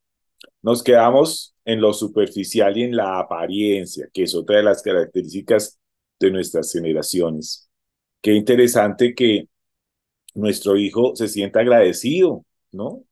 Nos 0.62 0.82
quedamos 0.82 1.54
en 1.64 1.80
lo 1.80 1.92
superficial 1.92 2.76
y 2.78 2.84
en 2.84 2.96
la 2.96 3.20
apariencia, 3.20 4.08
que 4.12 4.24
es 4.24 4.34
otra 4.34 4.58
de 4.58 4.62
las 4.64 4.82
características 4.82 5.78
de 6.20 6.30
nuestras 6.30 6.72
generaciones. 6.72 7.68
Qué 8.22 8.34
interesante 8.34 9.14
que 9.14 9.48
nuestro 10.34 10.76
hijo 10.76 11.14
se 11.16 11.28
sienta 11.28 11.60
agradecido, 11.60 12.44
¿no? 12.72 13.04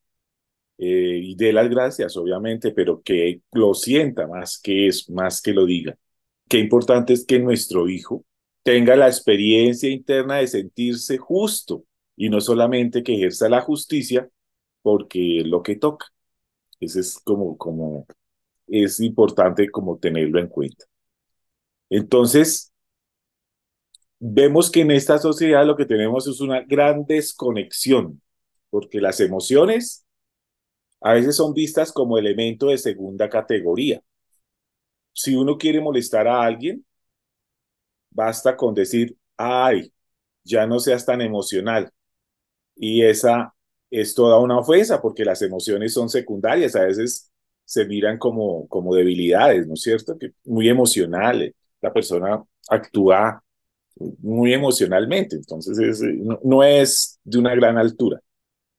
Eh, 0.85 1.20
y 1.22 1.37
dé 1.37 1.53
las 1.53 1.70
gracias, 1.70 2.16
obviamente, 2.16 2.72
pero 2.72 3.03
que 3.03 3.43
lo 3.53 3.72
sienta 3.72 4.26
más 4.26 4.59
que 4.61 4.89
es, 4.89 5.09
más 5.09 5.41
que 5.41 5.53
lo 5.53 5.64
diga. 5.64 5.97
Qué 6.49 6.59
importante 6.59 7.12
es 7.12 7.24
que 7.24 7.39
nuestro 7.39 7.89
hijo 7.89 8.24
tenga 8.64 8.97
la 8.97 9.07
experiencia 9.07 9.89
interna 9.89 10.39
de 10.39 10.49
sentirse 10.49 11.18
justo 11.18 11.85
y 12.16 12.28
no 12.30 12.41
solamente 12.41 13.05
que 13.05 13.14
ejerza 13.14 13.49
la 13.49 13.61
justicia 13.61 14.28
porque 14.83 15.41
es 15.43 15.47
lo 15.47 15.62
que 15.62 15.76
toca. 15.76 16.07
Ese 16.80 16.99
es 17.01 17.16
como, 17.20 17.57
como, 17.57 18.07
es 18.66 18.99
importante 18.99 19.70
como 19.70 19.99
tenerlo 19.99 20.41
en 20.41 20.49
cuenta. 20.49 20.85
Entonces, 21.91 22.72
vemos 24.18 24.68
que 24.68 24.80
en 24.80 24.91
esta 24.91 25.18
sociedad 25.18 25.64
lo 25.64 25.76
que 25.76 25.87
tenemos 25.87 26.26
es 26.26 26.41
una 26.41 26.62
gran 26.62 27.05
desconexión, 27.07 28.20
porque 28.70 29.01
las 29.01 29.20
emociones 29.20 30.01
a 31.03 31.14
veces 31.14 31.36
son 31.36 31.55
vistas 31.55 31.92
como 31.92 32.18
elemento 32.18 32.66
de 32.68 32.78
segunda 32.78 33.28
categoría. 33.28 34.03
Si 35.14 35.34
uno 35.34 35.57
quiere 35.59 35.80
molestar 35.80 36.26
a 36.28 36.42
alguien, 36.42 36.84
basta 38.11 38.57
con 38.57 38.74
decir, 38.74 39.16
ay, 39.36 39.92
ya 40.44 40.66
no 40.66 40.78
seas 40.78 41.05
tan 41.07 41.20
emocional. 41.20 41.90
Y 42.76 43.05
esa 43.05 43.55
es 43.90 44.14
toda 44.14 44.38
una 44.38 44.59
ofensa 44.59 45.00
porque 45.03 45.24
las 45.24 45.42
emociones 45.42 45.94
son 45.94 46.09
secundarias, 46.09 46.76
a 46.76 46.84
veces 46.84 47.30
se 47.64 47.86
miran 47.86 48.18
como, 48.18 48.68
como 48.68 48.94
debilidades, 48.94 49.66
¿no 49.66 49.74
es 49.74 49.82
cierto? 49.82 50.18
Que 50.18 50.32
muy 50.44 50.68
emocionales, 50.68 51.55
la 51.80 51.92
persona 51.92 52.42
actúa 52.68 53.42
muy 54.20 54.55
emocionalmente, 54.55 55.36
entonces 55.36 56.00
no, 56.18 56.40
no 56.44 56.64
es 56.64 57.20
de 57.24 57.38
una 57.38 57.55
gran 57.55 57.78
altura. 57.78 58.20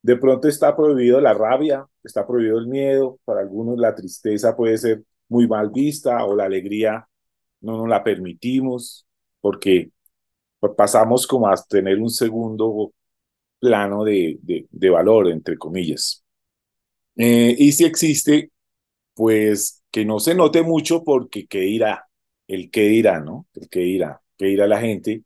De 0.03 0.17
pronto 0.17 0.47
está 0.47 0.75
prohibido 0.75 1.19
la 1.21 1.33
rabia, 1.33 1.87
está 2.03 2.27
prohibido 2.27 2.59
el 2.59 2.67
miedo, 2.67 3.19
para 3.25 3.41
algunos 3.41 3.79
la 3.79 3.95
tristeza 3.95 4.55
puede 4.55 4.77
ser 4.77 5.03
muy 5.29 5.47
mal 5.47 5.71
vista 5.71 6.25
o 6.25 6.35
la 6.35 6.45
alegría 6.45 7.07
no 7.61 7.77
nos 7.77 7.89
la 7.89 8.03
permitimos 8.03 9.07
porque 9.41 9.91
pasamos 10.77 11.27
como 11.27 11.47
a 11.47 11.55
tener 11.67 11.99
un 11.99 12.09
segundo 12.09 12.93
plano 13.59 14.03
de, 14.03 14.37
de, 14.69 14.89
valor, 14.89 15.29
entre 15.29 15.57
comillas. 15.57 16.23
Eh, 17.15 17.55
y 17.57 17.71
si 17.71 17.85
existe, 17.85 18.51
pues 19.13 19.83
que 19.91 20.05
no 20.05 20.19
se 20.19 20.35
note 20.35 20.63
mucho 20.63 21.03
porque 21.03 21.47
qué 21.47 21.61
dirá, 21.61 22.07
el 22.47 22.71
qué 22.71 22.83
dirá, 22.83 23.19
¿no? 23.19 23.47
El 23.53 23.69
qué 23.69 23.81
dirá, 23.81 24.21
qué 24.37 24.47
dirá 24.47 24.67
la 24.67 24.81
gente, 24.81 25.23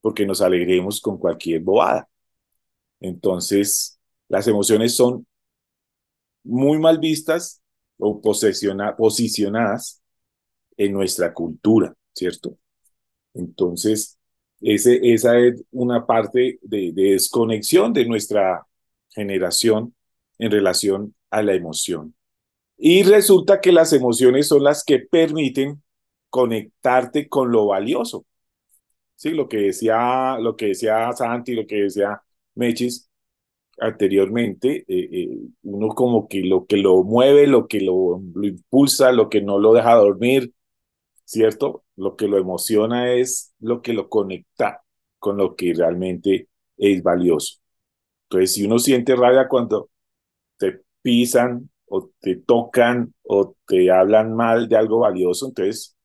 porque 0.00 0.26
nos 0.26 0.42
alegremos 0.42 1.00
con 1.00 1.18
cualquier 1.18 1.62
bobada. 1.62 2.08
Entonces, 3.00 3.99
las 4.30 4.46
emociones 4.46 4.96
son 4.96 5.26
muy 6.44 6.78
mal 6.78 6.98
vistas 6.98 7.60
o 7.98 8.20
posicionadas 8.22 10.02
en 10.76 10.92
nuestra 10.92 11.34
cultura, 11.34 11.94
¿cierto? 12.14 12.56
Entonces, 13.34 14.18
esa 14.60 15.38
es 15.38 15.64
una 15.72 16.06
parte 16.06 16.58
de, 16.62 16.92
de 16.92 17.12
desconexión 17.12 17.92
de 17.92 18.06
nuestra 18.06 18.66
generación 19.10 19.94
en 20.38 20.50
relación 20.50 21.14
a 21.30 21.42
la 21.42 21.54
emoción. 21.54 22.14
Y 22.78 23.02
resulta 23.02 23.60
que 23.60 23.72
las 23.72 23.92
emociones 23.92 24.48
son 24.48 24.64
las 24.64 24.84
que 24.84 25.00
permiten 25.00 25.82
conectarte 26.30 27.28
con 27.28 27.52
lo 27.52 27.66
valioso. 27.66 28.24
Sí, 29.16 29.30
lo 29.30 29.48
que 29.48 29.58
decía, 29.58 30.38
lo 30.38 30.56
que 30.56 30.68
decía 30.68 31.12
Santi, 31.12 31.54
lo 31.54 31.66
que 31.66 31.82
decía 31.82 32.22
Mechis 32.54 33.09
anteriormente, 33.80 34.84
eh, 34.88 35.08
eh, 35.12 35.38
uno 35.62 35.88
como 35.90 36.28
que 36.28 36.42
lo 36.42 36.66
que 36.66 36.76
lo 36.76 37.02
mueve, 37.04 37.46
lo 37.46 37.66
que 37.68 37.80
lo, 37.80 38.22
lo 38.34 38.46
impulsa, 38.46 39.12
lo 39.12 39.28
que 39.28 39.42
no 39.42 39.58
lo 39.58 39.72
deja 39.74 39.94
dormir, 39.94 40.52
¿cierto? 41.24 41.84
Lo 41.96 42.16
que 42.16 42.28
lo 42.28 42.38
emociona 42.38 43.12
es 43.14 43.54
lo 43.60 43.82
que 43.82 43.92
lo 43.92 44.08
conecta 44.08 44.82
con 45.18 45.36
lo 45.38 45.56
que 45.56 45.74
realmente 45.74 46.48
es 46.76 47.02
valioso. 47.02 47.58
Entonces, 48.24 48.54
si 48.54 48.66
uno 48.66 48.78
siente 48.78 49.16
rabia 49.16 49.48
cuando 49.48 49.90
te 50.58 50.80
pisan 51.02 51.70
o 51.86 52.10
te 52.20 52.36
tocan 52.36 53.14
o 53.24 53.56
te 53.66 53.90
hablan 53.90 54.34
mal 54.34 54.68
de 54.68 54.76
algo 54.76 55.00
valioso, 55.00 55.48
entonces 55.48 55.96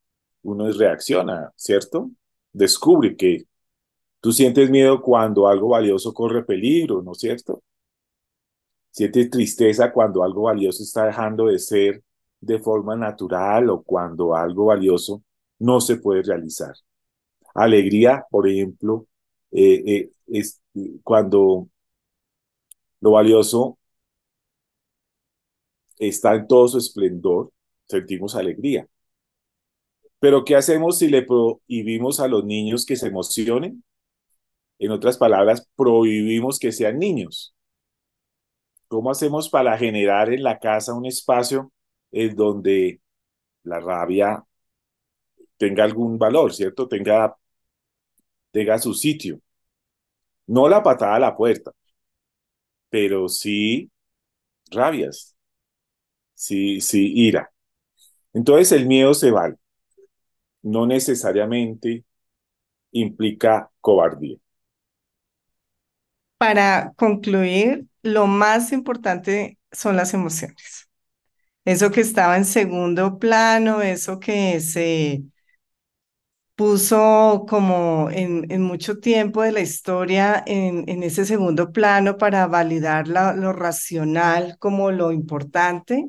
uno 0.43 0.71
reacciona, 0.71 1.51
¿cierto? 1.55 2.11
Descubre 2.53 3.15
que 3.15 3.45
tú 4.25 4.31
sientes 4.31 4.71
miedo 4.71 5.03
cuando 5.03 5.47
algo 5.47 5.67
valioso 5.67 6.11
corre 6.11 6.43
peligro, 6.43 7.03
¿no 7.03 7.11
es 7.11 7.19
cierto? 7.19 7.61
Sientes 8.89 9.29
tristeza 9.29 9.93
cuando 9.93 10.23
algo 10.23 10.43
valioso 10.43 10.81
está 10.81 11.05
dejando 11.05 11.45
de 11.45 11.59
ser 11.59 12.03
de 12.41 12.57
forma 12.57 12.95
natural 12.95 13.69
o 13.69 13.83
cuando 13.83 14.33
algo 14.33 14.65
valioso 14.65 15.21
no 15.59 15.79
se 15.79 15.97
puede 15.97 16.23
realizar. 16.23 16.73
Alegría, 17.53 18.25
por 18.31 18.47
ejemplo, 18.47 19.05
eh, 19.51 19.83
eh, 19.85 20.11
es 20.25 20.59
cuando 21.03 21.69
lo 23.01 23.11
valioso 23.11 23.77
está 25.99 26.33
en 26.33 26.47
todo 26.47 26.67
su 26.67 26.79
esplendor, 26.79 27.51
sentimos 27.87 28.35
alegría. 28.35 28.87
Pero 30.19 30.43
¿qué 30.43 30.55
hacemos 30.55 30.97
si 30.97 31.09
le 31.09 31.21
prohibimos 31.21 32.19
a 32.19 32.27
los 32.27 32.43
niños 32.43 32.87
que 32.87 32.95
se 32.95 33.05
emocionen? 33.05 33.83
En 34.79 34.91
otras 34.91 35.17
palabras, 35.17 35.67
prohibimos 35.75 36.59
que 36.59 36.71
sean 36.71 36.97
niños. 36.99 37.53
¿Cómo 38.87 39.11
hacemos 39.11 39.49
para 39.49 39.77
generar 39.77 40.31
en 40.33 40.43
la 40.43 40.59
casa 40.59 40.93
un 40.93 41.05
espacio 41.05 41.71
en 42.11 42.35
donde 42.35 43.01
la 43.63 43.79
rabia 43.79 44.43
tenga 45.57 45.83
algún 45.83 46.17
valor, 46.17 46.53
¿cierto? 46.53 46.87
Tenga, 46.87 47.35
tenga 48.51 48.79
su 48.79 48.93
sitio. 48.93 49.39
No 50.47 50.67
la 50.67 50.81
patada 50.81 51.15
a 51.15 51.19
la 51.19 51.35
puerta, 51.37 51.71
pero 52.89 53.27
sí 53.29 53.91
rabias, 54.71 55.35
sí, 56.33 56.81
sí 56.81 57.13
ira. 57.15 57.51
Entonces 58.33 58.71
el 58.73 58.87
miedo 58.87 59.13
se 59.13 59.31
vale. 59.31 59.57
No 60.63 60.85
necesariamente 60.85 62.03
implica 62.91 63.71
cobardía. 63.81 64.37
Para 66.37 66.93
concluir, 66.97 67.87
lo 68.03 68.27
más 68.27 68.71
importante 68.71 69.57
son 69.71 69.95
las 69.95 70.13
emociones. 70.13 70.89
Eso 71.65 71.91
que 71.91 72.01
estaba 72.01 72.37
en 72.37 72.45
segundo 72.45 73.19
plano, 73.19 73.81
eso 73.81 74.19
que 74.19 74.59
se 74.61 75.23
puso 76.55 77.45
como 77.49 78.09
en, 78.11 78.61
mucho 78.61 78.99
tiempo 78.99 79.41
de 79.43 79.51
la 79.51 79.59
historia 79.61 80.43
en, 80.45 81.03
ese 81.03 81.25
segundo 81.25 81.71
plano 81.71 82.17
para 82.17 82.47
validar 82.47 83.07
lo 83.07 83.53
racional 83.53 84.57
como 84.59 84.91
lo 84.91 85.11
importante, 85.11 86.05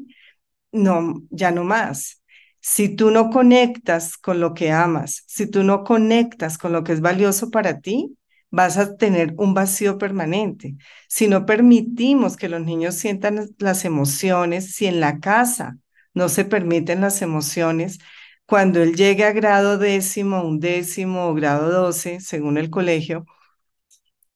no, 0.73 1.23
ya 1.31 1.51
no 1.51 1.65
más. 1.65 2.23
Si 2.61 2.97
tú 2.97 3.11
no 3.11 3.31
conectas 3.31 4.17
con 4.17 4.41
lo 4.41 4.55
que 4.55 4.73
amas, 4.73 5.25
si 5.27 5.51
tú 5.51 5.63
no 5.65 5.85
conectas 5.85 6.59
con 6.59 6.73
lo 6.73 6.85
que 6.85 6.93
es 6.93 7.01
valioso 7.01 7.51
para 7.51 7.81
ti, 7.81 8.16
vas 8.51 8.79
a 8.79 8.97
tener 8.97 9.35
un 9.39 9.55
vacío 9.55 9.99
permanente. 9.99 10.77
Si 11.09 11.29
no 11.29 11.47
permitimos 11.47 12.37
que 12.37 12.49
los 12.49 12.63
niños 12.63 12.95
sientan 12.97 13.51
las 13.59 13.85
emociones, 13.85 14.75
si 14.75 14.87
en 14.87 15.01
la 15.01 15.21
casa 15.21 15.79
no 16.15 16.29
se 16.29 16.45
permiten 16.45 17.01
las 17.01 17.23
emociones, 17.23 17.99
cuando 18.47 18.83
él 18.83 18.95
llegue 18.97 19.25
a 19.25 19.33
grado 19.33 19.79
décimo, 19.79 20.43
undécimo 20.43 21.27
o 21.29 21.35
grado 21.35 21.71
doce, 21.71 22.21
según 22.21 22.59
el 22.59 22.71
colegio, 22.71 23.27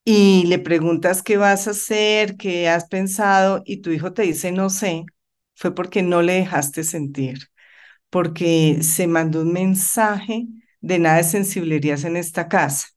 y 0.05 0.45
le 0.47 0.59
preguntas 0.59 1.23
qué 1.23 1.37
vas 1.37 1.67
a 1.69 1.73
hacer, 1.73 2.37
qué 2.37 2.69
has 2.69 2.87
pensado, 2.89 3.63
y 3.65 3.79
tu 3.83 3.91
hijo 3.91 4.13
te 4.13 4.23
dice 4.23 4.53
no 4.53 4.71
sé, 4.71 5.05
fue 5.55 5.75
porque 5.75 6.03
no 6.03 6.23
le 6.23 6.35
dejaste 6.35 6.85
sentir, 6.85 7.39
porque 8.11 8.81
se 8.83 9.07
mandó 9.09 9.43
un 9.43 9.53
mensaje 9.55 10.47
de 10.81 10.99
nada 10.99 11.19
de 11.19 11.25
sensibilidad 11.25 12.05
en 12.07 12.17
esta 12.17 12.49
casa. 12.49 12.89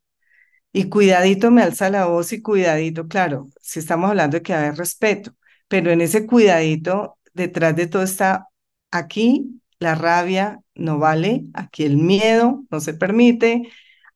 Y 0.74 0.89
cuidadito 0.89 1.51
me 1.51 1.61
alza 1.63 1.89
la 1.91 2.05
voz 2.07 2.34
y 2.34 2.41
cuidadito, 2.41 3.07
claro, 3.07 3.49
si 3.61 3.80
estamos 3.80 4.09
hablando 4.09 4.38
de 4.38 4.43
que 4.43 4.53
haber 4.55 4.76
respeto, 4.76 5.34
pero 5.67 5.91
en 5.91 6.01
ese 6.01 6.26
cuidadito, 6.26 7.17
detrás 7.34 7.76
de 7.76 7.88
todo 7.88 8.03
está 8.03 8.47
aquí 8.91 9.61
la 9.80 9.95
rabia 9.95 10.61
no 10.76 10.97
vale, 10.99 11.45
aquí 11.53 11.84
el 11.86 11.97
miedo 11.97 12.63
no 12.71 12.80
se 12.80 12.93
permite, 12.93 13.63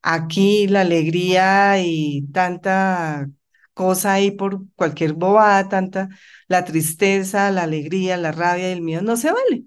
Aquí 0.01 0.67
la 0.67 0.81
alegría 0.81 1.81
y 1.83 2.27
tanta 2.33 3.29
cosa 3.73 4.13
ahí 4.13 4.31
por 4.31 4.61
cualquier 4.75 5.13
bobada, 5.13 5.67
tanta 5.69 6.09
la 6.47 6.63
tristeza, 6.65 7.51
la 7.51 7.63
alegría, 7.63 8.15
la 8.17 8.31
rabia 8.31 8.69
y 8.69 8.73
el 8.73 8.81
miedo, 8.81 9.01
no 9.01 9.17
se 9.17 9.31
vale. 9.31 9.65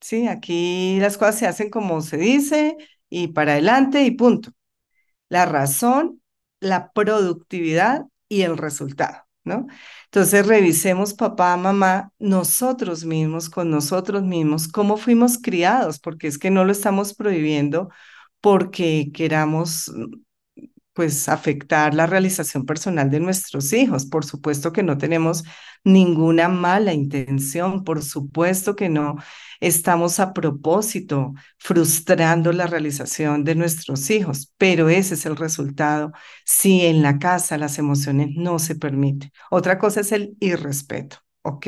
Sí, 0.00 0.28
aquí 0.28 0.98
las 1.00 1.18
cosas 1.18 1.38
se 1.38 1.46
hacen 1.48 1.70
como 1.70 2.02
se 2.02 2.16
dice 2.18 2.76
y 3.10 3.28
para 3.28 3.52
adelante 3.52 4.04
y 4.04 4.12
punto. 4.12 4.52
La 5.30 5.46
razón, 5.46 6.22
la 6.60 6.92
productividad 6.92 8.06
y 8.28 8.42
el 8.42 8.58
resultado, 8.58 9.18
¿no? 9.44 9.68
Entonces 10.06 10.46
revisemos 10.46 11.14
papá, 11.14 11.56
mamá, 11.56 12.12
nosotros 12.20 13.04
mismos, 13.06 13.50
con 13.50 13.70
nosotros 13.70 14.24
mismos, 14.24 14.68
cómo 14.68 14.98
fuimos 14.98 15.38
criados, 15.38 16.00
porque 16.00 16.28
es 16.28 16.38
que 16.38 16.50
no 16.50 16.64
lo 16.66 16.72
estamos 16.72 17.14
prohibiendo 17.14 17.90
porque 18.42 19.10
queramos 19.14 19.90
pues 20.92 21.28
afectar 21.28 21.94
la 21.94 22.06
realización 22.06 22.66
personal 22.66 23.10
de 23.10 23.20
nuestros 23.20 23.72
hijos. 23.72 24.06
Por 24.06 24.24
supuesto 24.24 24.72
que 24.72 24.82
no 24.82 24.98
tenemos 24.98 25.44
ninguna 25.84 26.48
mala 26.48 26.92
intención, 26.92 27.84
por 27.84 28.02
supuesto 28.02 28.76
que 28.76 28.88
no 28.88 29.16
estamos 29.60 30.20
a 30.20 30.32
propósito 30.32 31.32
frustrando 31.58 32.52
la 32.52 32.66
realización 32.66 33.44
de 33.44 33.54
nuestros 33.54 34.10
hijos, 34.10 34.52
pero 34.58 34.88
ese 34.88 35.14
es 35.14 35.26
el 35.26 35.36
resultado 35.36 36.12
si 36.44 36.82
en 36.86 37.02
la 37.02 37.18
casa 37.18 37.58
las 37.58 37.78
emociones 37.78 38.28
no 38.36 38.58
se 38.58 38.74
permiten. 38.76 39.30
Otra 39.50 39.78
cosa 39.78 40.00
es 40.00 40.12
el 40.12 40.36
irrespeto, 40.40 41.18
¿ok? 41.42 41.66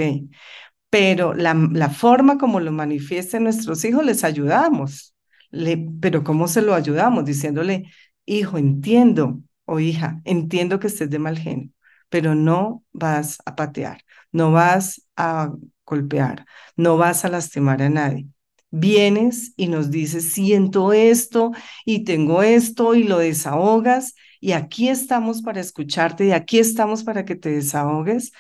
Pero 0.91 1.35
la, 1.35 1.55
la 1.55 1.89
forma 1.91 2.37
como 2.39 2.61
lo 2.61 2.71
manifiesten 2.73 3.45
nuestros 3.45 3.85
hijos 3.85 4.05
les 4.05 4.25
ayudamos. 4.25 5.15
Le, 5.51 5.77
pero 6.01 6.23
¿cómo 6.25 6.49
se 6.49 6.63
lo 6.63 6.75
ayudamos? 6.75 7.25
Diciéndole, 7.25 7.85
hijo, 8.27 8.59
entiendo, 8.59 9.41
o 9.65 9.81
hija, 9.81 10.21
entiendo 10.25 10.79
que 10.81 10.89
estés 10.89 11.11
de 11.11 11.19
mal 11.19 11.39
genio, 11.39 11.71
pero 12.09 12.35
no 12.35 12.85
vas 12.93 13.39
a 13.47 13.55
patear, 13.57 14.03
no 14.33 14.53
vas 14.53 15.07
a 15.17 15.53
golpear, 15.87 16.47
no 16.77 16.97
vas 16.97 17.25
a 17.25 17.29
lastimar 17.29 17.83
a 17.83 17.89
nadie. 17.91 18.27
Vienes 18.71 19.53
y 19.57 19.69
nos 19.69 19.91
dices, 19.91 20.33
siento 20.33 20.93
esto 20.95 21.53
y 21.85 22.05
tengo 22.05 22.43
esto 22.43 22.95
y 22.95 23.05
lo 23.05 23.19
desahogas 23.19 24.15
y 24.41 24.53
aquí 24.53 24.89
estamos 24.89 25.43
para 25.43 25.61
escucharte 25.61 26.27
y 26.27 26.33
aquí 26.33 26.59
estamos 26.59 27.05
para 27.05 27.25
que 27.27 27.37
te 27.37 27.51
desahogues 27.51 28.33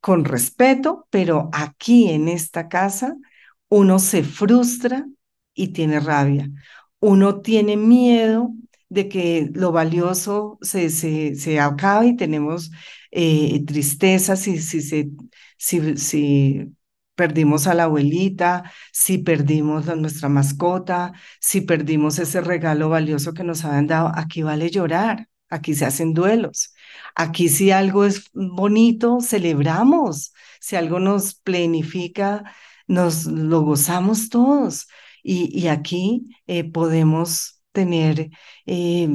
con 0.00 0.24
respeto, 0.24 1.06
pero 1.10 1.48
aquí 1.52 2.10
en 2.10 2.28
esta 2.28 2.68
casa 2.68 3.16
uno 3.68 3.98
se 3.98 4.22
frustra 4.24 5.06
y 5.54 5.68
tiene 5.68 6.00
rabia. 6.00 6.50
Uno 7.00 7.40
tiene 7.40 7.76
miedo 7.76 8.50
de 8.92 9.08
que 9.08 9.50
lo 9.54 9.72
valioso 9.72 10.58
se, 10.62 10.90
se, 10.90 11.34
se 11.36 11.60
acabe 11.60 12.08
y 12.08 12.16
tenemos 12.16 12.70
eh, 13.10 13.64
tristeza 13.66 14.36
si, 14.36 14.58
si, 14.60 14.80
se, 14.82 15.10
si, 15.58 15.96
si 15.96 16.72
perdimos 17.14 17.66
a 17.66 17.74
la 17.74 17.84
abuelita, 17.84 18.70
si 18.92 19.18
perdimos 19.18 19.88
a 19.88 19.96
nuestra 19.96 20.28
mascota, 20.28 21.12
si 21.40 21.60
perdimos 21.62 22.18
ese 22.18 22.40
regalo 22.40 22.88
valioso 22.88 23.32
que 23.34 23.44
nos 23.44 23.64
habían 23.64 23.86
dado, 23.86 24.10
aquí 24.14 24.42
vale 24.42 24.70
llorar, 24.70 25.28
aquí 25.50 25.74
se 25.74 25.84
hacen 25.84 26.14
duelos. 26.14 26.74
Aquí 27.14 27.48
si 27.48 27.70
algo 27.70 28.04
es 28.04 28.30
bonito, 28.32 29.20
celebramos. 29.20 30.32
Si 30.60 30.76
algo 30.76 30.98
nos 31.00 31.34
plenifica, 31.34 32.44
nos 32.86 33.26
lo 33.26 33.60
gozamos 33.62 34.28
todos. 34.28 34.88
Y, 35.22 35.56
y 35.58 35.68
aquí 35.68 36.28
eh, 36.46 36.64
podemos 36.70 37.51
tener, 37.72 38.30
eh, 38.66 39.08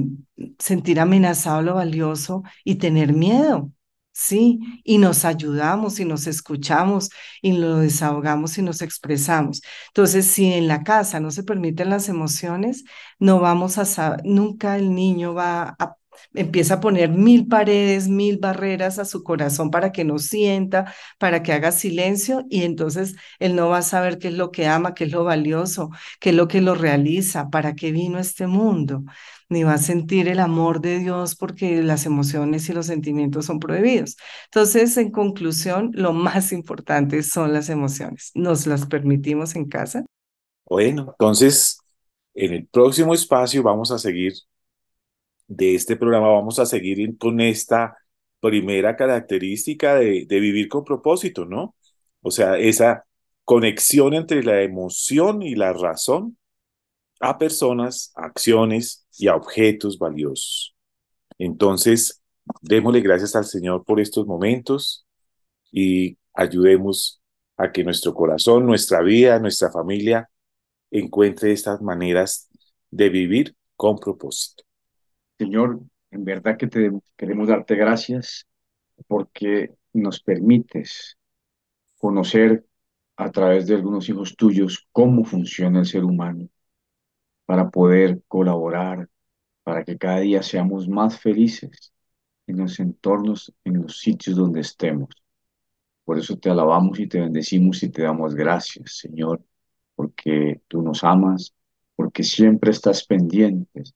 sentir 0.60 1.00
amenazado 1.00 1.62
lo 1.62 1.76
valioso 1.76 2.44
y 2.64 2.76
tener 2.76 3.14
miedo. 3.14 3.72
Sí, 4.14 4.60
y 4.84 4.98
nos 4.98 5.26
ayudamos 5.26 6.00
y 6.00 6.06
nos 6.06 6.26
escuchamos 6.26 7.10
y 7.42 7.54
lo 7.54 7.78
desahogamos 7.78 8.58
y 8.58 8.64
nos 8.64 8.82
expresamos. 8.82 9.62
Entonces, 9.90 10.26
si 10.26 10.52
en 10.54 10.68
la 10.68 10.84
casa 10.84 11.20
no 11.20 11.30
se 11.30 11.44
permiten 11.44 11.92
las 11.92 12.10
emociones, 12.10 12.84
no 13.20 13.40
vamos 13.40 13.78
a 13.78 13.86
saber, 13.86 14.22
nunca 14.26 14.76
el 14.78 14.96
niño 14.96 15.36
va 15.36 15.76
a 15.80 15.97
empieza 16.34 16.76
a 16.76 16.80
poner 16.80 17.10
mil 17.10 17.48
paredes, 17.48 18.08
mil 18.08 18.38
barreras 18.38 19.00
a 19.00 19.06
su 19.06 19.24
corazón 19.24 19.72
para 19.72 19.92
que 19.92 20.04
no 20.04 20.20
sienta, 20.20 20.94
para 21.18 21.44
que 21.44 21.54
haga 21.54 21.72
silencio 21.72 22.46
y 22.50 22.64
entonces 22.64 23.16
él 23.40 23.56
no 23.56 23.70
va 23.70 23.80
a 23.80 23.82
saber 23.82 24.20
qué 24.20 24.30
es 24.30 24.34
lo 24.36 24.52
que 24.52 24.68
ama, 24.68 24.94
qué 24.94 25.06
es 25.06 25.12
lo 25.12 25.24
valioso, 25.24 25.90
qué 26.20 26.30
es 26.30 26.36
lo 26.36 26.48
que 26.48 26.62
lo 26.62 26.76
realiza, 26.76 27.50
para 27.50 27.76
qué 27.76 27.92
vino 27.92 28.20
este 28.20 28.48
mundo, 28.48 29.04
ni 29.50 29.64
va 29.64 29.74
a 29.74 29.78
sentir 29.78 30.28
el 30.28 30.40
amor 30.40 30.82
de 30.82 31.00
Dios 31.00 31.36
porque 31.36 31.82
las 31.82 32.06
emociones 32.06 32.70
y 32.70 32.74
los 32.74 32.86
sentimientos 32.88 33.46
son 33.46 33.60
prohibidos. 33.60 34.18
Entonces, 34.46 34.98
en 34.98 35.12
conclusión, 35.12 35.92
lo 35.94 36.14
más 36.14 36.52
importante 36.52 37.24
son 37.24 37.54
las 37.54 37.70
emociones. 37.70 38.32
¿Nos 38.36 38.68
las 38.68 38.86
permitimos 38.86 39.56
en 39.56 39.68
casa? 39.68 40.06
Bueno, 40.66 41.16
entonces, 41.18 41.80
en 42.34 42.54
el 42.54 42.68
próximo 42.68 43.14
espacio 43.14 43.64
vamos 43.64 43.92
a 43.92 43.98
seguir 43.98 44.34
de 45.48 45.76
este 45.76 45.96
programa 45.96 46.30
vamos 46.30 46.60
a 46.60 46.66
seguir 46.66 47.18
con 47.18 47.40
esta 47.42 47.98
primera 48.40 48.96
característica 48.96 49.96
de, 49.96 50.26
vivir 50.30 50.68
con 50.70 50.84
propósito, 50.84 51.46
¿no? 51.46 51.76
O 52.22 52.32
sea, 52.32 52.58
esa 52.58 53.06
conexión 53.46 54.14
entre 54.14 54.44
la 54.44 54.62
emoción 54.62 55.42
y 55.42 55.56
la 55.56 55.74
razón 55.74 56.38
a 57.20 57.38
personas, 57.38 58.12
acciones 58.16 59.08
y 59.18 59.28
a 59.28 59.36
objetos 59.36 59.98
valiosos. 59.98 60.76
Entonces, 61.40 62.22
démosle 62.62 63.02
gracias 63.02 63.36
al 63.36 63.46
Señor 63.46 63.84
por 63.86 64.00
estos 64.00 64.28
momentos 64.28 65.06
y 65.72 66.18
ayudemos 66.34 67.22
a 67.58 67.72
que 67.72 67.84
nuestro 67.84 68.14
corazón, 68.14 68.66
nuestra 68.66 69.02
vida, 69.02 69.40
nuestra 69.40 69.72
familia 69.72 70.30
encuentre 70.92 71.52
estas 71.52 71.82
maneras 71.82 72.50
de 72.92 73.10
vivir 73.10 73.56
con 73.76 73.98
propósito. 73.98 74.67
Señor, 75.40 75.80
en 76.12 76.24
verdad 76.26 76.58
que 76.58 76.68
te 76.68 76.92
queremos 77.16 77.48
darte 77.48 77.76
gracias 77.76 78.48
porque 79.08 79.76
nos 79.94 80.22
permites 80.22 81.18
conocer 82.00 82.66
a 83.18 83.32
través 83.32 83.68
de 83.68 83.76
algunos 83.76 84.10
hijos 84.10 84.36
tuyos 84.36 84.88
cómo 84.92 85.24
funciona 85.26 85.80
el 85.80 85.86
ser 85.86 86.04
humano 86.04 86.50
para 87.46 87.70
poder 87.70 88.22
colaborar, 88.28 89.10
para 89.64 89.84
que 89.86 89.98
cada 89.98 90.20
día 90.20 90.44
seamos 90.44 90.88
más 90.88 91.20
felices 91.20 91.94
en 92.48 92.58
los 92.60 92.80
entornos, 92.80 93.54
en 93.64 93.84
los 93.84 94.00
sitios 94.00 94.38
donde 94.38 94.62
estemos. 94.62 95.10
Por 96.06 96.18
eso 96.20 96.38
te 96.38 96.50
alabamos 96.50 97.00
y 97.00 97.08
te 97.08 97.20
bendecimos 97.20 97.84
y 97.84 97.90
te 97.90 98.04
damos 98.04 98.36
gracias, 98.36 98.98
Señor, 99.00 99.44
porque 99.96 100.62
tú 100.68 100.82
nos 100.82 101.04
amas, 101.04 101.54
porque 101.96 102.24
siempre 102.24 102.72
estás 102.72 103.06
pendientes 103.06 103.94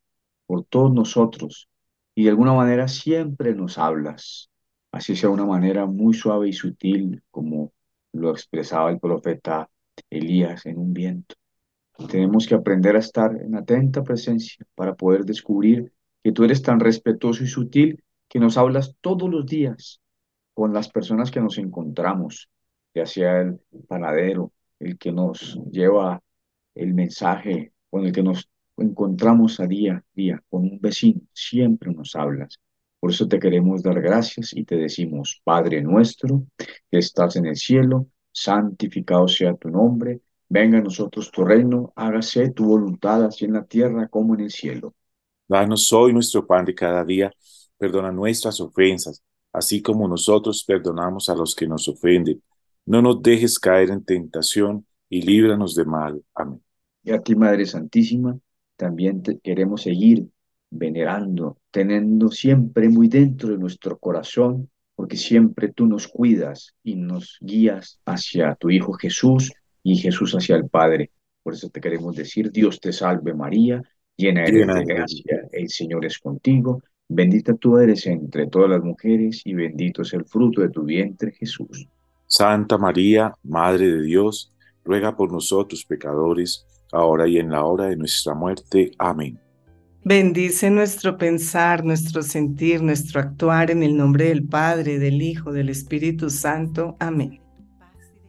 por 0.51 0.65
todos 0.65 0.93
nosotros 0.93 1.69
y 2.13 2.25
de 2.25 2.31
alguna 2.31 2.51
manera 2.51 2.89
siempre 2.89 3.55
nos 3.55 3.77
hablas, 3.77 4.49
así 4.91 5.15
sea 5.15 5.29
una 5.29 5.45
manera 5.45 5.85
muy 5.85 6.13
suave 6.13 6.49
y 6.49 6.51
sutil 6.51 7.23
como 7.31 7.71
lo 8.11 8.31
expresaba 8.31 8.91
el 8.91 8.99
profeta 8.99 9.69
Elías 10.09 10.65
en 10.65 10.77
un 10.77 10.91
viento. 10.91 11.35
Tenemos 12.09 12.47
que 12.47 12.55
aprender 12.55 12.97
a 12.97 12.99
estar 12.99 13.33
en 13.41 13.55
atenta 13.55 14.03
presencia 14.03 14.65
para 14.75 14.93
poder 14.93 15.23
descubrir 15.23 15.93
que 16.21 16.33
tú 16.33 16.43
eres 16.43 16.61
tan 16.61 16.81
respetuoso 16.81 17.45
y 17.45 17.47
sutil 17.47 18.03
que 18.27 18.39
nos 18.39 18.57
hablas 18.57 18.93
todos 18.99 19.29
los 19.29 19.45
días 19.45 20.01
con 20.53 20.73
las 20.73 20.89
personas 20.89 21.31
que 21.31 21.39
nos 21.39 21.59
encontramos, 21.59 22.49
ya 22.93 23.05
sea 23.05 23.39
el 23.39 23.61
panadero, 23.87 24.51
el 24.79 24.97
que 24.97 25.13
nos 25.13 25.57
lleva 25.71 26.21
el 26.75 26.93
mensaje, 26.93 27.71
con 27.89 28.05
el 28.05 28.11
que 28.11 28.21
nos 28.21 28.50
encontramos 28.81 29.59
a 29.59 29.67
día 29.67 29.95
a 29.95 30.03
día 30.13 30.43
con 30.49 30.63
un 30.63 30.79
vecino, 30.79 31.21
siempre 31.33 31.93
nos 31.93 32.15
hablas. 32.15 32.59
Por 32.99 33.11
eso 33.11 33.27
te 33.27 33.39
queremos 33.39 33.81
dar 33.81 33.99
gracias 34.01 34.53
y 34.55 34.63
te 34.63 34.75
decimos, 34.75 35.41
Padre 35.43 35.81
nuestro, 35.81 36.45
que 36.57 36.99
estás 36.99 37.35
en 37.35 37.47
el 37.47 37.55
cielo, 37.55 38.07
santificado 38.31 39.27
sea 39.27 39.55
tu 39.55 39.69
nombre, 39.69 40.21
venga 40.47 40.77
a 40.77 40.81
nosotros 40.81 41.31
tu 41.31 41.43
reino, 41.43 41.91
hágase 41.95 42.51
tu 42.51 42.65
voluntad 42.65 43.25
así 43.25 43.45
en 43.45 43.53
la 43.53 43.63
tierra 43.63 44.07
como 44.07 44.35
en 44.35 44.41
el 44.41 44.51
cielo. 44.51 44.93
Danos 45.47 45.91
hoy 45.91 46.13
nuestro 46.13 46.45
pan 46.45 46.65
de 46.65 46.75
cada 46.75 47.03
día, 47.03 47.31
perdona 47.77 48.11
nuestras 48.11 48.61
ofensas, 48.61 49.23
así 49.51 49.81
como 49.81 50.07
nosotros 50.07 50.63
perdonamos 50.65 51.29
a 51.29 51.35
los 51.35 51.55
que 51.55 51.67
nos 51.67 51.87
ofenden. 51.87 52.41
No 52.85 53.01
nos 53.01 53.21
dejes 53.21 53.59
caer 53.59 53.89
en 53.89 54.03
tentación 54.03 54.85
y 55.09 55.21
líbranos 55.21 55.75
de 55.75 55.85
mal. 55.85 56.23
Amén. 56.33 56.61
Y 57.03 57.11
a 57.11 57.19
ti, 57.19 57.35
Madre 57.35 57.65
Santísima, 57.65 58.37
también 58.81 59.21
queremos 59.43 59.83
seguir 59.83 60.25
venerando, 60.71 61.59
teniendo 61.69 62.29
siempre 62.29 62.89
muy 62.89 63.07
dentro 63.07 63.49
de 63.49 63.59
nuestro 63.59 63.99
corazón, 63.99 64.71
porque 64.95 65.17
siempre 65.17 65.71
tú 65.71 65.85
nos 65.85 66.07
cuidas 66.07 66.73
y 66.83 66.95
nos 66.95 67.37
guías 67.41 67.99
hacia 68.07 68.55
tu 68.55 68.71
Hijo 68.71 68.93
Jesús 68.93 69.51
y 69.83 69.97
Jesús 69.97 70.33
hacia 70.33 70.55
el 70.55 70.67
Padre. 70.67 71.11
Por 71.43 71.53
eso 71.53 71.69
te 71.69 71.79
queremos 71.79 72.15
decir, 72.15 72.51
Dios 72.51 72.79
te 72.79 72.91
salve 72.91 73.35
María, 73.35 73.83
llena 74.17 74.45
eres 74.45 74.65
de 74.65 74.85
gracia, 74.85 75.41
el 75.51 75.69
Señor 75.69 76.03
es 76.03 76.17
contigo, 76.17 76.81
bendita 77.07 77.53
tú 77.53 77.77
eres 77.77 78.07
entre 78.07 78.47
todas 78.47 78.71
las 78.71 78.81
mujeres 78.81 79.43
y 79.45 79.53
bendito 79.53 80.01
es 80.01 80.11
el 80.13 80.25
fruto 80.25 80.61
de 80.61 80.69
tu 80.69 80.81
vientre, 80.81 81.31
Jesús. 81.33 81.87
Santa 82.25 82.79
María, 82.79 83.35
Madre 83.43 83.91
de 83.91 84.01
Dios, 84.01 84.51
ruega 84.83 85.15
por 85.15 85.31
nosotros 85.31 85.85
pecadores, 85.85 86.65
ahora 86.91 87.27
y 87.27 87.37
en 87.37 87.49
la 87.49 87.65
hora 87.65 87.85
de 87.85 87.95
nuestra 87.95 88.33
muerte. 88.33 88.91
Amén. 88.97 89.39
Bendice 90.03 90.71
nuestro 90.71 91.17
pensar, 91.17 91.85
nuestro 91.85 92.23
sentir, 92.23 92.81
nuestro 92.81 93.19
actuar 93.19 93.69
en 93.69 93.83
el 93.83 93.95
nombre 93.95 94.29
del 94.29 94.43
Padre, 94.43 94.97
del 94.97 95.21
Hijo, 95.21 95.51
del 95.53 95.69
Espíritu 95.69 96.29
Santo. 96.29 96.95
Amén. 96.99 97.39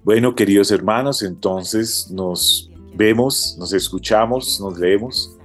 Bueno, 0.04 0.34
queridos 0.34 0.70
hermanos, 0.70 1.22
entonces 1.22 2.10
nos 2.10 2.70
vemos, 2.94 3.56
nos 3.58 3.72
escuchamos, 3.72 4.60
nos 4.60 4.78
leemos 4.78 5.38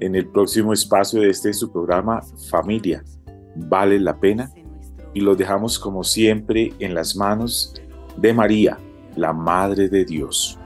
en 0.00 0.14
el 0.14 0.26
próximo 0.28 0.72
espacio 0.72 1.20
de 1.20 1.30
este 1.30 1.52
su 1.52 1.70
programa 1.70 2.22
Familia. 2.48 3.04
Vale 3.56 3.98
la 3.98 4.18
pena 4.18 4.50
y 5.12 5.20
lo 5.20 5.34
dejamos 5.34 5.78
como 5.78 6.04
siempre 6.04 6.72
en 6.78 6.94
las 6.94 7.16
manos 7.16 7.74
de 8.16 8.32
María, 8.32 8.78
la 9.16 9.32
Madre 9.32 9.88
de 9.88 10.04
Dios. 10.04 10.57